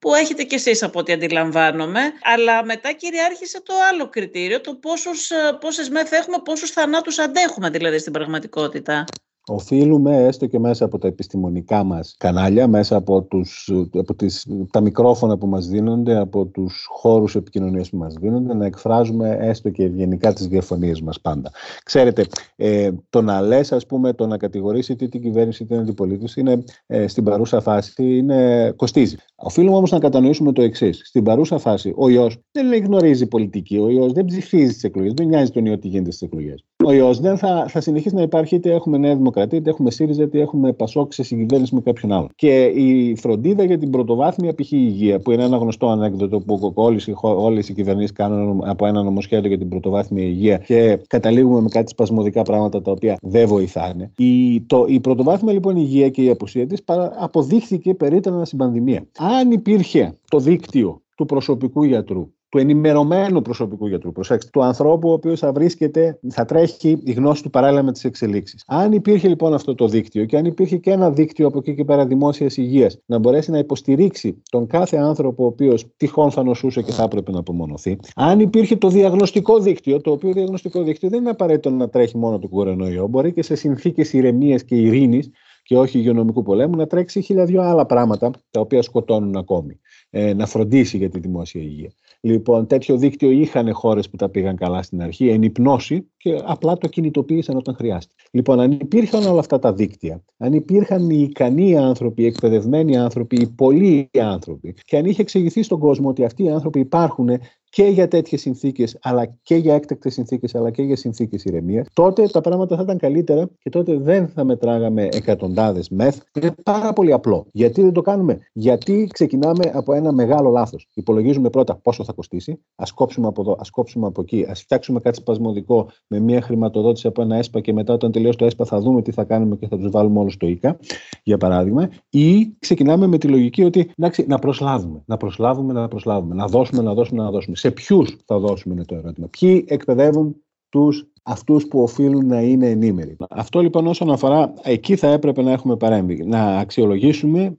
που 0.00 0.14
έχετε 0.14 0.42
κι 0.42 0.54
εσείς 0.54 0.82
από 0.82 0.98
ό,τι 0.98 1.12
αντιλαμβάνομαι, 1.12 2.00
αλλά 2.34 2.64
μετά 2.64 2.92
κυριάρχησε 2.92 3.62
το 3.62 3.74
άλλο 3.92 4.08
κριτήριο, 4.08 4.60
το 4.60 4.74
πόσους, 4.74 5.30
πόσες 5.60 5.88
μεθ 5.88 6.12
έχουμε, 6.12 6.36
πόσους 6.44 6.70
θανάτους 6.70 7.18
αντέχουμε 7.18 7.70
δηλαδή 7.70 7.98
στην 7.98 8.12
πραγματικότητα. 8.12 9.04
Οφείλουμε 9.50 10.16
έστω 10.16 10.46
και 10.46 10.58
μέσα 10.58 10.84
από 10.84 10.98
τα 10.98 11.06
επιστημονικά 11.06 11.84
μας 11.84 12.14
κανάλια, 12.18 12.68
μέσα 12.68 12.96
από, 12.96 13.22
τους, 13.22 13.70
από 13.98 14.14
τις, 14.14 14.46
τα 14.70 14.80
μικρόφωνα 14.80 15.38
που 15.38 15.46
μας 15.46 15.66
δίνονται, 15.66 16.18
από 16.18 16.46
τους 16.46 16.86
χώρους 16.90 17.34
επικοινωνίας 17.34 17.90
που 17.90 17.96
μας 17.96 18.14
δίνονται, 18.14 18.54
να 18.54 18.66
εκφράζουμε 18.66 19.36
έστω 19.40 19.70
και 19.70 19.84
ευγενικά 19.84 20.32
τις 20.32 20.46
διαφωνίες 20.46 21.00
μας 21.00 21.20
πάντα. 21.20 21.50
Ξέρετε, 21.84 22.26
ε, 22.56 22.90
το 23.10 23.22
να 23.22 23.40
λες, 23.40 23.72
ας 23.72 23.86
πούμε, 23.86 24.12
το 24.12 24.26
να 24.26 24.36
κατηγορήσει 24.36 24.92
είτε 24.92 25.08
την 25.08 25.22
κυβέρνηση 25.22 25.62
είτε 25.62 25.74
την 25.74 25.82
αντιπολίτευση 25.82 26.40
είναι 26.40 26.64
ε, 26.86 27.06
στην 27.06 27.24
παρούσα 27.24 27.60
φάση 27.60 28.16
είναι, 28.16 28.72
κοστίζει. 28.76 29.16
Οφείλουμε 29.36 29.76
όμως 29.76 29.90
να 29.90 29.98
κατανοήσουμε 29.98 30.52
το 30.52 30.62
εξής. 30.62 31.00
Στην 31.04 31.22
παρούσα 31.22 31.58
φάση, 31.58 31.92
ο 31.96 32.08
ιός 32.08 32.38
δεν 32.52 32.84
γνωρίζει 32.84 33.26
πολιτική, 33.26 33.78
ο 33.78 33.88
ιός 33.88 34.12
δεν 34.12 34.24
ψηφίζει 34.24 34.72
τις 34.72 34.84
εκλογές, 34.84 35.12
δεν 35.12 35.26
νοιάζει 35.26 35.50
τον 35.50 35.66
ιό 35.66 35.78
τι 35.78 35.88
γίνεται 35.88 36.10
στις 36.10 36.28
εκλογές. 36.28 36.64
Ο 36.84 36.92
ιός 36.92 37.20
δεν 37.20 37.36
θα, 37.36 37.64
θα 37.68 37.80
συνεχίσει 37.80 38.14
να 38.14 38.22
υπάρχει 38.22 38.54
είτε 38.54 38.72
έχουμε 38.72 38.98
Νέα 38.98 39.16
Δημοκρατία, 39.16 39.39
είτε 39.42 39.70
έχουμε 39.70 39.90
ΣΥΡΙΖΑ, 39.90 40.22
είτε 40.22 40.40
έχουμε 40.40 40.72
Πασόκ 40.72 41.12
σε 41.12 41.22
συγκυβέρνηση 41.22 41.74
με 41.74 41.80
κάποιον 41.80 42.12
άλλον. 42.12 42.28
Και 42.34 42.64
η 42.64 43.16
φροντίδα 43.16 43.64
για 43.64 43.78
την 43.78 43.90
πρωτοβάθμια 43.90 44.54
π.χ. 44.54 44.72
υγεία, 44.72 45.20
που 45.20 45.30
είναι 45.30 45.44
ένα 45.44 45.56
γνωστό 45.56 45.88
ανέκδοτο 45.88 46.40
που 46.40 46.72
όλες 47.14 47.68
οι 47.68 47.74
κυβερνήσεις 47.74 48.12
κάνουν 48.12 48.62
από 48.64 48.86
ένα 48.86 49.02
νομοσχέδιο 49.02 49.48
για 49.48 49.58
την 49.58 49.68
πρωτοβάθμια 49.68 50.24
υγεία 50.24 50.56
και 50.56 50.98
καταλήγουμε 51.06 51.60
με 51.60 51.68
κάτι 51.68 51.90
σπασμωδικά 51.90 52.42
πράγματα 52.42 52.82
τα 52.82 52.90
οποία 52.90 53.16
δεν 53.22 53.48
βοηθάνε. 53.48 54.12
Η, 54.16 54.60
το, 54.60 54.84
η 54.88 55.00
πρωτοβάθμια 55.00 55.52
λοιπόν 55.52 55.76
υγεία 55.76 56.08
και 56.08 56.22
η 56.22 56.30
απουσία 56.30 56.66
της 56.66 56.82
αποδείχθηκε 57.18 57.94
περίτρανα 57.94 58.44
στην 58.44 58.58
πανδημία. 58.58 59.06
Αν 59.18 59.50
υπήρχε 59.50 60.18
το 60.28 60.38
δίκτυο 60.38 61.02
του 61.16 61.26
προσωπικού 61.26 61.82
γιατρού 61.82 62.28
του 62.50 62.58
ενημερωμένου 62.58 63.42
προσωπικού 63.42 63.86
γιατρού. 63.86 64.12
Προσέξτε, 64.12 64.50
του 64.52 64.62
ανθρώπου 64.62 65.08
ο 65.08 65.12
οποίος 65.12 65.38
θα 65.38 65.52
βρίσκεται, 65.52 66.18
θα 66.28 66.44
τρέχει 66.44 67.00
η 67.04 67.12
γνώση 67.12 67.42
του 67.42 67.50
παράλληλα 67.50 67.82
με 67.82 67.92
τις 67.92 68.04
εξελίξεις. 68.04 68.64
Αν 68.66 68.92
υπήρχε 68.92 69.28
λοιπόν 69.28 69.54
αυτό 69.54 69.74
το 69.74 69.88
δίκτυο 69.88 70.24
και 70.24 70.36
αν 70.36 70.44
υπήρχε 70.44 70.76
και 70.76 70.90
ένα 70.90 71.10
δίκτυο 71.10 71.46
από 71.46 71.58
εκεί 71.58 71.74
και 71.74 71.84
πέρα 71.84 72.06
δημόσιας 72.06 72.56
υγείας 72.56 72.98
να 73.06 73.18
μπορέσει 73.18 73.50
να 73.50 73.58
υποστηρίξει 73.58 74.42
τον 74.50 74.66
κάθε 74.66 74.96
άνθρωπο 74.96 75.44
ο 75.44 75.46
οποίος 75.46 75.86
τυχόν 75.96 76.30
θα 76.30 76.42
νοσούσε 76.42 76.82
και 76.82 76.92
θα 76.92 77.02
έπρεπε 77.02 77.30
να 77.30 77.38
απομονωθεί. 77.38 77.98
Αν 78.14 78.40
υπήρχε 78.40 78.76
το 78.76 78.88
διαγνωστικό 78.88 79.58
δίκτυο, 79.58 80.00
το 80.00 80.10
οποίο 80.10 80.32
διαγνωστικό 80.32 80.82
δίκτυο 80.82 81.08
δεν 81.08 81.20
είναι 81.20 81.30
απαραίτητο 81.30 81.70
να 81.70 81.88
τρέχει 81.88 82.16
μόνο 82.16 82.38
το 82.38 82.48
κορονοϊό, 82.48 83.06
μπορεί 83.06 83.32
και 83.32 83.42
σε 83.42 83.54
συνθήκες 83.54 84.12
ηρεμίας 84.12 84.64
και 84.64 84.74
ειρήνης 84.74 85.30
και 85.62 85.78
όχι 85.78 85.98
υγειονομικού 85.98 86.42
πολέμου 86.42 86.76
να 86.76 86.86
τρέξει 86.86 87.20
χίλια 87.20 87.44
δυο 87.44 87.62
άλλα 87.62 87.86
πράγματα 87.86 88.30
τα 88.50 88.60
οποία 88.60 88.82
σκοτώνουν 88.82 89.36
ακόμη. 89.36 89.80
Ε, 90.10 90.34
να 90.34 90.46
φροντίσει 90.46 90.96
για 90.96 91.08
τη 91.08 91.18
δημόσια 91.18 91.60
υγεία. 91.60 91.92
Λοιπόν, 92.22 92.66
τέτοιο 92.66 92.96
δίκτυο 92.96 93.30
είχαν 93.30 93.72
χώρες 93.72 94.10
που 94.10 94.16
τα 94.16 94.28
πήγαν 94.28 94.56
καλά 94.56 94.82
στην 94.82 95.02
αρχή, 95.02 95.28
εν 95.28 95.42
υπνώση 95.42 96.10
και 96.16 96.40
απλά 96.44 96.76
το 96.76 96.88
κινητοποίησαν 96.88 97.56
όταν 97.56 97.74
χρειάστηκε. 97.74 98.22
Λοιπόν, 98.30 98.60
αν 98.60 98.72
υπήρχαν 98.72 99.26
όλα 99.26 99.40
αυτά 99.40 99.58
τα 99.58 99.72
δίκτυα, 99.72 100.24
αν 100.36 100.52
υπήρχαν 100.52 101.10
οι 101.10 101.26
ικανοί 101.28 101.76
άνθρωποι, 101.76 102.22
οι 102.22 102.26
εκπαιδευμένοι 102.26 102.96
άνθρωποι, 102.96 103.36
οι 103.36 103.46
πολλοί 103.46 104.10
άνθρωποι, 104.20 104.74
και 104.84 104.96
αν 104.96 105.04
είχε 105.04 105.22
εξηγηθεί 105.22 105.62
στον 105.62 105.78
κόσμο 105.78 106.08
ότι 106.08 106.24
αυτοί 106.24 106.44
οι 106.44 106.50
άνθρωποι 106.50 106.80
υπάρχουν 106.80 107.30
και 107.70 107.84
για 107.84 108.08
τέτοιες 108.08 108.40
συνθήκες, 108.40 108.98
αλλά 109.02 109.26
και 109.42 109.54
για 109.54 109.74
έκτακτες 109.74 110.12
συνθήκες, 110.12 110.54
αλλά 110.54 110.70
και 110.70 110.82
για 110.82 110.96
συνθήκες 110.96 111.44
ηρεμίας, 111.44 111.86
τότε 111.92 112.26
τα 112.26 112.40
πράγματα 112.40 112.76
θα 112.76 112.82
ήταν 112.82 112.98
καλύτερα 112.98 113.48
και 113.58 113.70
τότε 113.70 113.96
δεν 113.96 114.28
θα 114.28 114.44
μετράγαμε 114.44 115.08
εκατοντάδες 115.12 115.88
μεθ. 115.88 116.20
Είναι 116.40 116.54
πάρα 116.62 116.92
πολύ 116.92 117.12
απλό. 117.12 117.46
Γιατί 117.52 117.82
δεν 117.82 117.92
το 117.92 118.00
κάνουμε, 118.00 118.38
Γιατί 118.52 119.08
ξεκινάμε 119.12 119.70
από 119.72 119.92
ένα 119.92 120.12
μεγάλο 120.12 120.50
λάθος. 120.50 120.88
Υπολογίζουμε 120.94 121.50
πρώτα 121.50 121.76
πόσο 121.76 122.04
θα 122.04 122.12
κοστίσει, 122.12 122.60
ας 122.76 122.92
κόψουμε 122.92 123.26
από 123.26 123.40
εδώ, 123.40 123.56
ας 123.60 123.70
κόψουμε 123.70 124.06
από 124.06 124.20
εκεί, 124.20 124.46
ας 124.48 124.60
φτιάξουμε 124.60 125.00
κάτι 125.00 125.16
σπασμωδικό 125.16 125.88
με 126.06 126.18
μια 126.18 126.42
χρηματοδότηση 126.42 127.06
από 127.06 127.22
ένα 127.22 127.36
ΕΣΠΑ 127.36 127.60
και 127.60 127.72
μετά 127.72 127.92
όταν 127.92 128.12
τελειώσει 128.12 128.38
το 128.38 128.44
ΕΣΠΑ 128.44 128.64
θα 128.64 128.80
δούμε 128.80 129.02
τι 129.02 129.12
θα 129.12 129.24
κάνουμε 129.24 129.56
και 129.56 129.68
θα 129.68 129.76
τους 129.76 129.90
βάλουμε 129.90 130.18
όλους 130.18 130.32
στο 130.32 130.46
ΙΚΑ, 130.46 130.78
για 131.22 131.36
παράδειγμα. 131.36 131.88
Ή 132.10 132.56
ξεκινάμε 132.58 133.06
με 133.06 133.18
τη 133.18 133.28
λογική 133.28 133.62
ότι 133.62 133.90
εντάξει, 133.98 134.24
να 134.28 134.38
προσλάβουμε, 134.38 135.02
να 135.06 135.16
προσλάβουμε, 135.16 135.72
να 135.72 135.88
προσλάβουμε, 135.88 136.34
να 136.34 136.46
δώσουμε, 136.46 136.82
να 136.82 136.94
δώσουμε, 136.94 137.22
να 137.22 137.30
δώσουμε 137.30 137.56
σε 137.60 137.70
ποιους 137.70 138.16
θα 138.24 138.38
δώσουμε 138.38 138.74
είναι 138.74 138.84
το 138.84 138.94
ερώτημα. 138.94 139.28
Ποιοι 139.40 139.64
εκπαιδεύουν 139.68 140.36
τους 140.68 141.06
αυτούς 141.22 141.66
που 141.66 141.82
οφείλουν 141.82 142.26
να 142.26 142.40
είναι 142.40 142.68
ενήμεροι. 142.68 143.16
Αυτό 143.30 143.60
λοιπόν 143.60 143.86
όσον 143.86 144.10
αφορά, 144.10 144.52
εκεί 144.62 144.96
θα 144.96 145.08
έπρεπε 145.08 145.42
να 145.42 145.52
έχουμε 145.52 145.76
παρέμβει, 145.76 146.24
να 146.24 146.58
αξιολογήσουμε 146.58 147.58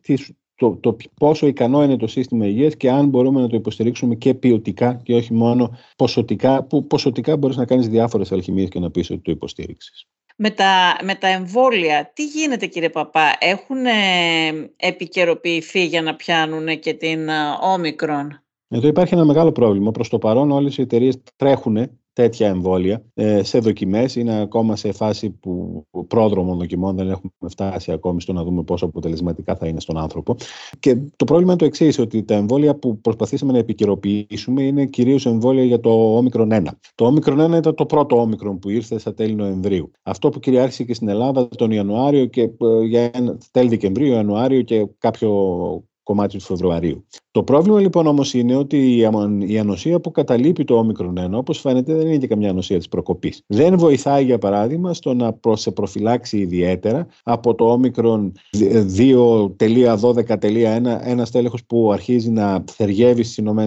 το, 0.55 0.77
το 0.81 0.97
πόσο 1.19 1.47
ικανό 1.47 1.83
είναι 1.83 1.97
το 1.97 2.07
σύστημα 2.07 2.45
υγείας 2.45 2.75
και 2.75 2.89
αν 2.89 3.07
μπορούμε 3.07 3.41
να 3.41 3.47
το 3.47 3.55
υποστηρίξουμε 3.55 4.15
και 4.15 4.33
ποιοτικά 4.33 4.99
και 5.03 5.13
όχι 5.13 5.33
μόνο 5.33 5.77
ποσοτικά, 5.95 6.63
που 6.63 6.87
ποσοτικά 6.87 7.37
μπορείς 7.37 7.55
να 7.57 7.65
κάνεις 7.65 7.87
διάφορες 7.87 8.31
αλχημίες 8.31 8.69
και 8.69 8.79
να 8.79 8.91
πεις 8.91 9.09
ότι 9.09 9.21
το 9.21 9.31
υποστήριξες. 9.31 10.07
Με 10.35 10.49
τα, 10.49 10.97
με 11.03 11.15
τα 11.15 11.27
εμβόλια, 11.27 12.11
τι 12.13 12.25
γίνεται 12.25 12.65
κύριε 12.65 12.89
Παπά, 12.89 13.35
έχουν 13.39 13.85
επικαιροποιηθεί 14.75 15.85
για 15.85 16.01
να 16.01 16.15
πιάνουν 16.15 16.79
και 16.79 16.93
την 16.93 17.29
όμικρον. 17.61 18.41
Εδώ 18.73 18.87
υπάρχει 18.87 19.13
ένα 19.13 19.25
μεγάλο 19.25 19.51
πρόβλημα. 19.51 19.91
Προς 19.91 20.09
το 20.09 20.17
παρόν 20.17 20.51
όλες 20.51 20.77
οι 20.77 20.81
εταιρείες 20.81 21.17
τρέχουν 21.35 21.77
τέτοια 22.13 22.47
εμβόλια 22.47 23.03
ε, 23.13 23.43
σε 23.43 23.59
δοκιμές. 23.59 24.15
Είναι 24.15 24.41
ακόμα 24.41 24.75
σε 24.75 24.91
φάση 24.91 25.29
που 25.29 25.83
πρόδρομων 26.07 26.57
δοκιμών 26.57 26.95
δεν 26.95 27.09
έχουμε 27.09 27.31
φτάσει 27.49 27.91
ακόμη 27.91 28.21
στο 28.21 28.33
να 28.33 28.43
δούμε 28.43 28.63
πόσο 28.63 28.85
αποτελεσματικά 28.85 29.55
θα 29.55 29.67
είναι 29.67 29.79
στον 29.79 29.97
άνθρωπο. 29.97 30.35
Και 30.79 30.95
το 31.15 31.25
πρόβλημα 31.25 31.51
είναι 31.51 31.61
το 31.61 31.65
εξής, 31.65 31.99
ότι 31.99 32.23
τα 32.23 32.33
εμβόλια 32.33 32.75
που 32.75 33.01
προσπαθήσαμε 33.01 33.51
να 33.51 33.57
επικαιροποιήσουμε 33.57 34.63
είναι 34.63 34.85
κυρίως 34.85 35.25
εμβόλια 35.25 35.63
για 35.63 35.79
το 35.79 36.15
όμικρον 36.17 36.49
1. 36.51 36.67
Το 36.95 37.05
όμικρον 37.05 37.53
1 37.53 37.57
ήταν 37.57 37.75
το 37.75 37.85
πρώτο 37.85 38.21
όμικρον 38.21 38.59
που 38.59 38.69
ήρθε 38.69 38.99
στα 38.99 39.13
τέλη 39.13 39.35
Νοεμβρίου. 39.35 39.91
Αυτό 40.03 40.29
που 40.29 40.39
κυριάρχησε 40.39 40.83
και 40.83 40.93
στην 40.93 41.07
Ελλάδα 41.07 41.47
τον 41.47 41.71
Ιανουάριο 41.71 42.25
και 42.25 42.41
ε, 42.41 42.83
για 42.83 43.11
τέλη 43.51 43.69
Δεκεμβρίου, 43.69 44.11
Ιανουάριο 44.11 44.61
και 44.61 44.87
κάποιο 44.97 45.29
κομμάτι 46.03 46.37
του 46.37 46.43
Φεβρουαρίου. 46.43 47.05
Το 47.33 47.43
πρόβλημα 47.43 47.79
λοιπόν 47.79 48.07
όμως 48.07 48.33
είναι 48.33 48.55
ότι 48.55 48.97
η 49.47 49.57
ανοσία 49.57 49.99
που 49.99 50.11
καταλείπει 50.11 50.63
το 50.63 50.77
όμικρον 50.77 51.17
1, 51.19 51.29
όπως 51.33 51.59
φαίνεται, 51.59 51.93
δεν 51.93 52.07
είναι 52.07 52.17
και 52.17 52.27
καμιά 52.27 52.49
ανοσία 52.49 52.77
της 52.77 52.87
προκοπής. 52.87 53.43
Δεν 53.47 53.77
βοηθάει, 53.77 54.23
για 54.23 54.37
παράδειγμα, 54.37 54.93
στο 54.93 55.13
να 55.13 55.39
σε 55.53 55.71
προφυλάξει 55.71 56.37
ιδιαίτερα 56.37 57.07
από 57.23 57.55
το 57.55 57.71
όμικρον 57.71 58.31
2.12.1, 58.97 60.99
ένα 61.03 61.25
τέλεχο 61.31 61.55
που 61.67 61.91
αρχίζει 61.91 62.29
να 62.29 62.63
θεργεύει 62.71 63.23
στις 63.23 63.37
ΗΠΑ 63.37 63.65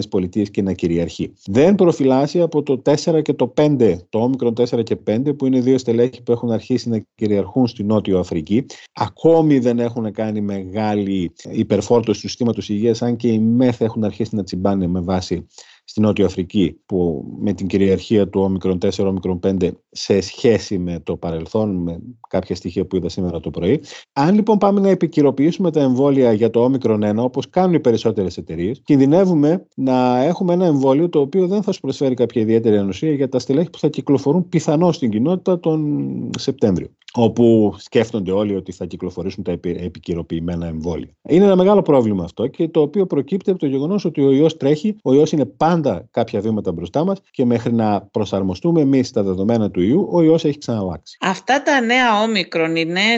και 0.51 0.63
να 0.63 0.73
κυριαρχεί. 0.73 1.33
Δεν 1.47 1.75
προφυλάσσει 1.75 2.41
από 2.41 2.63
το 2.63 2.83
4 2.85 3.23
και 3.23 3.33
το 3.33 3.53
5, 3.57 3.97
το 4.09 4.19
όμικρον 4.19 4.53
4 4.53 4.83
και 4.83 4.97
5, 5.11 5.37
που 5.37 5.47
είναι 5.47 5.61
δύο 5.61 5.79
στελέχοι 5.79 6.23
που 6.23 6.33
έχουν 6.33 6.51
αρχίσει 6.51 6.89
να 6.89 7.05
κυριαρχούν 7.15 7.67
στη 7.67 7.85
Νότιο 7.85 8.19
Αφρική. 8.19 8.67
Ακόμη 8.93 9.59
δεν 9.59 9.79
έχουν 9.79 10.13
κάνει 10.13 10.41
μεγάλη 10.41 11.33
υπερφόρτωση 11.51 12.21
του 12.21 12.29
συστήματος 12.29 12.69
υγείας, 12.69 13.03
αν 13.03 13.17
και 13.17 13.29
οι 13.29 13.54
ΜΕΘ 13.55 13.81
έχουν 13.81 14.05
αρχίσει 14.05 14.37
να 14.37 14.43
τσιμπάνε 14.45 14.87
με 14.87 15.01
βάση 15.01 15.47
στην 15.85 16.03
Νότια 16.03 16.27
Αφρική 16.27 16.81
που 16.87 17.25
με 17.41 17.53
την 17.53 17.67
κυριαρχία 17.67 18.29
του 18.29 18.41
όμικρον 18.41 18.79
4, 18.83 18.91
όμικρον 18.99 19.41
5 19.47 19.71
σε 19.91 20.21
σχέση 20.21 20.79
με 20.79 21.01
το 21.03 21.17
παρελθόν, 21.17 21.77
με 21.77 21.99
κάποια 22.29 22.55
στοιχεία 22.55 22.87
που 22.87 22.97
είδα 22.97 23.09
σήμερα 23.09 23.41
το 23.41 23.51
πρωί. 23.51 23.81
Αν 24.13 24.35
λοιπόν 24.35 24.59
πάμε 24.59 24.81
να 24.81 24.89
επικυροποιήσουμε 24.89 25.71
τα 25.71 25.81
εμβόλια 25.81 26.33
για 26.33 26.51
το 26.51 26.65
όμικρον 26.65 27.03
1, 27.05 27.17
όπως 27.17 27.49
κάνουν 27.51 27.75
οι 27.75 27.81
περισσότερες 27.81 28.37
εταιρείες, 28.37 28.81
κινδυνεύουμε 28.85 29.67
να 29.75 30.23
έχουμε 30.23 30.53
ένα 30.53 30.67
εμβόλιο 30.67 31.09
το 31.09 31.21
οποίο 31.21 31.47
δεν 31.47 31.63
θα 31.63 31.73
σου 31.73 31.81
προσφέρει 31.81 32.15
κάποια 32.15 32.43
ιδιαίτερη 32.43 32.77
ανοσία 32.77 33.13
για 33.13 33.29
τα 33.29 33.39
στελέχη 33.39 33.71
που 33.71 33.79
θα 33.79 33.89
κυκλοφορούν 33.89 34.49
πιθανώς 34.49 34.97
στην 34.97 35.11
κοινότητα 35.11 35.61
τον 35.61 36.31
Σεπτέμβριο 36.39 36.89
όπου 37.17 37.75
σκέφτονται 37.79 38.31
όλοι 38.31 38.57
ότι 38.57 38.73
θα 38.73 38.85
κυκλοφορήσουν 38.87 39.45
τα 39.45 39.59
επικυροποιημένα 39.63 40.67
εμβόλια. 40.67 41.09
Είναι 41.29 41.45
ένα 41.45 41.57
μεγάλο 41.57 41.83
πρόβλημα 41.83 42.25
αυτό 42.25 42.47
και 42.47 42.69
το 42.69 42.81
οποίο 42.81 43.07
προκύπτει 43.07 43.51
από 43.51 43.59
το 43.59 43.67
γεγονός 43.67 44.05
ότι 44.05 44.23
ο 44.23 44.31
ιός 44.31 44.57
τρέχει, 44.57 44.97
ο 45.03 45.15
ιός 45.15 45.33
είναι 45.33 45.45
πάντα 45.75 46.09
κάποια 46.11 46.41
βήματα 46.41 46.73
μπροστά 46.73 47.05
μας 47.05 47.19
και 47.31 47.45
μέχρι 47.45 47.73
να 47.73 48.01
προσαρμοστούμε 48.01 48.81
εμείς 48.81 49.09
στα 49.09 49.23
δεδομένα 49.23 49.71
του 49.71 49.81
ιού, 49.81 50.09
ο 50.13 50.23
ιός 50.23 50.45
έχει 50.45 50.59
ξαναλλάξει. 50.59 51.17
Αυτά 51.21 51.63
τα 51.63 51.81
νέα 51.81 52.23
όμικρον, 52.23 52.77
οι 52.77 52.85
νέε 52.85 53.17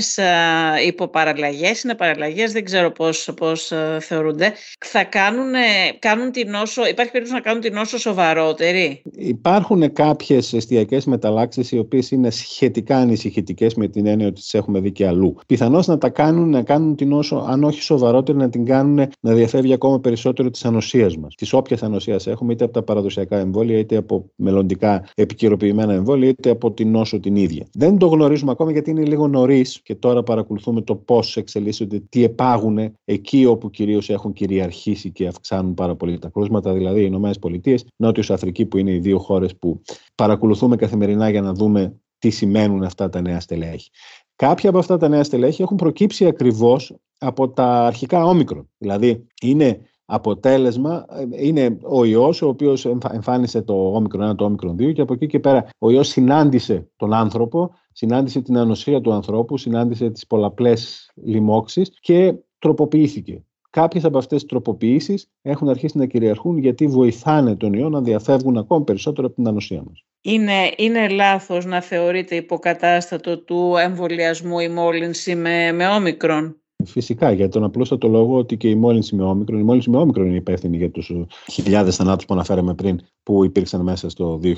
υποπαραλλαγές, 0.87 1.83
είναι 1.83 1.95
παραλλαγές, 1.95 2.53
δεν 2.53 2.65
ξέρω 2.65 2.91
πώς 2.91 3.31
πώς, 3.37 3.73
θεωρούνται, 4.01 4.53
θα 4.87 5.05
κάνουν, 5.05 5.53
κάνουν 5.99 6.31
την 6.31 6.51
νόσο, 6.51 6.87
υπάρχει 6.87 7.13
περίπτωση 7.13 7.41
να 7.41 7.45
κάνουν 7.45 7.61
την 7.61 7.75
νόσο 7.75 7.99
σοβαρότερη; 7.99 9.03
Υπάρχουν 9.17 9.93
κάποιες 9.93 10.53
εστιακές 10.53 11.05
μεταλλάξεις 11.05 11.73
οι 11.73 11.79
οποίες 11.79 12.11
είναι 12.11 12.31
σχετικά 12.31 12.97
ανησυχητικές 12.97 13.75
με 13.75 13.89
την 13.89 14.07
έννοια 14.07 14.27
ότι 14.27 14.41
τις 14.41 14.55
έχουμε 14.55 14.81
δει 14.81 14.93
και 14.93 15.07
αλλού. 15.07 15.37
Πιθανώς 15.47 15.87
να 15.87 15.99
τα 15.99 16.09
κάνουν, 16.09 16.51
να 16.51 16.63
κάνουν 16.63 16.97
την 16.97 17.13
όσο, 17.13 17.45
αν 17.49 17.65
όχι 17.65 17.83
σοβαρότερη, 17.83 18.39
να 18.39 18.49
την 18.49 18.65
κάνουν 18.65 19.07
να 19.21 19.33
διαφεύγει 19.33 19.73
ακόμα 19.73 20.01
περισσότερο 20.01 20.51
της 20.51 20.65
ανοσίας 20.65 21.17
μας. 21.17 21.35
Της 21.35 21.53
όποιας 21.53 21.83
ανοσίας 21.83 22.27
έχουμε, 22.27 22.46
είτε 22.53 22.65
από 22.65 22.73
τα 22.73 22.83
παραδοσιακά 22.83 23.39
εμβόλια, 23.39 23.79
είτε 23.79 23.97
από 23.97 24.31
μελλοντικά 24.37 25.09
επικαιροποιημένα 25.15 25.93
εμβόλια, 25.93 26.29
είτε 26.29 26.51
από 26.51 26.73
την 26.73 26.91
νόσο 26.91 27.21
την 27.21 27.37
ίδια. 27.37 27.67
Δεν 27.73 27.99
το 27.99 28.07
γνωρίζουμε 28.07 28.51
ακόμα 28.51 28.73
γιατί 28.73 28.91
είναι 28.91 29.05
λίγο 29.05 29.29
νωρίς 29.29 29.81
και 29.83 29.95
τώρα 29.95 30.23
παρακολουθούμε 30.23 30.81
το 30.81 30.95
πώς 30.95 31.37
εξελίσσονται, 31.37 32.03
τι 32.09 32.25
επάγουν 32.25 32.79
εκεί 33.05 33.45
όπου 33.45 33.71
κυρίως 33.71 34.11
έχουν 34.11 34.33
κυριαρχήσει 34.33 35.11
και 35.11 35.27
αυξάνουν 35.27 35.75
πάρα 35.75 35.95
πολύ 35.95 36.19
τα 36.19 36.29
κρούσματα, 36.29 36.73
δηλαδή 36.73 37.01
οι 37.01 37.05
ΗΠΑ, 37.05 37.75
Νότιος 37.97 38.31
Αφρική, 38.31 38.67
που 38.67 38.79
είναι 38.79 38.91
οι 38.91 38.99
δύο 38.99 39.19
χώρες 39.19 39.57
που 39.57 39.83
παρακολουθούμε 40.15 40.77
καθημερινά 40.77 41.29
για 41.29 41.41
να 41.41 41.53
δούμε 41.53 42.01
τι 42.19 42.31
σημαίνουν 42.31 42.83
αυτά 42.83 43.09
τα 43.09 43.21
νέα 43.21 43.41
στελέχη. 43.41 43.91
Κάποια 44.37 44.69
από 44.69 44.79
αυτά 44.79 44.97
τα 44.97 45.09
νέα 45.09 45.25
στελέχη 45.25 45.63
έχουν 45.63 45.77
προκύψει 45.77 46.27
ακριβώς 46.27 46.95
από 47.19 47.49
τα 47.49 47.87
αρχικά 47.87 48.25
όμικρον. 48.25 48.69
Δηλαδή, 48.79 49.27
είναι 49.43 49.81
αποτέλεσμα, 50.07 51.07
είναι 51.31 51.79
ο 51.83 52.05
ιός 52.05 52.43
ο 52.43 52.49
οποίος 52.49 52.85
εμφάνισε 53.13 53.63
το 53.63 53.95
όμικρον 53.95 54.31
1, 54.31 54.37
το 54.37 54.45
όμικρον 54.45 54.77
2 54.79 54.93
και 54.93 55.01
από 55.01 55.13
εκεί 55.13 55.27
και 55.27 55.41
πέρα 55.41 55.69
ο 55.79 55.91
ιός 55.91 56.09
συνάντησε 56.09 56.89
τον 56.97 57.13
άνθρωπο, 57.13 57.75
συνάντησε 57.93 58.41
την 58.41 58.57
ανοσία 58.57 59.01
του 59.01 59.13
ανθρώπου, 59.13 59.57
συνάντησε 59.57 60.11
τις 60.11 60.27
πολλαπλές 60.27 61.11
λοιμώξεις 61.25 61.91
και 62.01 62.35
τροποποιήθηκε. 62.59 63.43
Κάποιες 63.71 64.05
από 64.05 64.19
αυτές 64.19 64.41
τις 64.41 64.49
τροποποιήσεις 64.49 65.31
έχουν 65.43 65.69
αρχίσει 65.69 65.99
να 65.99 66.07
κυριαρχούν 66.07 66.59
γιατί 66.59 66.87
βοηθάνε 66.87 67.57
τον 67.57 67.73
ιό 67.73 67.89
να 67.89 68.01
διαφεύγουν 68.01 68.57
ακόμη 68.57 68.85
περισσότερο 68.85 69.27
από 69.27 69.37
την 69.37 69.49
ανοσία 69.49 69.83
μας. 69.89 70.05
Είναι, 70.21 70.73
είναι 70.77 71.09
λάθος 71.09 71.65
να 71.65 71.81
θεωρείται 71.81 72.35
υποκατάστατο 72.35 73.39
του 73.39 73.75
εμβολιασμού 73.77 74.59
η 74.59 74.69
μόλυνση 74.69 75.35
με, 75.35 75.73
με 75.73 75.89
όμικρον; 75.89 76.61
Φυσικά, 76.87 77.33
για 77.33 77.49
τον 77.49 77.65
απλούστατο 77.65 78.09
λόγο 78.09 78.37
ότι 78.37 78.57
και 78.57 78.69
η 78.69 78.75
μόλυνση 78.75 79.17
με 79.17 79.23
όμικρον, 79.23 79.61
η 79.61 79.63
μόλυνση 79.63 79.91
με 79.91 79.97
όμικρον 79.97 80.27
είναι 80.27 80.37
υπεύθυνη 80.37 80.77
για 80.77 80.91
τους 80.91 81.13
χιλιάδες 81.53 81.97
θανάτους 81.97 82.25
που 82.25 82.35
αναφέραμε 82.35 82.75
πριν 82.75 83.01
που 83.23 83.45
υπήρξαν 83.45 83.81
μέσα 83.81 84.09
στο 84.09 84.41
2022, 84.43 84.49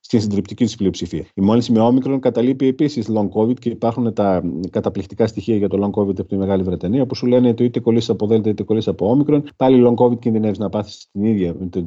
στην 0.00 0.20
συντριπτική 0.20 0.64
της 0.64 0.76
πλειοψηφία. 0.76 1.24
Η 1.34 1.40
μόλυνση 1.40 1.72
με 1.72 1.80
όμικρον 1.80 2.20
καταλείπει 2.20 2.66
επίσης 2.66 3.08
long 3.10 3.28
COVID 3.40 3.58
και 3.58 3.68
υπάρχουν 3.68 4.12
τα 4.12 4.42
καταπληκτικά 4.70 5.26
στοιχεία 5.26 5.56
για 5.56 5.68
το 5.68 5.78
long 5.82 6.00
COVID 6.00 6.18
από 6.18 6.24
τη 6.24 6.36
Μεγάλη 6.36 6.62
Βρετανία 6.62 7.06
που 7.06 7.14
σου 7.14 7.26
λένε 7.26 7.48
ότι 7.48 7.64
είτε 7.64 7.80
κολλήσει 7.80 8.10
από 8.10 8.26
Δέλτα 8.26 8.48
είτε 8.48 8.62
κολλήσει 8.62 8.88
από 8.88 9.10
όμικρον. 9.10 9.44
Πάλι 9.56 9.84
long 9.86 10.04
COVID 10.04 10.18
κινδυνεύεις 10.18 10.58
να 10.58 10.68
πάθεις 10.68 11.10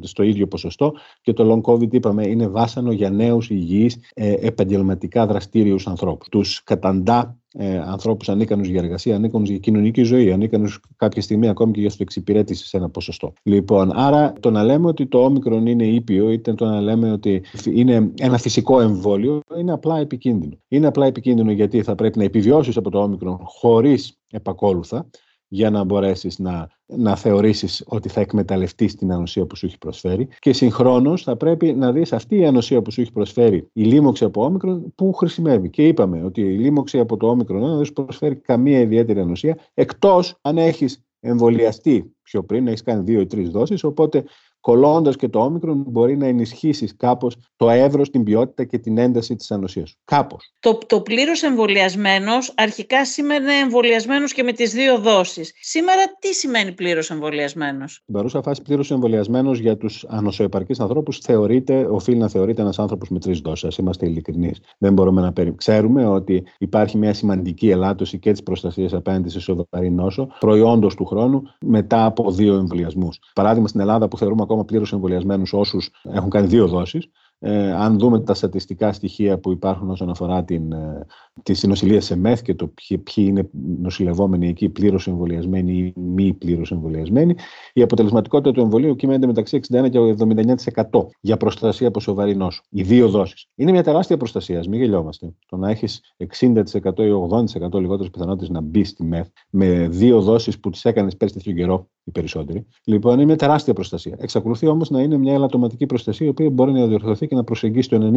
στο 0.00 0.22
ίδιο 0.22 0.46
ποσοστό 0.46 0.92
και 1.20 1.32
το 1.32 1.62
long 1.64 1.72
COVID, 1.72 1.94
είπαμε, 1.94 2.26
είναι 2.26 2.48
βάσανο 2.48 2.92
για 2.92 3.10
νέους 3.10 3.50
υγιείς 3.50 3.96
ε, 4.14 4.32
επαγγελματικά 4.32 5.26
δραστήριους 5.26 5.86
ανθρώπους. 5.86 6.28
Τους 6.28 6.62
καταντά 6.64 7.38
ε, 7.60 7.78
ανθρώπους 7.78 8.28
ανίκανους 8.28 8.68
για 8.68 8.80
εργασία, 8.80 9.16
ανίκανους 9.16 9.48
για 9.48 9.58
κοινωνική 9.58 10.02
ζωή, 10.02 10.32
ανίκανους 10.32 10.80
κάποια 10.96 11.22
στιγμή 11.22 11.48
ακόμη 11.48 11.72
και 11.72 11.80
για 11.80 11.90
εξυπηρέτηση 11.98 12.66
σε 12.66 12.76
ένα 12.76 12.88
ποσοστό. 12.88 13.32
Λοιπόν, 13.42 13.92
άρα 13.94 14.32
το 14.40 14.50
να 14.50 14.64
λέμε 14.64 14.86
ότι 14.86 15.06
το 15.06 15.24
όμικρον 15.24 15.66
είναι 15.66 15.86
ήπιο, 15.86 16.30
είτε 16.30 16.54
το 16.54 16.64
να 16.64 16.80
λέμε 16.80 17.12
ότι 17.12 17.42
είναι 17.64 18.10
ένα 18.18 18.38
φυσικό 18.38 18.80
εμβόλιο, 18.80 19.40
είναι 19.58 19.72
απλά 19.72 19.98
επικίνδυνο. 19.98 20.56
Είναι 20.68 20.86
απλά 20.86 21.06
επικίνδυνο 21.06 21.50
γιατί 21.50 21.82
θα 21.82 21.94
πρέπει 21.94 22.18
να 22.18 22.24
επιβιώσεις 22.24 22.76
από 22.76 22.90
το 22.90 23.02
όμικρον 23.02 23.38
χωρίς 23.42 24.18
επακόλουθα 24.30 25.06
για 25.48 25.70
να 25.70 25.84
μπορέσεις 25.84 26.38
να, 26.38 26.68
να 26.86 27.16
θεωρήσεις 27.16 27.84
ότι 27.86 28.08
θα 28.08 28.20
εκμεταλλευτείς 28.20 28.94
την 28.94 29.12
ανοσία 29.12 29.46
που 29.46 29.56
σου 29.56 29.66
έχει 29.66 29.78
προσφέρει 29.78 30.28
και 30.38 30.52
συγχρόνως 30.52 31.22
θα 31.22 31.36
πρέπει 31.36 31.72
να 31.72 31.92
δεις 31.92 32.12
αυτή 32.12 32.36
η 32.36 32.46
ανοσία 32.46 32.82
που 32.82 32.90
σου 32.90 33.00
έχει 33.00 33.12
προσφέρει 33.12 33.68
η 33.72 33.82
λίμωξη 33.82 34.24
από 34.24 34.44
όμικρον 34.44 34.94
που 34.94 35.12
χρησιμεύει. 35.12 35.70
Και 35.70 35.86
είπαμε 35.86 36.24
ότι 36.24 36.40
η 36.40 36.58
λίμωξη 36.58 36.98
από 36.98 37.16
το 37.16 37.28
όμικρον 37.28 37.76
δεν 37.76 37.84
σου 37.84 37.92
προσφέρει 37.92 38.36
καμία 38.36 38.80
ιδιαίτερη 38.80 39.20
ανοσία 39.20 39.58
εκτός 39.74 40.38
αν 40.40 40.58
έχεις 40.58 41.02
εμβολιαστεί 41.20 42.12
πιο 42.22 42.44
πριν, 42.44 42.66
έχεις 42.66 42.82
κάνει 42.82 43.02
δύο 43.02 43.20
ή 43.20 43.26
τρεις 43.26 43.50
δόσεις. 43.50 43.84
Οπότε 43.84 44.24
κολλώντας 44.60 45.16
και 45.16 45.28
το 45.28 45.38
όμικρον, 45.38 45.84
μπορεί 45.86 46.16
να 46.16 46.26
ενισχύσεις 46.26 46.96
κάπως 46.96 47.36
το 47.56 47.70
εύρος, 47.70 48.10
την 48.10 48.24
ποιότητα 48.24 48.64
και 48.64 48.78
την 48.78 48.98
ένταση 48.98 49.36
της 49.36 49.50
ανοσίας 49.50 49.88
σου. 49.88 49.96
Κάπως. 50.04 50.52
Το, 50.60 50.78
το 50.86 51.00
πλήρως 51.00 51.42
εμβολιασμένος 51.42 52.52
αρχικά 52.56 53.04
σήμερα 53.04 53.52
εμβολιασμένος 53.52 54.32
και 54.32 54.42
με 54.42 54.52
τις 54.52 54.72
δύο 54.72 54.98
δόσεις. 54.98 55.52
Σήμερα 55.60 56.02
τι 56.18 56.34
σημαίνει 56.34 56.72
πλήρως 56.72 57.10
εμβολιασμένος; 57.10 57.92
Στην 57.92 58.14
παρούσα 58.14 58.42
φάση, 58.42 58.62
πλήρως 58.62 58.90
εμβολιασμένος 58.90 59.58
για 59.58 59.76
τους 59.76 60.04
ανοσοεπαρκεί 60.08 60.82
ανθρώπους 60.82 61.18
θεωρείται, 61.18 61.86
οφείλει 61.90 62.18
να 62.18 62.28
θεωρείται 62.28 62.62
ένας 62.62 62.78
άνθρωπος 62.78 63.08
με 63.08 63.18
τρεις 63.18 63.40
δόσεις. 63.40 63.64
Α 63.68 63.82
είμαστε 63.82 64.06
ειλικρινείς. 64.06 64.60
Δεν 64.78 64.92
μπορούμε 64.92 65.20
να 65.20 65.32
περι... 65.32 65.54
Ξέρουμε 65.54 66.06
ότι 66.06 66.44
υπάρχει 66.58 66.98
μια 66.98 67.14
σημαντική 67.14 67.70
ελάττωση 67.70 68.18
και 68.18 68.30
της 68.30 68.42
προστασίας 68.42 68.92
απέναντι 68.92 69.28
σε 69.28 69.40
σοβαρή 69.40 69.90
νόσο 69.90 70.28
προϊόντος 70.38 70.94
του 70.94 71.04
χρόνου 71.04 71.42
μετά 71.60 72.04
από 72.04 72.30
δύο 72.30 72.54
εμβολιασμούς. 72.54 73.18
Παράδειγμα, 73.34 73.68
στην 73.68 73.80
Ελλάδα 73.80 74.08
που 74.08 74.18
θεωρούμε 74.18 74.42
ακόμα 74.48 74.64
πλήρως 74.64 74.92
εμβολιασμένους 74.92 75.52
όσους 75.52 75.90
έχουν 76.02 76.30
κάνει 76.30 76.46
δύο 76.46 76.66
δόσεις, 76.68 77.08
ε, 77.40 77.72
αν 77.72 77.98
δούμε 77.98 78.20
τα 78.20 78.34
στατιστικά 78.34 78.92
στοιχεία 78.92 79.38
που 79.38 79.50
υπάρχουν 79.50 79.90
όσον 79.90 80.10
αφορά 80.10 80.44
την, 80.44 80.72
ε, 80.72 81.06
τη 81.42 81.54
συνοσηλεία 81.54 82.00
σε 82.00 82.16
ΜΕΘ 82.16 82.42
και 82.42 82.54
το 82.54 82.66
ποιοι, 82.66 82.98
ποιοι 82.98 83.24
είναι 83.28 83.48
νοσηλευόμενοι 83.80 84.48
εκεί 84.48 84.68
πλήρως 84.68 85.06
εμβολιασμένοι 85.06 85.72
ή 85.72 85.92
μη 86.00 86.32
πλήρως 86.32 86.70
εμβολιασμένοι, 86.70 87.34
η 87.72 87.82
αποτελεσματικότητα 87.82 88.52
του 88.52 88.60
εμβολίου 88.60 88.96
κυμαίνεται 88.96 89.26
μεταξύ 89.26 89.60
61 89.68 89.88
και 89.90 89.98
79% 89.98 91.06
για 91.20 91.36
προστασία 91.36 91.88
από 91.88 92.00
σοβαρή 92.00 92.36
νόσο. 92.36 92.62
Οι 92.70 92.82
δύο 92.82 93.08
δόσεις. 93.08 93.46
Είναι 93.54 93.70
μια 93.70 93.82
τεράστια 93.82 94.16
προστασία, 94.16 94.62
μην 94.68 94.80
γελιόμαστε. 94.80 95.34
Το 95.46 95.56
να 95.56 95.70
έχεις 95.70 96.00
60% 96.16 97.04
ή 97.04 97.10
80% 97.10 97.80
λιγότερες 97.80 98.10
πιθανότητες 98.10 98.48
να 98.48 98.60
μπεις 98.60 98.88
στη 98.88 99.04
ΜΕΘ 99.04 99.26
με 99.50 99.88
δύο 99.88 100.20
δόσεις 100.20 100.60
που 100.60 100.70
τις 100.70 100.84
έκανες 100.84 101.16
πέρσι 101.16 101.34
τέτοιο 101.34 101.52
καιρό 101.52 101.88
οι 102.04 102.10
περισσότεροι. 102.10 102.66
Λοιπόν, 102.84 103.14
είναι 103.14 103.24
μια 103.24 103.36
τεράστια 103.36 103.72
προστασία. 103.72 104.16
Εξακολουθεί 104.18 104.66
όμως 104.66 104.90
να 104.90 105.00
είναι 105.00 105.16
μια 105.16 105.32
ελαττωματική 105.32 105.86
προστασία, 105.86 106.26
η 106.26 106.28
οποία 106.28 106.50
μπορεί 106.50 106.72
να 106.72 106.86
διορθωθεί 106.86 107.26
και 107.28 107.34
να 107.34 107.44
προσεγγίσει 107.44 107.88
το 107.88 108.10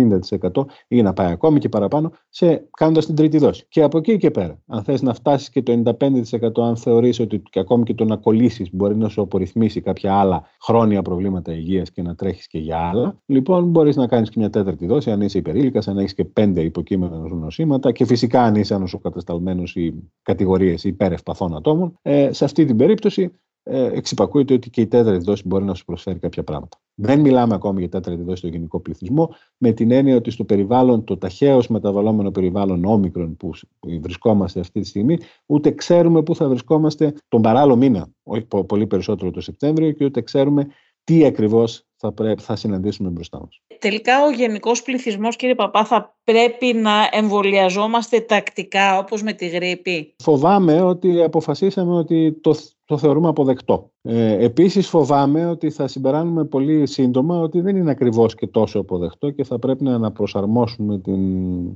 90% 0.52 0.66
ή 0.88 1.02
να 1.02 1.14
πάει 1.14 1.32
ακόμη 1.32 1.60
και 1.60 1.70
παραπάνω, 1.70 2.12
σε, 2.30 2.68
κάνοντας 2.78 3.06
την 3.06 3.16
τρίτη 3.16 3.38
δόση. 3.38 3.66
Και 3.70 3.82
από 3.82 3.98
εκεί 3.98 4.18
και 4.18 4.32
πέρα, 4.32 4.60
αν 4.68 4.84
θες 4.84 5.02
να 5.02 5.14
φτάσεις 5.14 5.50
και 5.50 5.62
το 5.62 5.72
95%, 5.72 6.62
αν 6.62 6.78
θεωρείς 6.78 7.20
ότι 7.20 7.40
και 7.50 7.60
ακόμη 7.60 7.84
και 7.84 7.94
το 7.94 8.06
να 8.06 8.16
κολλήσεις 8.16 8.74
μπορεί 8.74 8.96
να 8.96 9.10
σου 9.10 9.22
απορριθμίσει 9.22 9.82
κάποια 9.82 10.14
άλλα 10.14 10.44
χρόνια 10.62 11.02
προβλήματα 11.02 11.54
υγείας 11.54 11.92
και 11.92 12.02
να 12.02 12.16
τρέχεις 12.16 12.48
και 12.48 12.58
για 12.58 12.78
άλλα, 12.78 13.18
λοιπόν, 13.26 13.70
μπορείς 13.70 13.96
να 13.96 14.08
κάνεις 14.08 14.30
και 14.30 14.40
μια 14.40 14.50
τέταρτη 14.50 14.86
δόση, 14.86 15.12
αν 15.12 15.22
είσαι 15.22 15.38
υπερήλικας, 15.38 15.88
αν 15.88 15.98
έχεις 15.98 16.14
και 16.14 16.26
πέντε 16.26 16.62
υποκείμενα 16.62 17.18
νοσήματα 17.18 17.92
και 17.92 18.06
φυσικά 18.06 18.44
αν 18.44 18.56
είσαι 18.56 18.74
ανοσοκατασταλμένος 18.74 19.76
ή 19.76 19.94
κατηγορίες 20.22 20.84
υπερευπαθών 20.84 21.56
ατόμων. 21.56 22.00
Ε, 22.02 22.34
σε 22.34 22.46
αυτή 22.46 22.66
την 22.66 22.78
περίπτωση 22.78 23.32
ε, 23.64 23.86
εξυπακούεται 23.86 24.54
ότι 24.54 24.70
και 24.70 24.82
η 24.82 24.88
τέταρτη 24.88 25.24
δόση 25.24 25.44
μπορεί 25.48 25.64
να 25.64 25.74
σου 25.74 25.86
προσφέρει 25.86 26.20
κάποια 26.20 26.44
πράγματα. 26.44 26.78
Δεν 26.96 27.20
μιλάμε 27.20 27.54
ακόμη 27.56 27.80
για 27.80 27.90
τέταρτη 27.90 28.22
δόση 28.22 28.38
στο 28.38 28.48
γενικό 28.48 28.80
πληθυσμό, 28.80 29.36
με 29.58 29.72
την 29.72 29.92
έννοια 29.92 30.16
ότι 30.16 30.32
στο 30.32 30.44
περιβάλλον, 30.44 31.04
το 31.04 31.18
ταχαίως 31.18 31.68
μεταβαλλόμενο 31.68 32.32
περιβάλλον 32.32 32.86
όμικρον 32.86 33.38
που 33.38 33.52
βρισκόμαστε 34.02 34.60
αυτή 34.60 34.80
τη 34.80 34.88
στιγμή, 34.88 35.18
ούτε 35.46 35.72
ξέρουμε 35.72 36.24
πού 36.24 36.36
θα 36.36 36.48
βρισκόμαστε 36.48 37.14
τον 37.28 37.42
παράλληλο 37.42 37.76
μήνα, 37.76 38.08
όχι 38.24 38.48
πολύ 38.66 38.88
περισσότερο 38.88 39.32
το 39.32 39.42
Σεπτέμβριο, 39.42 39.92
και 39.92 40.06
ούτε 40.06 40.22
ξέρουμε 40.22 40.68
τι 41.04 41.26
ακριβώς 41.26 41.86
θα, 42.02 42.36
θα 42.38 42.56
συναντήσουμε 42.56 43.10
μπροστά 43.10 43.40
μας. 43.40 43.62
Τελικά 43.80 44.24
ο 44.26 44.32
γενικός 44.32 44.82
πληθυσμός, 44.82 45.36
κύριε 45.36 45.56
Παπά, 45.56 45.86
θα 45.86 46.16
πρέπει 46.24 46.74
να 46.74 46.92
εμβολιαζόμαστε 47.12 48.20
τακτικά 48.20 48.98
όπως 48.98 49.24
με 49.24 49.34
τη 49.34 49.48
γρήπη; 49.48 50.16
Φοβάμαι 50.24 50.82
ότι 50.82 51.24
αποφασίσαμε 51.24 51.94
ότι 51.94 52.40
το, 52.42 52.56
το 52.86 52.98
θεωρούμε 52.98 53.28
αποδεκτό. 53.28 53.92
Ε, 54.04 54.44
επίσης 54.44 54.88
φοβάμαι 54.88 55.46
ότι 55.46 55.70
θα 55.70 55.88
συμπεράνουμε 55.88 56.44
πολύ 56.44 56.88
σύντομα 56.88 57.40
ότι 57.40 57.62
δεν 57.62 57.76
είναι 57.76 57.92
ακριβώς 57.92 58.36
και 58.36 58.48
τόσο 58.48 58.80
αποδεκτό 58.80 59.30
και 59.30 59.44
θα 59.44 59.60
πρέπει 59.60 59.84
να 59.84 59.96
αναπροσαρμόσουμε 59.96 61.00
την 61.00 61.22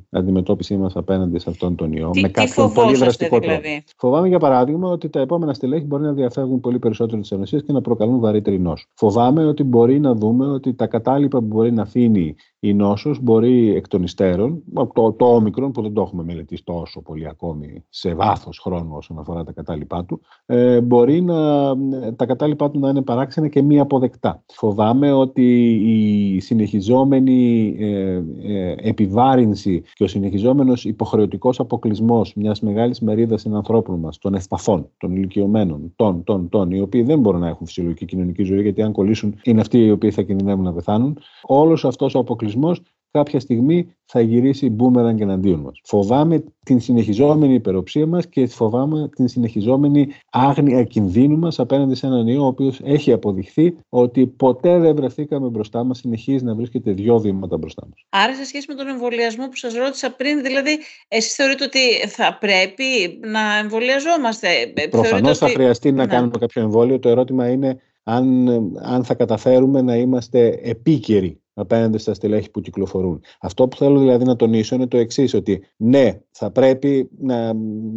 αντιμετώπιση 0.09 0.77
μας 0.77 0.95
απέναντι 0.95 1.39
σε 1.39 1.49
αυτόν 1.49 1.75
τον 1.75 1.91
ιό 1.91 2.09
τι, 2.09 2.21
με 2.21 2.29
κάποιον 2.29 2.73
πολύ 2.73 2.95
δραστικό 2.95 3.39
δηλαδή; 3.39 3.61
τρόπο. 3.61 3.83
Φοβάμαι 3.97 4.27
για 4.27 4.39
παράδειγμα 4.39 4.89
ότι 4.89 5.09
τα 5.09 5.19
επόμενα 5.19 5.53
στελέχη 5.53 5.85
μπορεί 5.85 6.03
να 6.03 6.13
διαφεύγουν 6.13 6.59
πολύ 6.59 6.79
περισσότερο 6.79 7.21
τις 7.21 7.31
ενωσίες 7.31 7.63
και 7.63 7.71
να 7.71 7.81
προκαλούν 7.81 8.19
βαρύτερη 8.19 8.59
νόσο. 8.59 8.87
Φοβάμαι 8.93 9.45
ότι 9.45 9.63
μπορεί 9.63 9.99
να 9.99 10.14
δούμε 10.17 10.47
ότι 10.47 10.73
τα 10.73 10.87
κατάλοιπα 10.87 11.39
που 11.39 11.45
μπορεί 11.45 11.71
να 11.71 11.81
αφήνει 11.81 12.35
η 12.67 12.73
νόσος 12.73 13.19
μπορεί 13.21 13.75
εκ 13.75 13.87
των 13.87 14.03
υστέρων, 14.03 14.63
το, 14.93 15.11
το 15.11 15.25
όμικρον 15.25 15.71
που 15.71 15.81
δεν 15.81 15.93
το 15.93 16.01
έχουμε 16.01 16.23
μελετήσει 16.23 16.63
τόσο 16.63 17.01
πολύ 17.01 17.27
ακόμη 17.27 17.83
σε 17.89 18.13
βάθος 18.13 18.59
χρόνου 18.59 18.95
όσον 18.95 19.19
αφορά 19.19 19.43
τα 19.43 19.51
κατάλοιπά 19.51 20.05
του, 20.05 20.21
ε, 20.45 20.81
μπορεί 20.81 21.21
να, 21.21 21.35
τα 22.15 22.25
κατάλοιπά 22.25 22.71
του 22.71 22.79
να 22.79 22.89
είναι 22.89 23.01
παράξενα 23.01 23.47
και 23.47 23.61
μη 23.61 23.79
αποδεκτά. 23.79 24.43
Φοβάμαι 24.53 25.11
ότι 25.11 25.71
η 26.35 26.39
συνεχιζόμενη 26.39 27.75
ε, 27.79 28.21
ε, 28.43 28.75
επιβάρυνση 28.77 29.83
και 29.93 30.03
ο 30.03 30.07
συνεχιζόμενος 30.07 30.85
υποχρεωτικός 30.85 31.59
αποκλεισμός 31.59 32.33
μιας 32.35 32.61
μεγάλης 32.61 32.99
μερίδας 32.99 33.45
ανθρώπων 33.45 33.99
μας, 33.99 34.17
των 34.17 34.33
ευπαθών, 34.33 34.89
των 34.97 35.15
ηλικιωμένων, 35.15 35.93
των, 35.95 36.23
των, 36.23 36.49
των, 36.49 36.71
οι 36.71 36.79
οποίοι 36.79 37.03
δεν 37.03 37.19
μπορούν 37.19 37.39
να 37.39 37.47
έχουν 37.47 37.67
φυσιολογική 37.67 38.05
κοινωνική 38.05 38.43
ζωή 38.43 38.61
γιατί 38.61 38.81
αν 38.81 38.91
κολλήσουν 38.91 39.35
είναι 39.43 39.61
αυτοί 39.61 39.77
οι 39.85 39.91
οποίοι 39.91 40.11
θα 40.11 40.21
κινδυνεύουν 40.21 40.63
να 40.63 40.73
πεθάνουν. 40.73 41.17
Όλος 41.43 41.85
αυτός 41.85 42.15
ο 42.15 42.19
αποκλεισμός 42.19 42.53
κάποια 43.15 43.39
στιγμή 43.39 43.95
θα 44.05 44.21
γυρίσει 44.21 44.69
μπούμεραν 44.69 45.15
και 45.15 45.23
εναντίον 45.23 45.59
μας. 45.59 45.79
Φοβάμαι 45.83 46.43
την 46.65 46.79
συνεχιζόμενη 46.79 47.53
υπεροψία 47.53 48.05
μας 48.05 48.27
και 48.27 48.47
φοβάμαι 48.47 49.09
την 49.15 49.27
συνεχιζόμενη 49.27 50.07
άγνοια 50.31 50.83
κινδύνου 50.83 51.37
μας 51.37 51.59
απέναντι 51.59 51.95
σε 51.95 52.05
έναν 52.05 52.27
ιό 52.27 52.43
ο 52.43 52.45
οποίος 52.45 52.79
έχει 52.83 53.11
αποδειχθεί 53.11 53.77
ότι 53.89 54.27
ποτέ 54.27 54.79
δεν 54.79 54.95
βρεθήκαμε 54.95 55.47
μπροστά 55.47 55.83
μας, 55.83 55.97
συνεχίζει 55.97 56.43
να 56.43 56.55
βρίσκεται 56.55 56.91
δυο 56.91 57.19
βήματα 57.19 57.57
μπροστά 57.57 57.87
μας. 57.89 58.05
Άρα 58.09 58.35
σε 58.35 58.45
σχέση 58.45 58.65
με 58.69 58.75
τον 58.75 58.87
εμβολιασμό 58.87 59.47
που 59.47 59.55
σας 59.55 59.73
ρώτησα 59.73 60.15
πριν, 60.15 60.43
δηλαδή 60.43 60.77
εσείς 61.07 61.33
θεωρείτε 61.35 61.63
ότι 61.63 62.07
θα 62.07 62.37
πρέπει 62.39 63.19
να 63.31 63.57
εμβολιαζόμαστε; 63.57 64.47
Προφανώς 64.89 65.37
θα 65.37 65.47
χρειαστεί 65.47 65.91
να, 65.91 65.97
να 65.97 66.07
κάνουμε 66.07 66.37
κάποιο 66.39 66.61
εμβόλιο. 66.61 66.99
Το 66.99 67.09
ερώτημα 67.09 67.49
είναι 67.49 67.77
αν, 68.03 68.47
αν 68.81 69.03
θα 69.03 69.13
καταφέρουμε 69.13 69.81
να 69.81 69.95
είμαστε 69.95 70.59
επίκαιροι 70.63 71.39
απέναντι 71.55 71.97
στα 71.97 72.13
στελέχη 72.13 72.51
που 72.51 72.61
κυκλοφορούν. 72.61 73.21
Αυτό 73.39 73.67
που 73.67 73.77
θέλω 73.77 73.99
δηλαδή 73.99 74.25
να 74.25 74.35
τονίσω 74.35 74.75
είναι 74.75 74.87
το 74.87 74.97
εξής, 74.97 75.33
ότι 75.33 75.63
ναι, 75.77 76.19
θα 76.31 76.51
πρέπει 76.51 77.09
να, 77.17 77.53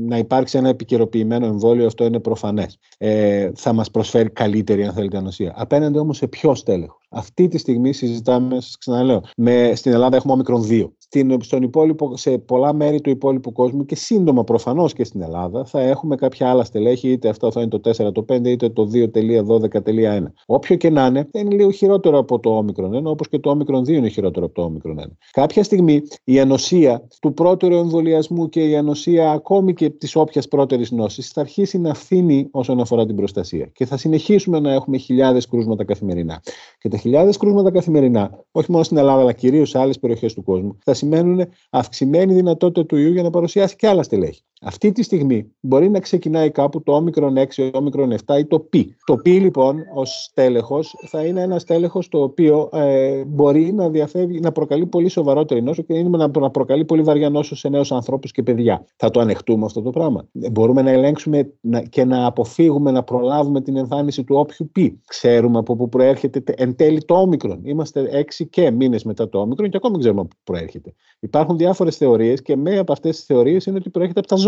να 0.07 0.19
υπάρξει 0.19 0.59
ένα 0.59 0.69
επικαιροποιημένο 0.69 1.47
εμβόλιο, 1.47 1.87
αυτό 1.87 2.05
είναι 2.05 2.21
προφανές. 2.21 2.79
Ε, 2.99 3.51
θα 3.55 3.73
μας 3.73 3.91
προσφέρει 3.91 4.31
καλύτερη, 4.31 4.85
αν 4.85 4.93
θέλετε, 4.93 5.17
ανοσία. 5.17 5.53
Απέναντι 5.57 5.99
όμως 5.99 6.17
σε 6.17 6.27
ποιο 6.27 6.55
στέλεχο; 6.55 6.98
Αυτή 7.11 7.49
τη 7.49 7.59
στιγμή 7.59 7.93
συζητάμε, 7.93 8.61
σας 8.61 8.77
ξαναλέω, 8.79 9.23
με, 9.37 9.73
στην 9.75 9.93
Ελλάδα 9.93 10.17
έχουμε 10.17 10.33
όμικρον 10.33 10.67
2. 10.69 10.89
Στην, 10.99 11.43
στον 11.43 11.63
υπόλοιπο, 11.63 12.17
σε 12.17 12.39
πολλά 12.39 12.73
μέρη 12.73 13.01
του 13.01 13.11
υπόλοιπου 13.11 13.53
κόσμου 13.53 13.85
και 13.85 13.95
σύντομα 13.95 14.45
προφανώς 14.45 14.93
και 14.93 15.05
στην 15.05 15.23
Ελλάδα 15.23 15.65
θα 15.65 15.81
έχουμε 15.81 16.17
κάποια 16.17 16.51
άλλα 16.51 16.65
στελέχη, 16.65 17.11
είτε 17.11 17.29
αυτό 17.29 17.51
θα 17.51 17.61
είναι 17.61 17.71
το 17.71 17.91
4, 17.91 18.13
το 18.13 18.25
5, 18.29 18.45
είτε 18.45 18.69
το 18.69 18.91
2.12.1. 18.93 20.23
Όποιο 20.47 20.77
και 20.77 20.91
να 20.91 21.07
είναι, 21.07 21.29
είναι 21.33 21.55
λίγο 21.55 21.71
χειρότερο 21.71 22.19
από 22.19 22.41
το 22.41 22.57
όμικρον 22.57 23.07
1, 23.07 23.11
όπως 23.11 23.29
και 23.29 23.39
το 23.39 23.51
όμικρον 23.51 23.83
2 23.83 23.89
είναι 23.89 24.09
χειρότερο 24.09 24.47
από 24.47 24.55
το 24.55 24.63
όμικρον 24.63 24.99
1. 25.01 25.05
Κάποια 25.31 25.65
στιγμή 25.65 26.03
η 26.25 26.41
ανοσία 26.41 27.09
του 27.21 27.35
πρώτερου 27.35 27.75
εμβολιασμού 27.75 28.49
και 28.49 28.69
η 28.69 28.77
ανοσία 28.77 29.31
ακόμη 29.31 29.75
και 29.75 29.91
της 29.91 30.17
όποιας 30.17 30.49
πρώτερης 30.49 30.91
νόσης 30.91 31.29
θα 31.29 31.41
αρχίσει 31.41 31.79
να 31.79 31.95
φθήνει 31.95 32.49
όσον 32.51 32.81
αφορά 32.81 33.07
την 33.07 33.17
προστασία. 33.17 33.71
Και 33.73 33.87
θα 33.87 33.97
συνεχίσουμε 33.97 34.61
να 34.61 34.73
έχουμε 34.73 34.97
χιλιάδες 34.97 35.49
κρούσματα 35.49 35.85
καθημερινά. 35.85 36.43
Και 36.79 36.89
χιλιάδες 36.99 37.37
κρούσματα 37.37 37.71
καθημερινά, 37.71 38.45
όχι 38.51 38.71
μόνο 38.71 38.85
στην 38.85 38.97
Ελλάδα, 38.97 39.21
αλλά 39.21 39.33
κυρίως 39.33 39.69
σε 39.69 39.79
άλλες 39.79 39.99
περιοχές 39.99 40.35
του 40.35 40.43
κόσμου, 40.43 40.79
θα 40.85 40.95
σημαίνουν 40.95 41.49
αυξημένη 41.71 42.35
δυνατότητα 42.35 42.87
του 42.87 42.97
ιού 42.97 43.13
για 43.13 43.23
να 43.23 43.31
παρουσιάσει 43.31 43.77
και 43.77 43.89
άλλα 43.89 44.03
στελέχη. 44.03 44.43
Αυτή 44.63 44.93
τη 44.93 45.03
στιγμή 45.03 45.53
μπορεί 45.61 45.91
να 45.91 46.01
ξεκινάει 46.01 46.51
κάπου 46.51 46.83
το 46.83 46.93
όμικρον 46.93 47.35
6, 47.55 47.71
όμικρον 47.73 48.15
7 48.27 48.39
ή 48.39 48.47
το 48.47 48.61
π. 48.61 48.75
Το 49.05 49.17
π 49.17 49.27
λοιπόν 49.27 49.77
ως 49.95 50.31
τέλεχο 50.35 50.81
θα 51.07 51.25
είναι 51.25 51.43
ένα 51.43 51.61
τέλεχο 51.61 52.03
το 52.09 52.23
οποίο 52.23 52.69
ε, 52.73 53.25
μπορεί 53.25 53.73
να, 53.73 53.89
διαφεύγει, 53.89 54.41
να 54.41 54.53
προκαλεί 54.53 54.87
πολύ 54.87 55.09
σοβαρότερη 55.09 55.63
νόσο 55.63 55.83
και 55.83 55.95
είναι 55.95 56.17
να, 56.17 56.31
να 56.41 56.51
προκαλεί 56.51 56.85
πολύ 56.85 57.03
βαριά 57.03 57.31
νόσο 57.31 57.57
σε 57.57 57.69
νέους 57.69 57.93
ανθρώπους 57.93 58.33
και 58.33 58.43
παιδιά. 58.43 58.85
Θα 58.97 59.11
το 59.11 59.21
ανεχτούμε 59.21 59.65
αυτό 59.65 59.83
το 59.83 59.91
πράγμα. 59.91 60.29
Μπορούμε 60.33 60.83
να 60.83 60.91
ελέγξουμε 60.91 61.53
και 61.89 62.05
να 62.05 62.27
αποφύγουμε, 62.27 62.91
να 62.91 63.03
προλάβουμε 63.03 63.61
την 63.61 63.77
εμφάνιση 63.77 64.25
του 64.25 64.37
όποιου 64.37 64.71
π. 64.73 64.79
Ξέρουμε 65.07 65.59
από 65.59 65.77
πού 65.77 65.89
προέρχεται 65.89 66.43
εν 66.57 66.77
τέλει 66.77 67.05
το 67.05 67.15
όμικρον. 67.15 67.61
Είμαστε 67.65 68.25
6 68.41 68.47
και 68.51 68.71
μήνες 68.71 69.05
μετά 69.05 69.29
το 69.29 69.39
όμικρον 69.39 69.71
και 69.71 69.77
ακόμη 69.77 69.99
ξέρουμε 69.99 70.21
από 70.21 70.29
πού 70.29 70.41
προέρχεται. 70.45 70.95
Υπάρχουν 71.21 71.57
διάφορες 71.57 71.97
θεωρίες 71.97 72.43
και 72.43 72.57
μία 72.57 72.81
από 72.81 72.93
αυτές 72.93 73.17
τις 73.17 73.25
θεωρίες 73.25 73.67
είναι 73.67 73.77
ότι 73.77 73.91
προέρχεται 73.91 74.21
από 74.21 74.29
τα 74.29 74.37
ζώα. 74.37 74.48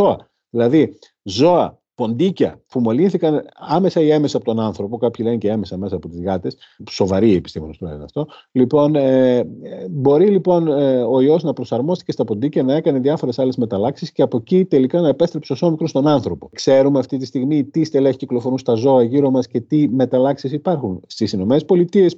Δηλαδή, 0.50 0.98
ζώα 1.22 1.79
ποντίκια 2.00 2.60
που 2.68 2.80
μολύνθηκαν 2.80 3.44
άμεσα 3.56 4.00
ή 4.00 4.10
έμεσα 4.10 4.36
από 4.36 4.46
τον 4.46 4.60
άνθρωπο, 4.60 4.96
κάποιοι 4.96 5.24
λένε 5.26 5.38
και 5.38 5.48
έμεσα 5.48 5.76
μέσα 5.76 5.96
από 5.96 6.08
τις 6.08 6.22
γάτες, 6.22 6.56
σοβαροί 6.90 7.34
επιστήμονε 7.34 7.72
το 7.78 7.86
λένε 7.86 8.04
αυτό. 8.04 8.26
Λοιπόν, 8.52 8.94
ε, 8.94 9.44
μπορεί 9.90 10.26
λοιπόν 10.26 10.68
ε, 10.68 11.02
ο 11.02 11.20
ιό 11.20 11.38
να 11.42 11.52
προσαρμόστηκε 11.52 12.12
στα 12.12 12.24
ποντίκια, 12.24 12.62
να 12.62 12.74
έκανε 12.74 12.98
διάφορες 12.98 13.38
άλλες 13.38 13.56
μεταλλάξεις 13.56 14.12
και 14.12 14.22
από 14.22 14.36
εκεί 14.36 14.64
τελικά 14.64 15.00
να 15.00 15.08
επέστρεψε 15.08 15.52
ο 15.52 15.56
σώμικρο 15.56 15.86
στον 15.86 16.06
άνθρωπο. 16.06 16.50
Ξέρουμε 16.52 16.98
αυτή 16.98 17.16
τη 17.16 17.26
στιγμή 17.26 17.64
τι 17.64 17.84
στελέχη 17.84 18.16
κυκλοφορούν 18.16 18.58
στα 18.58 18.74
ζώα 18.74 19.02
γύρω 19.02 19.30
μας 19.30 19.46
και 19.46 19.60
τι 19.60 19.88
μεταλλάξεις 19.88 20.52
υπάρχουν. 20.52 21.00
Στις 21.06 21.32
ΗΠΑ 21.32 21.56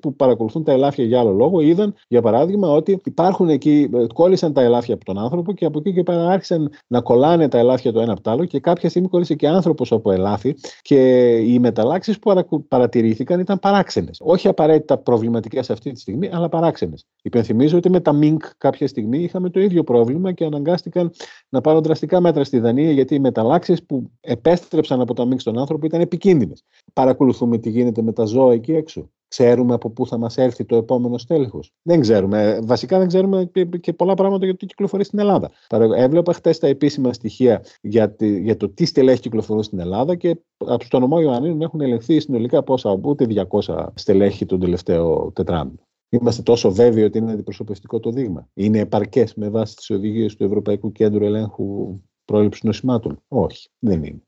που 0.00 0.14
παρακολουθούν 0.14 0.64
τα 0.64 0.72
ελάφια 0.72 1.04
για 1.04 1.20
άλλο 1.20 1.32
λόγο, 1.32 1.60
είδαν 1.60 1.94
για 2.08 2.22
παράδειγμα 2.22 2.68
ότι 2.68 3.00
υπάρχουν 3.04 3.48
εκεί, 3.48 3.90
ε, 3.94 4.06
κόλλησαν 4.14 4.52
τα 4.52 4.62
ελάφια 4.62 4.94
από 4.94 5.04
τον 5.04 5.18
άνθρωπο 5.18 5.52
και 5.52 5.64
από 5.64 5.78
εκεί 5.78 5.92
και 5.92 6.02
πέρα 6.02 6.28
άρχισαν 6.28 6.70
να 6.86 7.00
κολλάνε 7.00 7.48
τα 7.48 7.58
ελάφια 7.58 7.92
το 7.92 8.00
ένα 8.00 8.12
από 8.12 8.20
το 8.20 8.30
άλλο 8.30 8.44
και 8.44 8.60
κάποια 8.60 8.88
στιγμή 8.88 9.08
κόλλησε 9.08 9.34
και 9.34 9.48
άνθρωπο 9.48 9.71
άνθρωπος 9.72 9.92
από 9.92 10.12
ελάφι 10.12 10.54
και 10.82 11.36
οι 11.36 11.58
μεταλλάξεις 11.58 12.18
που 12.18 12.66
παρατηρήθηκαν 12.68 13.40
ήταν 13.40 13.58
παράξενες. 13.58 14.20
Όχι 14.22 14.48
απαραίτητα 14.48 14.98
προβληματικές 14.98 15.70
αυτή 15.70 15.92
τη 15.92 16.00
στιγμή, 16.00 16.28
αλλά 16.32 16.48
παράξενες. 16.48 17.06
Υπενθυμίζω 17.22 17.76
ότι 17.76 17.90
με 17.90 18.00
τα 18.00 18.12
ΜΙΝΚ 18.12 18.42
κάποια 18.58 18.88
στιγμή 18.88 19.18
είχαμε 19.18 19.50
το 19.50 19.60
ίδιο 19.60 19.84
πρόβλημα 19.84 20.32
και 20.32 20.44
αναγκάστηκαν 20.44 21.10
να 21.48 21.60
πάρουν 21.60 21.82
δραστικά 21.82 22.20
μέτρα 22.20 22.44
στη 22.44 22.58
Δανία 22.58 22.90
γιατί 22.90 23.14
οι 23.14 23.18
μεταλλάξεις 23.18 23.84
που 23.84 24.10
επέστρεψαν 24.20 25.00
από 25.00 25.14
τα 25.14 25.24
ΜΙΝΚ 25.24 25.40
στον 25.40 25.58
άνθρωπο 25.58 25.86
ήταν 25.86 26.00
επικίνδυνες. 26.00 26.64
Παρακολουθούμε 26.92 27.58
τι 27.58 27.70
γίνεται 27.70 28.02
με 28.02 28.12
τα 28.12 28.24
ζώα 28.24 28.52
εκεί 28.52 28.72
έξω. 28.72 29.10
Ξέρουμε 29.32 29.74
από 29.74 29.90
πού 29.90 30.06
θα 30.06 30.18
μας 30.18 30.36
έρθει 30.36 30.64
το 30.64 30.76
επόμενο 30.76 31.18
στέλεχος. 31.18 31.72
Δεν 31.82 32.00
ξέρουμε. 32.00 32.58
Βασικά 32.62 32.98
δεν 32.98 33.08
ξέρουμε 33.08 33.50
και 33.80 33.92
πολλά 33.92 34.14
πράγματα 34.14 34.44
για 34.44 34.52
το 34.52 34.58
τι 34.58 34.66
κυκλοφορεί 34.66 35.04
στην 35.04 35.18
Ελλάδα. 35.18 35.50
Έβλεπα 35.96 36.32
χτες 36.32 36.58
τα 36.58 36.66
επίσημα 36.66 37.12
στοιχεία 37.12 37.64
για, 37.80 38.16
για 38.18 38.56
το 38.56 38.68
τι 38.68 38.84
στελέχη 38.84 39.20
κυκλοφορούν 39.20 39.62
στην 39.62 39.78
Ελλάδα 39.78 40.14
και 40.14 40.36
από 40.58 40.88
το 40.88 40.98
νομό 40.98 41.20
Ιωαννίνων 41.20 41.62
έχουν 41.62 41.80
ελεγχθεί 41.80 42.20
συνολικά 42.20 42.62
πόσα, 42.62 43.00
ούτε 43.02 43.46
200 43.50 43.86
στελέχη 43.94 44.46
τον 44.46 44.60
τελευταίο 44.60 45.32
τετράμινο. 45.34 45.86
Είμαστε 46.08 46.42
τόσο 46.42 46.72
βέβαιοι 46.72 47.04
ότι 47.04 47.18
είναι 47.18 47.32
αντιπροσωπευτικό 47.32 48.00
το 48.00 48.10
δείγμα. 48.10 48.48
Είναι 48.54 48.78
επαρκές 48.78 49.34
με 49.34 49.48
βάση 49.48 49.76
τις 49.76 49.90
οδηγίες 49.90 50.36
του 50.36 50.44
Ευρωπαϊκού 50.44 50.92
Κέντρου 50.92 51.24
Ελέγχου 51.24 52.00
Πρόληψης 52.24 52.62
Νοσημάτων. 52.62 53.22
Όχι, 53.28 53.68
δεν 53.78 54.04
είναι. 54.04 54.22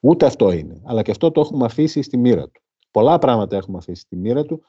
Ούτε 0.00 0.26
αυτό 0.26 0.52
είναι. 0.52 0.80
Αλλά 0.84 1.02
και 1.02 1.10
αυτό 1.10 1.30
το 1.30 1.40
έχουμε 1.40 1.64
αφήσει 1.64 2.02
στη 2.02 2.16
μοίρα 2.16 2.48
του. 2.48 2.60
Πολλά 2.90 3.18
πράγματα 3.18 3.56
έχουμε 3.56 3.78
αφήσει 3.78 4.00
στη 4.00 4.16
μοίρα, 4.16 4.44
του, 4.44 4.62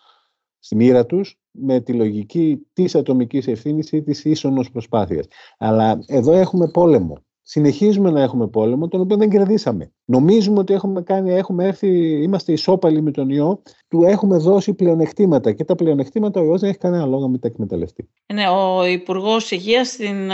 στη 0.59 0.76
μοίρα 0.76 1.05
τους 1.05 1.39
με 1.51 1.80
τη 1.80 1.93
λογική 1.93 2.67
της 2.74 2.95
ατομικής 2.95 3.47
ευθύνης 3.47 3.91
ή 3.91 4.01
της 4.01 4.26
ίσονος 4.26 4.72
προσπάθειας. 4.72 5.28
Αλλά 5.57 5.99
εδώ 6.07 6.34
έχουμε 6.34 6.70
πόλεμο 6.72 7.24
συνεχίζουμε 7.49 8.11
να 8.11 8.22
έχουμε 8.22 8.47
πόλεμο, 8.47 8.88
τον 8.88 9.01
οποίο 9.01 9.17
δεν 9.17 9.30
κερδίσαμε. 9.30 9.93
Νομίζουμε 10.10 10.60
ότι 10.60 10.74
έχουμε, 10.74 11.01
κάνει, 11.01 11.34
έχουμε 11.34 11.66
έρθει, 11.66 12.22
είμαστε 12.24 12.51
ισόπαλοι 12.51 13.01
με 13.01 13.12
τον 13.12 13.30
ιό, 13.30 13.62
του 13.88 14.03
έχουμε 14.03 14.38
δώσει 14.38 14.74
πλεονεκτήματα 14.74 15.51
και 15.51 15.64
τα 15.64 15.76
πλεονεκτήματα 15.76 16.41
ο 16.41 16.43
ιός 16.43 16.60
δεν 16.60 16.70
έχει 16.70 16.78
κανένα 16.78 17.05
λόγο 17.05 17.22
να 17.22 17.28
μην 17.28 17.39
τα 17.39 17.47
εκμεταλλευτεί. 17.47 18.10
Ναι, 18.34 18.49
ο 18.49 18.86
Υπουργός 18.86 19.51
Υγείας 19.51 19.88
στην 19.88 20.30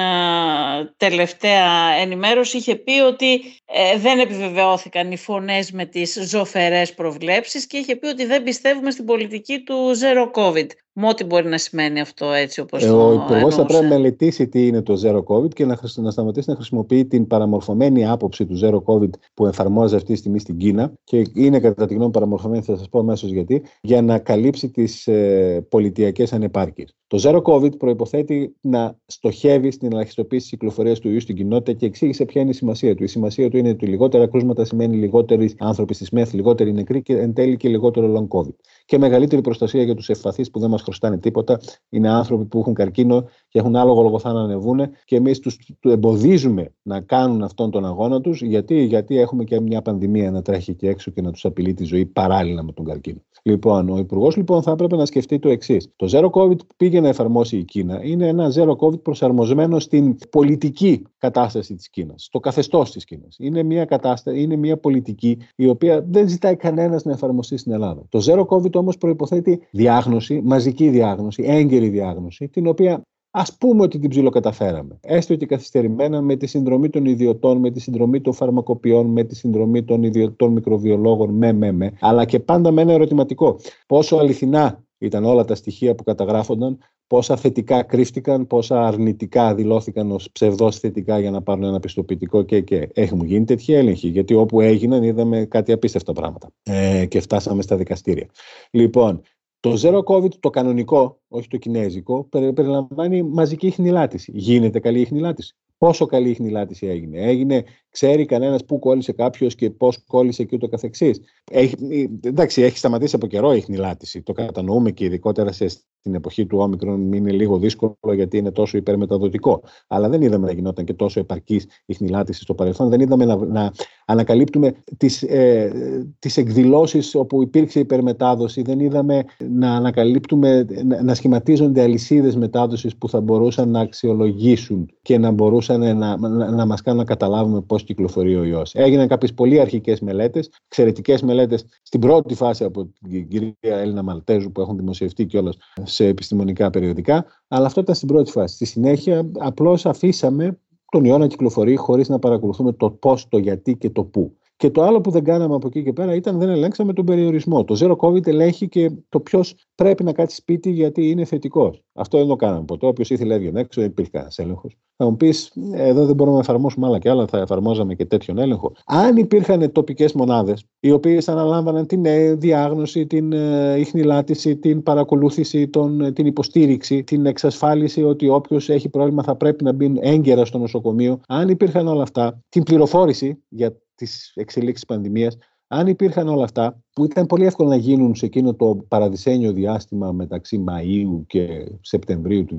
τελευταία 0.98 1.92
ενημέρωση 2.02 2.58
είχε 2.58 2.76
πει 2.76 3.00
ότι 3.00 3.34
ε, 3.66 4.00
δεν 4.00 4.20
επιβεβαιώθηκαν 4.20 5.12
οι 5.12 5.18
φωνές 5.18 5.72
με 5.72 5.86
τις 5.86 6.18
ζωφερές 6.30 6.94
προβλέψεις 6.94 7.68
και 7.68 7.78
είχε 7.78 7.96
πει 7.96 8.08
ότι 8.08 8.26
δεν 8.26 8.44
πιστεύουμε 8.44 8.92
στην 8.92 9.06
πολιτική 9.06 9.64
του 9.64 9.76
Zero 9.76 10.42
COVID 10.42 10.68
με 10.98 11.08
ό,τι 11.08 11.24
μπορεί 11.24 11.48
να 11.48 11.58
σημαίνει 11.58 12.00
αυτό 12.00 12.32
έτσι 12.32 12.60
όπως 12.60 12.84
ε, 12.84 12.90
Ο 12.90 13.14
Υπουργός 13.14 13.56
θα 13.56 13.66
πρέπει 13.66 13.84
να 13.84 13.90
μελετήσει 13.90 14.48
τι 14.48 14.68
είναι 14.68 14.82
το 14.82 14.94
Zero 15.06 15.24
COVID 15.24 15.54
και 15.54 15.66
να, 15.66 15.78
να 15.96 16.12
σταματήσει 16.12 16.50
να 16.50 16.56
χρησιμοποιεί 16.56 17.06
την 17.06 17.28
παραμορφωμένη 17.28 18.08
άποψη 18.08 18.46
του 18.46 18.60
Zero 18.64 18.94
COVID 18.94 19.10
που 19.34 19.46
εφαρμόζει 19.66 19.96
αυτή 19.96 20.14
τη 20.14 20.20
στιγμή 20.20 20.40
στην 20.40 20.58
Κίνα 20.58 20.94
και 21.04 21.24
είναι 21.34 21.60
κατά 21.60 21.86
τη 21.86 21.94
γνώμη 21.94 22.12
παραμορφωμένη, 22.12 22.64
θα 22.64 22.78
σας 22.78 22.90
πω 22.90 23.00
αμέσως 23.00 23.32
γιατί, 23.32 23.64
για 23.82 24.02
να 24.02 24.20
καλύψει 24.20 24.70
τις 24.70 25.08
ε, 25.08 25.66
πολιτιακές 25.70 26.34
ανεπάρκειες. 26.34 26.96
Το 27.08 27.20
Zero 27.24 27.42
COVID 27.42 27.78
προποθέτει 27.78 28.56
να 28.62 28.98
στοχεύει 29.06 29.72
στην 29.72 29.92
ελαχιστοποίηση 29.92 30.42
της 30.42 30.50
κυκλοφορίας 30.50 31.00
του 31.00 31.10
ιού 31.10 31.20
στην 31.20 31.36
κοινότητα 31.36 31.78
και 31.78 31.86
εξήγησε 31.86 32.26
ποια 32.26 32.42
είναι 32.42 32.50
η 32.50 32.54
σημασία 32.54 32.96
του. 32.96 33.04
Η 33.04 33.08
σημασία 33.08 33.50
του 33.50 33.58
είναι 33.58 33.70
ότι 33.70 33.86
λιγότερα 33.86 34.28
κρούσματα 34.28 34.66
σημαίνει 34.66 34.96
λιγότεροι 34.96 35.56
άνθρωποι 35.60 35.94
στη 35.94 36.06
ΣΜΕΘ, 36.06 36.34
λιγότεροι 36.34 36.74
νεκροί 36.74 37.02
και 37.02 37.18
εν 37.18 37.34
τέλει 37.34 37.58
και 37.58 37.70
λιγότερο 37.70 38.14
long 38.18 38.38
COVID. 38.38 38.56
Και 38.86 38.98
μεγαλύτερη 38.98 39.42
προστασία 39.42 39.84
για 39.84 39.96
τους 39.96 40.10
ευπαθείς 40.10 40.52
που 40.52 40.60
δεν 40.60 40.70
μας 40.70 40.82
χρωστάνε 40.82 41.18
τίποτα. 41.18 41.60
Είναι 41.90 42.10
άνθρωποι 42.10 42.46
που 42.46 42.60
έχουν 42.60 42.74
καρκίνο 42.74 43.30
και 43.56 43.62
έχουν 43.62 43.76
άλογο 43.76 44.02
λογοθά 44.02 44.34
να 44.34 44.42
ανεβούν 44.42 44.80
και 45.06 45.16
εμείς 45.16 45.40
τους 45.40 45.58
εμποδίζουμε 45.82 46.74
να 46.82 47.02
κάνουν 47.02 47.44
αυτόν 47.44 47.72
τον 47.72 47.86
αγώνα 47.86 48.22
τους. 48.22 48.42
Γιατί; 48.42 48.84
Γιατί 48.84 49.20
έχουμε 49.20 49.44
και 49.44 49.60
μια 49.60 49.82
πανδημία 49.82 50.32
να 50.32 50.42
τρέχει 50.42 50.74
και 50.74 50.90
έξω 50.90 51.12
και 51.12 51.22
να 51.22 51.32
τους 51.32 51.46
απειλεί 51.46 51.74
τη 51.74 51.84
ζωή 51.84 52.06
παράλληλα 52.06 52.64
με 52.64 52.72
τον 52.72 52.86
καρκίνο. 52.86 53.22
Λοιπόν, 53.44 53.90
ο 53.90 53.98
Υπουργός 53.98 54.36
λοιπόν 54.36 54.62
θα 54.62 54.72
έπρεπε 54.72 54.96
να 54.96 55.06
σκεφτεί 55.06 55.40
το 55.40 55.50
εξής. 55.50 55.92
Το 55.96 56.08
Zero 56.12 56.30
COVID 56.30 56.58
που 56.58 56.76
πήγε 56.78 57.00
να 57.00 57.08
εφαρμόσει 57.08 57.58
η 57.58 57.64
Κίνα 57.64 58.00
είναι 58.04 58.28
ένα 58.28 58.52
Zero 58.56 58.76
COVID 58.76 59.02
προσαρμοσμένο 59.02 59.80
στην 59.80 60.16
πολιτική 60.30 61.02
κατάσταση 61.18 61.76
της 61.76 61.90
Κίνας, 61.90 62.24
στο 62.24 62.40
καθεστώς 62.40 62.92
της 62.92 63.06
Κίνας. 63.06 63.36
Είναι 63.40 63.64
μια 63.64 63.86
κατάσταση, 63.86 64.42
είναι 64.42 64.56
μια 64.56 64.78
πολιτική 64.78 65.38
η 65.56 65.68
οποία 65.68 66.06
δεν 66.10 66.28
ζητάει 66.28 66.56
κανένας 66.56 67.04
να 67.04 67.12
εφαρμοστεί 67.12 67.58
στην 67.58 67.72
Ελλάδα. 67.72 68.06
Το 68.10 68.20
Zero 68.26 68.46
COVID 68.46 68.74
όμως 68.74 68.98
προποθέτει 68.98 69.62
διάγνωση, 69.72 70.42
μαζική 70.44 70.90
διάγνωση, 70.90 71.44
έγκαιρη 71.46 71.90
διάγνωση, 71.90 72.48
την 72.48 72.68
οποία 72.68 73.04
Α 73.38 73.44
πούμε 73.60 73.84
ότι 73.84 74.00
την 74.00 74.10
ψιλοκαταφέραμε. 74.10 75.00
Έστω 75.02 75.36
και 75.36 75.46
καθυστερημένα 75.46 76.22
με 76.22 76.36
τη 76.36 76.48
συνδρομή 76.48 76.90
των 76.90 77.06
ιδιωτών, 77.06 77.58
με 77.58 77.72
τη 77.72 77.80
συνδρομή 77.80 78.22
των 78.22 78.34
φαρμακοποιών, 78.34 79.06
με 79.06 79.24
τη 79.24 79.36
συνδρομή 79.36 79.84
των 79.84 80.04
ιδιωτών 80.04 80.52
μικροβιολόγων, 80.52 81.30
με, 81.30 81.54
με, 81.54 81.72
με. 81.72 81.92
Αλλά 82.00 82.26
και 82.26 82.40
πάντα 82.40 82.72
με 82.72 82.82
ένα 82.82 82.94
ερωτηματικό. 82.94 83.60
Πόσο 83.88 84.16
αληθινά 84.18 84.84
ήταν 84.98 85.26
όλα 85.26 85.46
τα 85.46 85.56
στοιχεία 85.56 85.96
που 85.96 86.04
καταγράφονταν, 86.04 86.78
πόσα 87.08 87.36
θετικά 87.36 87.84
κρύφτηκαν, 87.84 88.48
πόσα 88.48 88.88
αρνητικά 88.88 89.56
δηλώθηκαν 89.56 90.12
ως 90.12 90.30
ψευδό 90.32 90.72
θετικά 90.72 91.20
για 91.20 91.32
να 91.32 91.42
πάρουν 91.42 91.64
ένα 91.64 91.80
πιστοποιητικό 91.80 92.44
και, 92.44 92.62
και 92.62 92.90
έχουν 92.94 93.26
γίνει 93.26 93.46
τέτοιοι 93.46 93.74
έλεγχοι. 93.74 94.08
Γιατί 94.08 94.34
όπου 94.34 94.62
έγιναν 94.62 95.04
είδαμε 95.04 95.46
κάτι 95.46 95.72
απίστευτα 95.72 96.14
πράγματα 96.14 96.52
ε, 96.64 97.06
και 97.06 97.20
φτάσαμε 97.20 97.62
στα 97.62 97.76
δικαστήρια. 97.76 98.28
Λοιπόν, 98.72 99.22
το 99.66 99.80
Zero 99.82 100.04
COVID, 100.04 100.34
το 100.40 100.50
κανονικό, 100.50 101.20
όχι 101.28 101.48
το 101.48 101.58
κινέζικο, 101.58 102.24
περιλαμβάνει 102.30 103.24
μαζική 103.24 103.70
χνηλάτιση. 103.72 104.32
Γίνεται 104.36 104.80
καλή 104.80 105.02
η 105.02 105.06
χνηλάτιση. 105.06 105.56
Πόσο 105.86 106.06
καλή 106.06 106.34
χνηλάτιση 106.34 106.88
έγινε. 106.88 107.18
Έγινε, 107.18 107.64
ξέρει 107.90 108.26
κανένας 108.26 108.66
πού 108.66 108.80
κόλλησε 108.80 109.12
κάποιος 109.12 109.56
και 109.56 109.70
πώς 109.70 110.04
κόλλησε 110.08 110.44
και 110.44 110.56
ούτω 110.56 110.68
καθεξής. 110.68 111.20
Έχει, 111.52 111.76
εντάξει, 112.24 112.62
έχει 112.62 112.78
σταματήσει 112.78 113.16
από 113.16 113.28
καιρό 113.28 113.54
η 113.54 113.62
χνηλάτιση. 113.62 114.22
Το 114.22 114.34
κατανοούμε 114.34 114.92
και 114.92 115.06
ειδικότερα 115.06 115.52
σε, 115.52 115.68
στην 115.68 116.16
εποχή 116.16 116.46
του 116.46 116.58
όμικρον 116.58 117.14
είναι 117.14 117.32
λίγο 117.32 117.58
δύσκολο 117.58 118.14
γιατί 118.14 118.38
είναι 118.38 118.52
τόσο 118.52 118.78
υπερμεταδοτικό. 118.78 119.64
Αλλά 119.88 120.10
δεν 120.10 120.22
είδαμε 120.22 120.46
να 120.46 120.54
γινόταν 120.54 120.86
και 120.86 120.94
τόσο 120.94 121.20
επαρκής 121.20 121.68
η 121.86 121.94
χνηλάτιση 121.94 122.42
στο 122.42 122.54
παρελθόν. 122.54 122.90
Δεν 122.90 123.00
είδαμε 123.00 123.26
να, 123.26 123.36
να 123.36 123.72
ανακαλύπτουμε 124.06 124.76
τις 124.98 125.24
ε, 125.24 125.72
τις 126.20 126.38
εκδηλώσεις 126.38 127.16
όπου 127.16 127.42
υπήρξε 127.42 127.80
υπερμετάδοση. 127.80 128.62
Δεν 128.62 128.80
είδαμε 128.80 129.24
να 129.50 129.76
ανακαλύπτουμε, 129.76 130.66
να, 130.86 131.04
να 131.04 131.14
σχηματίζονται 131.14 131.82
αλυσίδες 131.82 132.36
μετάδοσης 132.36 132.96
που 132.96 133.10
θα 133.10 133.22
μπορούσαν 133.22 133.70
να 133.70 133.80
αξιολογήσουν 133.80 134.90
και 135.02 135.18
να 135.18 135.32
μπορούσαν 135.32 135.75
να, 135.78 136.18
να, 136.18 136.52
να 136.52 136.66
μας 136.66 136.82
κάνουν 136.82 137.00
να 137.00 137.06
καταλάβουμε 137.06 137.62
πώς 137.62 137.84
κυκλοφορεί 137.84 138.36
ο 138.36 138.44
ιός. 138.44 138.74
Έγιναν 138.74 139.08
κάποιες 139.08 139.34
πολύ 139.34 139.60
αρχικές 139.60 140.00
μελέτες, 140.00 140.50
εξαιρετικές 140.66 141.22
μελέτες 141.22 141.66
στην 141.82 142.00
πρώτη 142.00 142.36
φάση 142.36 142.64
από 142.64 142.86
την 142.86 143.28
κυρία 143.28 143.56
Έλληνα 143.62 144.04
Μαλτέζου 144.04 144.52
που 144.52 144.62
έχουν 144.62 144.78
δημοσιευτεί 144.78 145.26
κιόλας 145.26 145.58
σε 145.84 146.06
επιστημονικά 146.06 146.70
περιοδικά, 146.70 147.26
αλλά 147.48 147.66
αυτό 147.66 147.80
ήταν 147.80 147.96
στην 147.96 148.08
πρώτη 148.08 148.32
φάση. 148.32 148.56
Στη 148.56 148.66
συνέχεια 148.66 149.32
απλώς 149.38 149.86
αφήσαμε 149.86 150.60
τον 150.92 151.04
ιό 151.04 151.18
να 151.18 151.28
κυκλοφορεί 151.28 151.76
χωρίς 151.76 152.10
να 152.10 152.20
παρακολουθούμε 152.20 152.74
το 152.74 152.90
πώς, 152.90 153.28
το 153.28 153.38
γιατί 153.38 153.78
και 153.78 153.90
το 153.90 154.04
πού. 154.04 154.38
Και 154.58 154.70
το 154.70 154.84
άλλο 154.84 155.02
που 155.02 155.12
δεν 155.12 155.24
κάναμε 155.24 155.56
από 155.56 155.68
εκεί 155.68 155.84
και 155.84 155.94
πέρα 155.94 156.16
ήταν 156.16 156.40
δεν 156.40 156.50
ελέγξαμε 156.50 156.94
τον 156.94 157.06
περιορισμό. 157.06 157.64
Το 157.64 157.76
Zero 157.80 157.96
COVID 158.08 158.28
ελέγχει 158.28 158.68
και 158.68 158.92
το 159.10 159.20
ποιος 159.20 159.56
πρέπει 159.76 160.04
να 160.04 160.14
κάτσει 160.14 160.36
σπίτι 160.36 160.70
γιατί 160.70 161.10
είναι 161.10 161.26
θετικός. 161.26 161.82
Αυτό 161.94 162.18
δεν 162.18 162.28
το 162.28 162.36
κάναμε 162.36 162.66
ποτέ. 162.66 162.88
Όποιος 162.88 163.10
ήθελε 163.10 163.34
έβγαινε 163.34 163.60
έξω, 163.60 163.82
δεν 163.82 163.90
υπήρχε 163.90 164.12
κανένας 164.12 164.38
έλεγχος. 164.38 164.78
Θα 164.98 165.06
μου 165.06 165.18
πεις, 165.18 165.52
εδώ 165.74 166.06
δεν 166.06 166.16
μπορούμε 166.16 166.36
να 166.36 166.42
εφαρμόσουμε 166.42 166.88
άλλα 166.88 167.00
και 167.00 167.10
άλλα, 167.10 167.28
θα 167.28 167.38
εφαρμόζαμε 167.38 167.96
και 167.96 168.06
τέτοιον 168.06 168.38
έλεγχο. 168.38 168.72
Αν 168.86 169.18
υπήρχαν 169.18 169.72
τοπικές 169.72 170.14
μονάδες, 170.14 170.66
οι 170.80 170.92
οποίες 170.92 171.28
αναλάμβαναν 171.28 171.86
την 171.86 172.06
ε, 172.06 172.34
διάγνωση, 172.34 173.06
την 173.08 173.32
ιχνηλάτηση, 173.78 174.50
ε, 174.50 174.56
την 174.56 174.84
παρακολούθηση, 174.84 175.68
τον, 175.68 176.02
ε, 176.02 176.12
την 176.12 176.26
υποστήριξη, 176.26 177.04
την 177.04 177.26
εξασφάλιση 177.26 178.04
ότι 178.04 178.30
όποιος 178.30 178.70
έχει 178.70 178.90
πρόβλημα 178.90 179.24
θα 179.24 179.36
πρέπει 179.36 179.64
να 179.64 179.74
μπει 179.74 179.94
έγκαιρα 180.00 180.46
στο 180.46 180.58
νοσοκομείο, 180.58 181.20
αν 181.28 181.50
υπήρχαν 181.50 181.88
όλα 181.88 182.04
αυτά, 182.04 182.40
την 182.50 182.64
πληροφόρηση 182.64 183.44
για 183.50 183.78
τι 183.96 184.08
εξελίξει 184.34 184.86
πανδημίας, 184.86 185.38
αν 185.68 185.88
υπήρχαν 185.88 186.28
όλα 186.28 186.44
αυτά, 186.44 186.84
που 186.94 187.04
ήταν 187.04 187.26
πολύ 187.26 187.46
εύκολο 187.46 187.70
να 187.70 187.76
γίνουν 187.76 188.16
σε 188.16 188.26
εκείνο 188.26 188.54
το 188.54 188.86
παραδεισένιο 188.88 189.52
διάστημα 189.52 190.12
μεταξύ 190.12 190.64
Μαΐου 190.68 191.22
και 191.28 191.72
Σεπτεμβρίου 191.82 192.46
του 192.46 192.58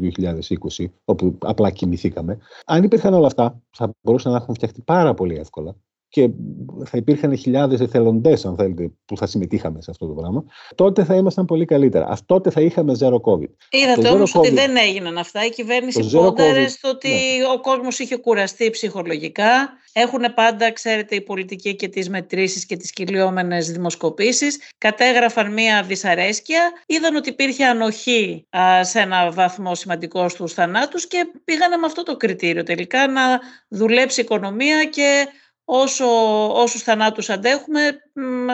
2020, 0.79 0.85
όπου 1.05 1.39
απλά 1.41 1.71
κοιμηθήκαμε, 1.71 2.39
αν 2.67 2.83
υπήρχαν 2.83 3.15
όλα 3.15 3.27
αυτά, 3.27 3.63
θα 3.71 3.91
μπορούσαν 4.01 4.33
να 4.33 4.39
έχουν 4.39 4.55
φτιαχτεί 4.55 4.83
πάρα 4.83 5.15
πολύ 5.15 5.35
εύκολα 5.35 5.77
και 6.09 6.31
θα 6.85 6.99
υπήρχαν 6.99 7.37
χιλιάδες 7.37 7.81
εθελοντές, 7.81 8.45
αν 8.45 8.57
θέλετε, 8.57 8.91
που 9.05 9.17
θα 9.17 9.27
συμμετείχαμε 9.27 9.83
σε 9.83 9.91
αυτό 9.91 10.07
το 10.07 10.13
πράγμα, 10.13 10.45
τότε 10.75 11.05
θα 11.05 11.15
ήμασταν 11.15 11.45
πολύ 11.45 11.65
καλύτερα. 11.65 12.07
Αυτό 12.09 12.37
τότε 12.37 12.51
θα 12.51 12.61
είχαμε 12.61 12.93
zero 12.99 13.21
COVID. 13.21 13.51
Είδατε 13.71 14.09
όμως 14.09 14.35
ότι 14.35 14.51
δεν 14.51 14.77
έγιναν 14.77 15.19
αυτά. 15.19 15.45
Η 15.45 15.51
κυβέρνηση 15.51 16.11
πόνταρε 16.11 16.69
στο 16.69 16.89
ότι 16.89 17.09
ναι. 17.09 17.45
ο 17.55 17.61
κόσμος 17.61 17.99
είχε 17.99 18.17
κουραστεί 18.17 18.71
ψυχολογικά. 18.71 19.73
Έχουν 19.93 20.35
πάντα, 20.35 20.73
ξέρετε, 20.73 21.15
η 21.15 21.21
πολιτική 21.21 21.77
και 21.77 21.89
τις 21.89 22.09
μετρήσεις 22.09 22.67
και 22.67 22.77
τις 22.77 22.93
κυλιόμενες 22.93 23.71
δημοσκοπήσεις. 23.71 24.61
Κατέγραφαν 24.79 25.53
μία 25.53 25.83
δυσαρέσκεια. 25.83 26.73
Είδαν 26.87 27.17
ότι 27.17 27.29
υπήρχε 27.29 27.65
ανοχή 27.65 28.47
α, 28.57 28.85
σε 28.85 29.01
ένα 29.01 29.31
βαθμό 29.31 29.75
σημαντικό 29.75 30.29
στους 30.29 30.53
θανάτους 30.53 31.07
και 31.07 31.27
πήγανε 31.45 31.77
με 31.77 31.87
αυτό 31.87 32.03
το 32.03 32.17
κριτήριο 32.17 32.63
τελικά 32.63 33.09
να 33.09 33.23
δουλέψει 33.69 34.21
η 34.21 34.23
οικονομία 34.23 34.85
και 34.85 35.27
όσο, 35.69 36.07
όσους 36.53 36.83
θανάτους 36.83 37.31
αντέχουμε, 37.31 37.81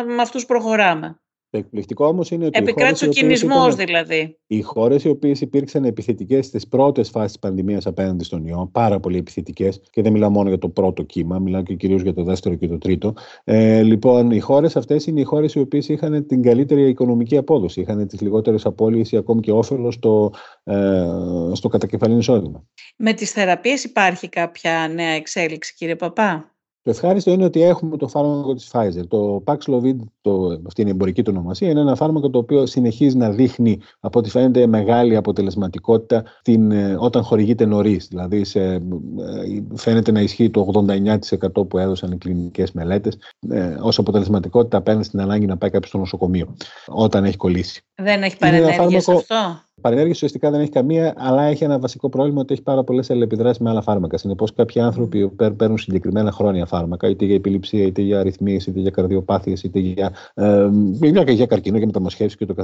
με 0.07 0.23
αυτούς 0.23 0.47
προχωράμε. 0.47 1.17
Το 1.51 1.59
εκπληκτικό 1.59 2.07
όμως 2.07 2.31
είναι 2.31 2.47
ότι. 2.47 2.59
Επικράτησε 2.59 3.05
ο 3.05 3.09
κινησμός 3.09 3.75
δηλαδή. 3.75 4.39
Οι 4.47 4.61
χώρες 4.61 5.05
οι 5.05 5.09
οποίες 5.09 5.41
υπήρξαν 5.41 5.85
επιθετικές 5.85 6.47
στις 6.47 6.69
πρώτες 6.69 7.11
φάσεις 7.11 7.31
της 7.31 7.39
πανδημίας 7.39 7.87
απέναντι 7.87 8.25
στον 8.25 8.47
ιό, 8.47 8.69
πάρα 8.73 9.01
πολύ 9.01 9.19
επιθετικές, 9.19 9.81
και 9.91 10.03
δεν 10.03 10.13
μιλάω 10.13 10.31
μόνο 10.31 10.49
για 10.49 10.59
το 10.59 10.69
πρώτο 10.69 11.03
κύμα, 11.03 11.39
μιλάω 11.39 11.63
και 11.63 11.75
κυρίως 11.75 12.03
για 12.03 12.15
το 12.15 12.23
δεύτερο 12.23 12.55
και 12.55 12.69
το 12.69 12.79
τρίτο. 12.79 13.15
Ε, 13.45 13.83
λοιπόν, 13.83 14.31
οι 14.31 14.41
χώρες 14.41 14.77
αυτές 14.77 15.07
είναι 15.07 15.21
οι 15.21 15.25
χώρες 15.25 15.55
οι 15.55 15.59
οποίες 15.61 15.89
είχαν 15.89 16.27
την 16.27 16.43
καλύτερη 16.43 16.89
οικονομική 16.89 17.37
απόδοση, 17.37 17.81
είχαν 17.81 18.07
τις 18.07 18.21
λιγότερες 18.21 18.67
απώλειες 18.67 19.13
ή 19.13 19.17
ακόμη 19.17 19.41
και 19.41 19.53
όφελο 19.53 19.91
στο, 19.91 20.33
ε, 20.65 21.07
στο 21.53 21.69
κατακεφαλήν 21.69 22.19
εισόδημα. 22.19 22.65
Με 22.97 23.13
τις 23.13 23.31
θεραπείες 23.31 23.85
υπάρχει 23.85 24.29
κάποια 24.29 24.89
νέα 24.95 25.11
εξέλιξη, 25.11 25.75
κύριε 25.75 25.97
Παπά; 25.97 26.55
Το 26.85 26.91
ευχάριστο 26.91 27.31
είναι 27.31 27.45
ότι 27.45 27.63
έχουμε 27.63 27.97
το 27.97 28.09
φάρμακο 28.09 28.55
της 28.55 28.71
Pfizer. 28.73 29.07
Το 29.09 29.43
Paxlovid, 29.47 29.97
το, 30.21 30.61
αυτή 30.67 30.81
είναι 30.81 30.91
η 30.91 30.93
εμπορική 30.93 31.23
του 31.23 31.33
ονομασία, 31.35 31.71
είναι 31.71 31.81
ένα 31.81 31.95
φάρμακο 31.95 32.31
το 32.31 32.39
οποίο 32.39 32.67
συνεχίζει 32.67 33.17
να 33.17 33.31
δείχνει 33.31 33.81
από 34.01 34.19
ό,τι 34.19 34.31
φαίνεται 34.31 34.67
μεγάλη 34.67 35.17
αποτελεσματικότητα 35.17 36.25
την, 36.43 36.71
ε, 36.71 36.97
όταν 36.99 37.23
χορηγείται 37.23 37.65
νωρίς. 37.65 38.07
Δηλαδή 38.09 38.45
σε, 38.45 38.61
ε, 38.61 38.81
φαίνεται 39.75 40.13
να 40.13 40.21
ισχύει 40.21 40.51
το 40.51 40.61
89% 40.61 41.69
που 41.69 41.79
έδωσαν 41.79 42.13
οι 42.13 42.17
κλινικές 42.17 42.73
μελέτες 42.73 43.19
ε, 43.49 43.77
ως 43.81 43.99
αποτελεσματικότητα 43.99 44.77
απέναντι 44.77 45.05
στην 45.05 45.21
ανάγκη 45.21 45.47
να 45.47 45.57
πάει 45.57 45.71
κάποιος 45.71 45.89
στο 45.89 45.99
νοσοκομείο 45.99 46.55
όταν 46.87 47.25
έχει 47.25 47.37
κολλήσει. 47.37 47.83
Δεν 47.95 48.23
έχει 48.23 48.37
παρενέργεια 48.39 48.99
αυτό; 48.99 49.23
Παρενέργεια 49.83 50.13
ουσιαστικά 50.13 50.51
δεν 50.51 50.61
έχει 50.61 50.71
καμία, 50.71 51.15
αλλά 51.17 51.43
έχει 51.43 51.65
ένα 51.65 51.79
βασικό 51.79 52.09
πρόβλημα 52.09 52.41
ότι 52.41 52.53
έχει 52.53 52.63
πάρα 52.63 52.85
πολλές 52.85 53.11
αλληλεπιδράσεις 53.11 53.63
με 53.63 53.71
άλλα 53.71 53.83
φάρμακα. 53.83 54.19
Συνεπώς, 54.19 54.53
κάποιοι 54.53 54.81
άνθρωποι 54.81 55.29
που 55.29 55.55
παίρνουν 55.57 55.79
συγκεκριμένα 55.79 56.33
χρόνια 56.33 56.67
φάρμακα, 56.67 57.09
είτε 57.09 57.25
για 57.25 57.35
επιληψία, 57.35 57.85
είτε 57.87 58.03
για 58.03 58.21
αριθμίες, 58.21 58.67
είτε 58.67 58.81
για 58.81 58.91
καρδιοπάθειες, 58.91 59.63
είτε 59.63 59.79
για, 59.79 60.13
ε, 60.35 60.69
για 61.33 61.47
καρκίνο, 61.47 61.77
για 61.77 61.87
μεταμοσχεύσεις 61.87 62.37
και 62.37 62.47
το 62.47 62.55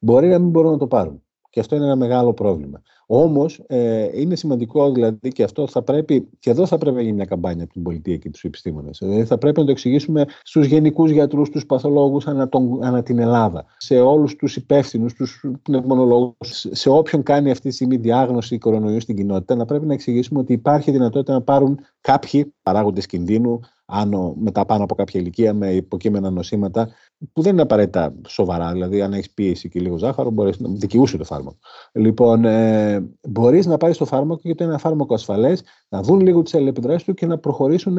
μπορεί 0.00 0.28
να 0.28 0.38
μην 0.38 0.48
μπορούν 0.48 0.70
να 0.70 0.78
το 0.78 0.86
πάρουν. 0.86 1.22
Και 1.54 1.60
αυτό 1.60 1.76
είναι 1.76 1.84
ένα 1.84 1.96
μεγάλο 1.96 2.32
πρόβλημα. 2.32 2.82
Όμως 3.06 3.62
ε, 3.66 4.20
είναι 4.20 4.36
σημαντικό 4.36 4.92
δηλαδή 4.92 5.32
και 5.32 5.42
αυτό 5.42 5.66
θα 5.66 5.82
πρέπει, 5.82 6.28
και 6.38 6.50
εδώ 6.50 6.66
θα 6.66 6.78
πρέπει 6.78 6.96
να 6.96 7.02
γίνει 7.02 7.14
μια 7.14 7.24
καμπάνια 7.24 7.64
από 7.64 7.72
την 7.72 7.82
πολιτεία 7.82 8.16
και 8.16 8.30
τους 8.30 8.44
επιστήμονες. 8.44 8.98
Δηλαδή 9.02 9.24
θα 9.24 9.38
πρέπει 9.38 9.58
να 9.58 9.64
το 9.64 9.70
εξηγήσουμε 9.70 10.24
στους 10.42 10.66
γενικούς 10.66 11.10
γιατρούς, 11.10 11.48
στου 11.48 11.66
παθολόγους 11.66 12.26
ανά, 12.26 12.48
ανά 12.80 13.02
την 13.02 13.18
Ελλάδα, 13.18 13.64
σε 13.76 14.00
όλους 14.00 14.36
τους 14.36 14.56
υπεύθυνους, 14.56 15.14
τους 15.14 15.44
πνευμονολόγους, 15.62 16.66
σε 16.70 16.90
όποιον 16.90 17.22
κάνει 17.22 17.50
αυτή 17.50 17.68
τη 17.68 17.74
στιγμή 17.74 17.96
διάγνωση 17.96 18.58
κορονοϊού 18.58 19.00
στην 19.00 19.16
κοινότητα, 19.16 19.54
να 19.54 19.64
πρέπει 19.64 19.86
να 19.86 19.92
εξηγήσουμε 19.92 20.40
ότι 20.40 20.52
υπάρχει 20.52 20.90
δυνατότητα 20.90 21.32
να 21.32 21.40
πάρουν 21.40 21.78
κάποιοι 22.00 22.54
παράγοντες 22.62 23.06
κινδύνου, 23.06 23.60
άνω, 23.86 24.34
μετά 24.38 24.64
πάνω 24.64 24.84
από 24.84 24.94
κάποια 24.94 25.20
ηλικία 25.20 25.54
με 25.54 25.72
υποκείμενα 25.72 26.30
νοσήματα 26.30 26.88
που 27.32 27.42
δεν 27.42 27.52
είναι 27.52 27.62
απαραίτητα 27.62 28.14
σοβαρά. 28.26 28.72
Δηλαδή, 28.72 29.02
αν 29.02 29.12
έχεις 29.12 29.30
πίεση 29.30 29.68
και 29.68 29.80
λίγο 29.80 29.98
ζάχαρο, 29.98 30.30
μπορείς 30.30 30.58
να 30.58 30.68
δικαιούσε 30.68 31.16
το 31.16 31.24
φάρμακο. 31.24 31.58
Λοιπόν, 31.92 32.44
ε, 32.44 33.08
μπορείς 33.28 33.66
να 33.66 33.76
πάρεις 33.76 33.96
το 33.96 34.04
φάρμακο 34.04 34.40
γιατί 34.42 34.62
είναι 34.62 34.72
ένα 34.72 34.80
φάρμακο 34.80 35.14
ασφαλές, 35.14 35.62
να 35.88 36.02
δουν 36.02 36.20
λίγο 36.20 36.42
τις 36.42 36.54
αλληλεπιδράσεις 36.54 37.04
του 37.04 37.14
και 37.14 37.26
να 37.26 37.38
προχωρήσουν 37.38 37.98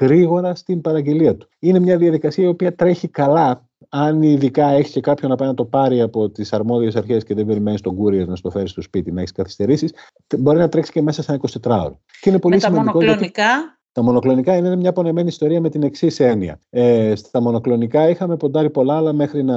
γρήγορα 0.00 0.54
στην 0.54 0.80
παραγγελία 0.80 1.36
του. 1.36 1.48
Είναι 1.58 1.78
μια 1.78 1.96
διαδικασία 1.96 2.44
η 2.44 2.48
οποία 2.48 2.74
τρέχει 2.74 3.08
καλά. 3.08 3.68
Αν 3.88 4.22
ειδικά 4.22 4.66
έχεις 4.66 4.92
και 4.92 5.00
κάποιον 5.00 5.30
να 5.30 5.36
πάει 5.36 5.48
να 5.48 5.54
το 5.54 5.64
πάρει 5.64 6.00
από 6.00 6.30
τις 6.30 6.52
αρμόδιες 6.52 6.96
αρχές 6.96 7.24
και 7.24 7.34
δεν 7.34 7.46
περιμένεις 7.46 7.80
τον 7.80 7.96
courier 8.00 8.26
να 8.26 8.36
στο 8.36 8.50
φέρει 8.50 8.68
στο 8.68 8.82
σπίτι, 8.82 9.12
να 9.12 9.20
έχεις 9.20 9.32
καθυστερήσεις, 9.32 9.92
μπορεί 10.38 10.58
να 10.58 10.68
τρέξει 10.68 10.92
και 10.92 11.02
μέσα 11.02 11.22
σε 11.22 11.32
ένα 11.32 11.40
24 11.62 11.84
ώρο. 11.84 12.00
Και 12.20 12.30
είναι 12.30 12.38
πολύ 12.38 12.54
με 12.54 12.60
σημαντικό. 12.60 12.98
Τα 12.98 13.04
μονοκλονικά. 13.04 13.75
Τα 13.96 14.02
μονοκλονικά 14.02 14.56
είναι 14.56 14.76
μια 14.76 14.92
πονεμένη 14.92 15.28
ιστορία 15.28 15.60
με 15.60 15.68
την 15.68 15.82
εξής 15.82 16.20
έννοια. 16.20 16.60
Ε, 16.70 17.14
στα 17.14 17.40
μονοκλονικά 17.40 18.08
είχαμε 18.08 18.36
ποντάρει 18.36 18.70
πολλά, 18.70 18.96
αλλά 18.96 19.12
μέχρι 19.12 19.44
να, 19.44 19.56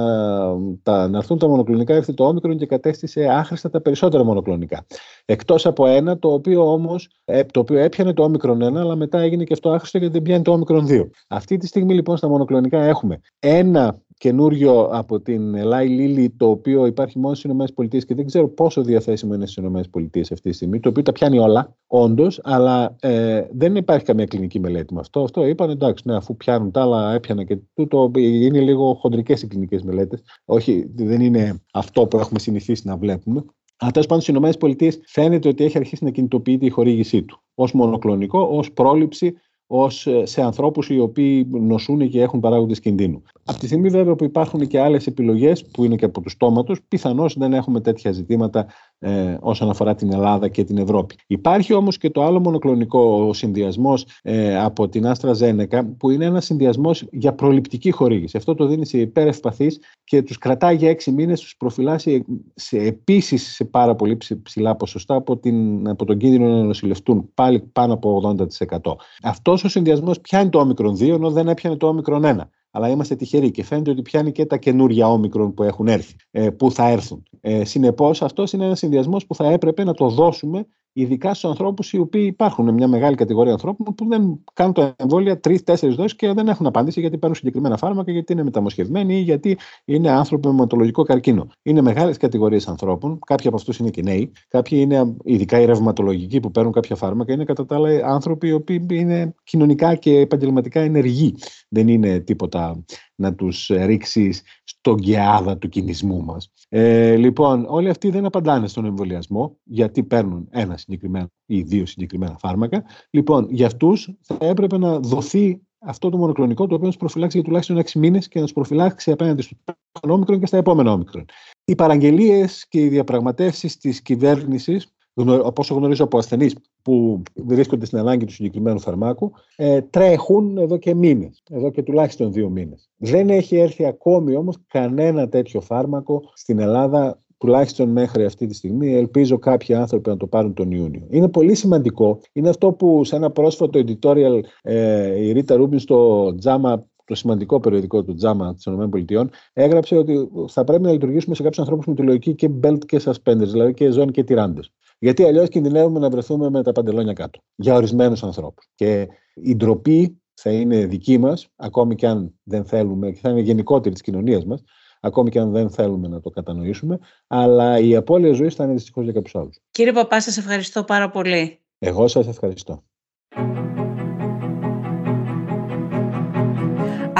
τα, 0.82 1.08
να 1.08 1.18
έρθουν 1.18 1.38
τα 1.38 1.48
μονοκλονικά 1.48 1.94
ήρθε 1.94 2.12
το 2.12 2.24
όμικρον 2.24 2.58
και 2.58 2.66
κατέστησε 2.66 3.26
άχρηστα 3.30 3.70
τα 3.70 3.80
περισσότερα 3.80 4.24
μονοκλονικά. 4.24 4.86
Εκτός 5.24 5.66
από 5.66 5.86
ένα, 5.86 6.18
το 6.18 6.32
οποίο 6.32 6.72
όμως 6.72 7.10
ε, 7.24 7.44
το 7.44 7.60
οποίο 7.60 7.78
έπιανε 7.78 8.12
το 8.12 8.22
όμικρον 8.22 8.76
1, 8.76 8.76
αλλά 8.76 8.96
μετά 8.96 9.18
έγινε 9.18 9.44
και 9.44 9.52
αυτό 9.52 9.70
άχρηστο 9.70 9.98
γιατί 9.98 10.12
δεν 10.12 10.22
πιάνει 10.22 10.42
το 10.42 10.52
όμικρον 10.52 10.86
2. 10.88 11.08
Αυτή 11.28 11.56
τη 11.56 11.66
στιγμή 11.66 11.94
λοιπόν 11.94 12.16
στα 12.16 12.28
μονοκλονικά 12.28 12.82
έχουμε 12.82 13.20
ένα 13.38 14.00
καινούριο 14.20 14.88
από 14.92 15.20
την 15.20 15.54
Eli 15.56 15.86
Lilly, 15.98 16.26
το 16.36 16.48
οποίο 16.48 16.86
υπάρχει 16.86 17.18
μόνο 17.18 17.34
στις 17.34 17.50
ΗΠΑ 17.50 17.86
και 17.86 18.14
δεν 18.14 18.26
ξέρω 18.26 18.48
πόσο 18.48 18.82
διαθέσιμο 18.82 19.34
είναι 19.34 19.46
στις 19.46 19.64
ΗΠΑ 19.64 20.20
αυτή 20.20 20.40
τη 20.40 20.52
στιγμή, 20.52 20.80
το 20.80 20.88
οποίο 20.88 21.02
τα 21.02 21.12
πιάνει 21.12 21.38
όλα, 21.38 21.76
όντως, 21.86 22.40
αλλά 22.42 22.96
ε, 23.00 23.46
δεν 23.52 23.76
υπάρχει 23.76 24.04
καμία 24.04 24.24
κλινική 24.24 24.60
μελέτη 24.60 24.94
με 24.94 25.00
αυτό. 25.00 25.22
Αυτό 25.22 25.46
είπαν 25.46 25.70
εντάξει, 25.70 26.08
ναι, 26.08 26.16
αφού 26.16 26.36
πιάνουν 26.36 26.70
τα 26.70 26.82
άλλα, 26.82 27.14
έπιανα 27.14 27.44
και 27.44 27.58
τούτο. 27.74 28.10
Είναι 28.14 28.60
λίγο 28.60 28.94
χοντρικές 28.94 29.42
οι 29.42 29.46
κλινικές 29.46 29.82
μελέτες. 29.82 30.22
Όχι, 30.44 30.90
δεν 30.94 31.20
είναι 31.20 31.62
αυτό 31.72 32.06
που 32.06 32.18
έχουμε 32.18 32.38
συνηθίσει 32.38 32.86
να 32.86 32.96
βλέπουμε. 32.96 33.44
Αλλά 33.76 33.90
τέλος 33.90 34.06
πάντων 34.06 34.22
στις 34.22 34.54
ΗΠΑ 34.54 35.02
φαίνεται 35.06 35.48
ότι 35.48 35.64
έχει 35.64 35.78
αρχίσει 35.78 36.04
να 36.04 36.10
κινητοποιείται 36.10 36.66
η 36.66 36.68
χορήγησή 36.68 37.22
του 37.22 37.42
ως 37.54 37.72
μονοκλονικό, 37.72 38.40
ως 38.40 38.72
πρόληψη 38.72 39.34
ως, 39.72 40.06
ε, 40.06 40.26
σε 40.26 40.42
ανθρώπους 40.42 40.88
οι 40.88 40.98
οποίοι 40.98 41.46
νοσούν 41.50 42.08
και 42.08 42.22
έχουν 42.22 42.40
παράγοντες 42.40 42.80
κινδύνου. 42.80 43.22
Από 43.44 43.58
τη 43.58 43.66
στιγμή 43.66 43.88
βέβαια 43.88 44.14
που 44.14 44.24
υπάρχουν 44.24 44.66
και 44.66 44.80
άλλες 44.80 45.06
επιλογές 45.06 45.64
που 45.66 45.84
είναι 45.84 45.96
και 45.96 46.04
από 46.04 46.20
τους 46.20 46.32
στόματος, 46.32 46.82
πιθανώς 46.88 47.36
δεν 47.38 47.52
έχουμε 47.52 47.80
τέτοια 47.80 48.12
ζητήματα 48.12 48.66
ε, 49.02 49.36
όσον 49.40 49.70
αφορά 49.70 49.94
την 49.94 50.12
Ελλάδα 50.12 50.48
και 50.48 50.64
την 50.64 50.78
Ευρώπη. 50.78 51.14
Υπάρχει 51.26 51.74
όμως 51.74 51.96
και 51.96 52.10
το 52.10 52.24
άλλο 52.24 52.40
μονοκλονικό 52.40 53.32
συνδυασμός 53.32 54.06
ε, 54.22 54.58
από 54.58 54.88
την 54.88 55.06
Άστρα 55.06 55.32
Ζένεκα 55.32 55.84
που 55.86 56.10
είναι 56.10 56.24
ένας 56.24 56.44
συνδυασμός 56.44 57.06
για 57.10 57.32
προληπτική 57.32 57.90
χορήγηση. 57.90 58.36
Αυτό 58.36 58.54
το 58.54 58.66
δίνει 58.66 58.86
σε 58.86 58.98
υπερευπαθείς 58.98 59.80
και 60.04 60.22
τους 60.22 60.38
κρατάει 60.38 60.76
για 60.76 60.90
έξι 60.90 61.10
μήνες, 61.10 61.40
τους 61.40 61.56
προφυλάσσει 61.56 62.24
σε, 62.54 62.76
επίσης 62.76 63.54
σε 63.54 63.64
πάρα 63.64 63.94
πολύ 63.94 64.18
ψηλά 64.42 64.76
ποσοστά 64.76 65.14
από, 65.14 65.36
την, 65.38 65.88
από 65.88 66.04
τον 66.04 66.18
κίνδυνο 66.18 66.48
να 66.48 66.62
νοσηλευτούν 66.62 67.30
πάλι 67.34 67.60
πάνω 67.60 67.92
από 67.92 68.36
80%. 68.68 68.78
Αυτός 69.22 69.64
ο 69.64 69.68
συνδυασμός 69.68 70.20
πιάνει 70.20 70.48
το 70.48 70.58
όμικρον 70.58 70.94
2 70.94 71.08
ενώ 71.08 71.30
δεν 71.30 71.48
έπιανε 71.48 71.76
το 71.76 71.86
όμικρον 71.86 72.22
1 72.24 72.40
αλλά 72.70 72.88
είμαστε 72.88 73.14
τυχεροί 73.16 73.50
και 73.50 73.64
φαίνεται 73.64 73.90
ότι 73.90 74.02
πιάνει 74.02 74.32
και 74.32 74.46
τα 74.46 74.56
καινούργια 74.56 75.08
όμικρον 75.08 75.54
που 75.54 75.62
έχουν 75.62 75.88
έρθει, 75.88 76.14
ε, 76.30 76.50
που 76.50 76.70
θα 76.70 76.88
έρθουν. 76.88 77.22
Ε, 77.40 77.64
Συνεπώς, 77.64 78.22
αυτός 78.22 78.52
είναι 78.52 78.64
ένας 78.64 78.78
συνδυασμός 78.78 79.26
που 79.26 79.34
θα 79.34 79.46
έπρεπε 79.50 79.84
να 79.84 79.94
το 79.94 80.08
δώσουμε 80.08 80.66
ειδικά 80.92 81.34
στους 81.34 81.50
ανθρώπους 81.50 81.92
οι 81.92 81.98
οποίοι 81.98 82.24
υπάρχουν 82.26 82.74
μια 82.74 82.88
μεγάλη 82.88 83.16
κατηγορία 83.16 83.52
ανθρώπων 83.52 83.94
που 83.94 84.08
δεν 84.08 84.42
κάνουν 84.52 84.72
τα 84.72 84.94
εμβόλια 84.96 85.40
τρει-τέσσερι 85.40 85.94
δόσεις 85.94 86.16
και 86.16 86.32
δεν 86.32 86.48
έχουν 86.48 86.66
απάντηση 86.66 87.00
γιατί 87.00 87.18
παίρνουν 87.18 87.36
συγκεκριμένα 87.36 87.76
φάρμακα, 87.76 88.12
γιατί 88.12 88.32
είναι 88.32 88.42
μεταμοσχευμένοι 88.42 89.14
ή 89.16 89.20
γιατί 89.20 89.58
είναι 89.84 90.10
άνθρωποι 90.10 90.46
με 90.46 90.52
αιματολογικό 90.52 91.02
καρκίνο. 91.02 91.46
Είναι 91.62 91.80
μεγάλες 91.80 92.16
κατηγορίες 92.16 92.68
ανθρώπων. 92.68 93.18
Κάποιοι 93.26 93.46
από 93.46 93.56
αυτούς 93.56 93.78
είναι 93.78 93.90
και 93.90 94.02
νέοι, 94.02 94.32
κάποιοι 94.48 94.78
είναι 94.82 95.16
ειδικά 95.24 95.60
οι 95.60 95.64
ρευματολογικοί 95.64 96.40
που 96.40 96.50
παίρνουν 96.50 96.72
κάποια 96.72 96.96
φάρμακα. 96.96 97.32
Είναι 97.32 97.44
κατά 97.44 97.66
τα 97.66 97.74
άλλα 97.74 98.06
άνθρωποι 98.06 98.48
οι 98.48 98.52
οποίοι 98.52 98.86
είναι 98.90 99.34
κοινωνικά 99.44 99.94
και 99.94 100.18
επαγγελματικά 100.18 100.80
ενεργοί. 100.80 101.34
Δεν 101.68 101.88
είναι 101.88 102.18
τίποτα 102.18 102.84
να 103.20 103.34
τους 103.34 103.70
ρίξεις 103.72 104.42
στον 104.64 104.94
γκεάδα 104.94 105.58
του 105.58 105.68
κινησμού 105.68 106.24
μας. 106.24 106.52
Ε, 106.68 107.16
λοιπόν, 107.16 107.66
όλοι 107.68 107.88
αυτοί 107.88 108.10
δεν 108.10 108.24
απαντάνε 108.24 108.68
στον 108.68 108.84
εμβολιασμό 108.84 109.56
γιατί 109.64 110.02
παίρνουν 110.02 110.48
ένα 110.50 110.76
συγκεκριμένο 110.76 111.26
ή 111.46 111.62
δύο 111.62 111.86
συγκεκριμένα 111.86 112.36
φάρμακα. 112.38 112.84
Λοιπόν, 113.10 113.46
για 113.50 113.66
αυτούς 113.66 114.10
θα 114.20 114.36
έπρεπε 114.40 114.78
να 114.78 114.98
δοθεί 114.98 115.60
αυτό 115.78 116.10
το 116.10 116.16
μονοκλονικό 116.16 116.66
το 116.66 116.74
οποίο 116.74 116.84
να 116.84 116.90
τους 116.90 117.00
προφυλάξει 117.00 117.36
για 117.36 117.46
τουλάχιστον 117.46 117.76
6 117.76 117.98
μήνες 117.98 118.28
και 118.28 118.38
να 118.38 118.44
τους 118.44 118.54
προφυλάξει 118.54 119.10
απέναντι 119.10 119.42
στο 119.42 119.56
όμικρον 120.00 120.40
και 120.40 120.46
στα 120.46 120.56
επόμενα 120.56 120.92
όμικρον. 120.92 121.24
Οι 121.64 121.74
παραγγελίες 121.74 122.66
και 122.68 122.80
οι 122.80 122.88
διαπραγματεύσεις 122.88 123.76
της 123.76 124.02
κυβέρνησης 124.02 124.94
από 125.14 125.52
όσο 125.56 125.74
γνωρίζω 125.74 126.04
από 126.04 126.18
ασθενείς 126.18 126.56
που 126.82 127.22
βρίσκονται 127.34 127.86
στην 127.86 127.98
ανάγκη 127.98 128.24
του 128.24 128.32
συγκεκριμένου 128.32 128.80
φαρμάκου, 128.80 129.32
ε, 129.56 129.80
τρέχουν 129.80 130.58
εδώ 130.58 130.76
και 130.76 130.94
μήνες, 130.94 131.42
εδώ 131.50 131.70
και 131.70 131.82
τουλάχιστον 131.82 132.32
δύο 132.32 132.48
μήνες. 132.48 132.90
Δεν 132.96 133.30
έχει 133.30 133.56
έρθει 133.56 133.86
ακόμη 133.86 134.36
όμως 134.36 134.56
κανένα 134.66 135.28
τέτοιο 135.28 135.60
φάρμακο 135.60 136.22
στην 136.34 136.58
Ελλάδα 136.58 137.22
τουλάχιστον 137.38 137.88
μέχρι 137.88 138.24
αυτή 138.24 138.46
τη 138.46 138.54
στιγμή. 138.54 138.94
Ελπίζω 138.94 139.38
κάποιοι 139.38 139.74
άνθρωποι 139.74 140.08
να 140.08 140.16
το 140.16 140.26
πάρουν 140.26 140.54
τον 140.54 140.70
Ιούνιο. 140.70 141.06
Είναι 141.10 141.28
πολύ 141.28 141.54
σημαντικό. 141.54 142.20
Είναι 142.32 142.48
αυτό 142.48 142.72
που 142.72 143.04
σε 143.04 143.16
ένα 143.16 143.30
πρόσφατο 143.30 143.80
editorial 143.86 144.40
ε, 144.62 145.24
η 145.24 145.32
Ρίτα 145.32 145.56
Ρούμπιν 145.56 145.78
στο 145.78 146.34
Τζάμα 146.34 146.88
το 147.10 147.16
σημαντικό 147.16 147.60
περιοδικό 147.60 148.02
του 148.02 148.14
Τζάμα 148.14 148.54
της 148.54 148.66
ΗΠΑ, 148.66 149.28
έγραψε 149.52 149.96
ότι 149.96 150.28
θα 150.48 150.64
πρέπει 150.64 150.82
να 150.82 150.92
λειτουργήσουμε 150.92 151.34
σε 151.34 151.42
κάποιους 151.42 151.60
ανθρώπους 151.60 151.86
με 151.86 151.94
τη 151.94 152.02
λογική 152.02 152.34
και 152.34 152.50
belt 152.62 152.78
και 152.86 153.00
suspenders, 153.04 153.48
δηλαδή 153.50 153.74
και 153.74 153.90
ζώνη 153.90 154.10
και 154.10 154.24
τυράντες. 154.24 154.72
Γιατί 155.02 155.24
αλλιώς 155.24 155.48
κινδυνεύουμε 155.48 155.98
να 155.98 156.10
βρεθούμε 156.10 156.50
με 156.50 156.62
τα 156.62 156.72
παντελόνια 156.72 157.12
κάτω 157.12 157.40
για 157.54 157.74
ορισμένους 157.74 158.22
ανθρώπους. 158.22 158.68
Και 158.74 159.08
η 159.34 159.56
ντροπή 159.56 160.22
θα 160.34 160.50
είναι 160.50 160.86
δική 160.86 161.18
μας, 161.18 161.48
ακόμη 161.56 161.94
και 161.94 162.06
αν 162.06 162.34
δεν 162.42 162.64
θέλουμε, 162.64 163.10
και 163.10 163.18
θα 163.22 163.30
είναι 163.30 163.40
γενικότερη 163.40 163.94
της 163.94 164.02
κοινωνίας 164.02 164.44
μας, 164.44 164.62
ακόμη 165.00 165.30
και 165.30 165.38
αν 165.38 165.50
δεν 165.50 165.70
θέλουμε 165.70 166.08
να 166.08 166.20
το 166.20 166.30
κατανοήσουμε, 166.30 166.98
αλλά 167.26 167.78
η 167.78 167.96
απώλεια 167.96 168.32
ζωής 168.32 168.54
θα 168.54 168.64
είναι 168.64 168.72
δυστυχώς 168.72 169.04
για 169.04 169.12
κάποιους 169.12 169.34
άλλους. 169.34 169.58
Κύριε 169.70 169.92
Παπά, 169.92 170.20
σας 170.20 170.36
ευχαριστώ 170.36 170.84
πάρα 170.84 171.10
πολύ. 171.10 171.60
Εγώ 171.78 172.08
σας 172.08 172.26
ευχαριστώ. 172.26 172.82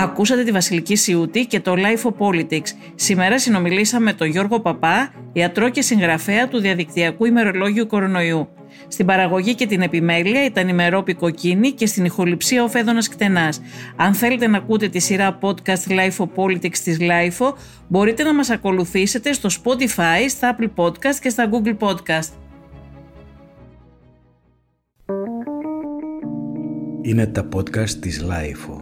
Ακούσατε 0.03 0.43
τη 0.43 0.51
Βασιλική 0.51 0.97
Σιούτη 0.97 1.47
και 1.47 1.61
το 1.61 1.75
Life 1.77 2.11
of 2.11 2.27
Politics. 2.27 2.69
Σήμερα 2.95 3.39
συνομιλήσαμε 3.39 4.05
με 4.05 4.13
τον 4.13 4.29
Γιώργο 4.29 4.61
Παπά, 4.61 5.13
ιατρό 5.33 5.69
και 5.69 5.83
συγγραφέα 5.83 6.49
του 6.49 6.61
διαδικτυακού 6.61 7.25
ημερολόγιου 7.25 7.87
κορονοϊού. 7.87 8.49
Στην 8.89 9.07
παραγωγή 9.07 9.55
και 9.55 9.67
την 9.67 9.83
επιμέλεια 9.83 10.45
ήταν 10.45 10.69
η 10.69 10.73
Μερόπη 10.73 11.15
Κοκκίνη 11.15 11.71
και 11.71 11.87
στην 11.87 12.05
ηχοληψία 12.05 12.63
ο 12.63 12.69
Φέδωνας 12.69 13.09
Κτενάς. 13.09 13.61
Αν 13.97 14.15
θέλετε 14.15 14.47
να 14.47 14.57
ακούτε 14.57 14.89
τη 14.89 14.99
σειρά 14.99 15.39
podcast 15.41 15.89
Life 15.89 16.17
of 16.17 16.29
Politics 16.35 16.79
της 16.79 16.99
Life 17.01 17.53
μπορείτε 17.89 18.23
να 18.23 18.35
μας 18.35 18.51
ακολουθήσετε 18.51 19.33
στο 19.33 19.49
Spotify, 19.49 20.29
στα 20.29 20.57
Apple 20.57 20.85
Podcast 20.85 21.17
και 21.21 21.29
στα 21.29 21.49
Google 21.51 21.77
Podcast. 21.79 22.29
Είναι 27.03 27.27
τα 27.27 27.49
podcast 27.55 27.91
της 27.91 28.25
Life 28.29 28.80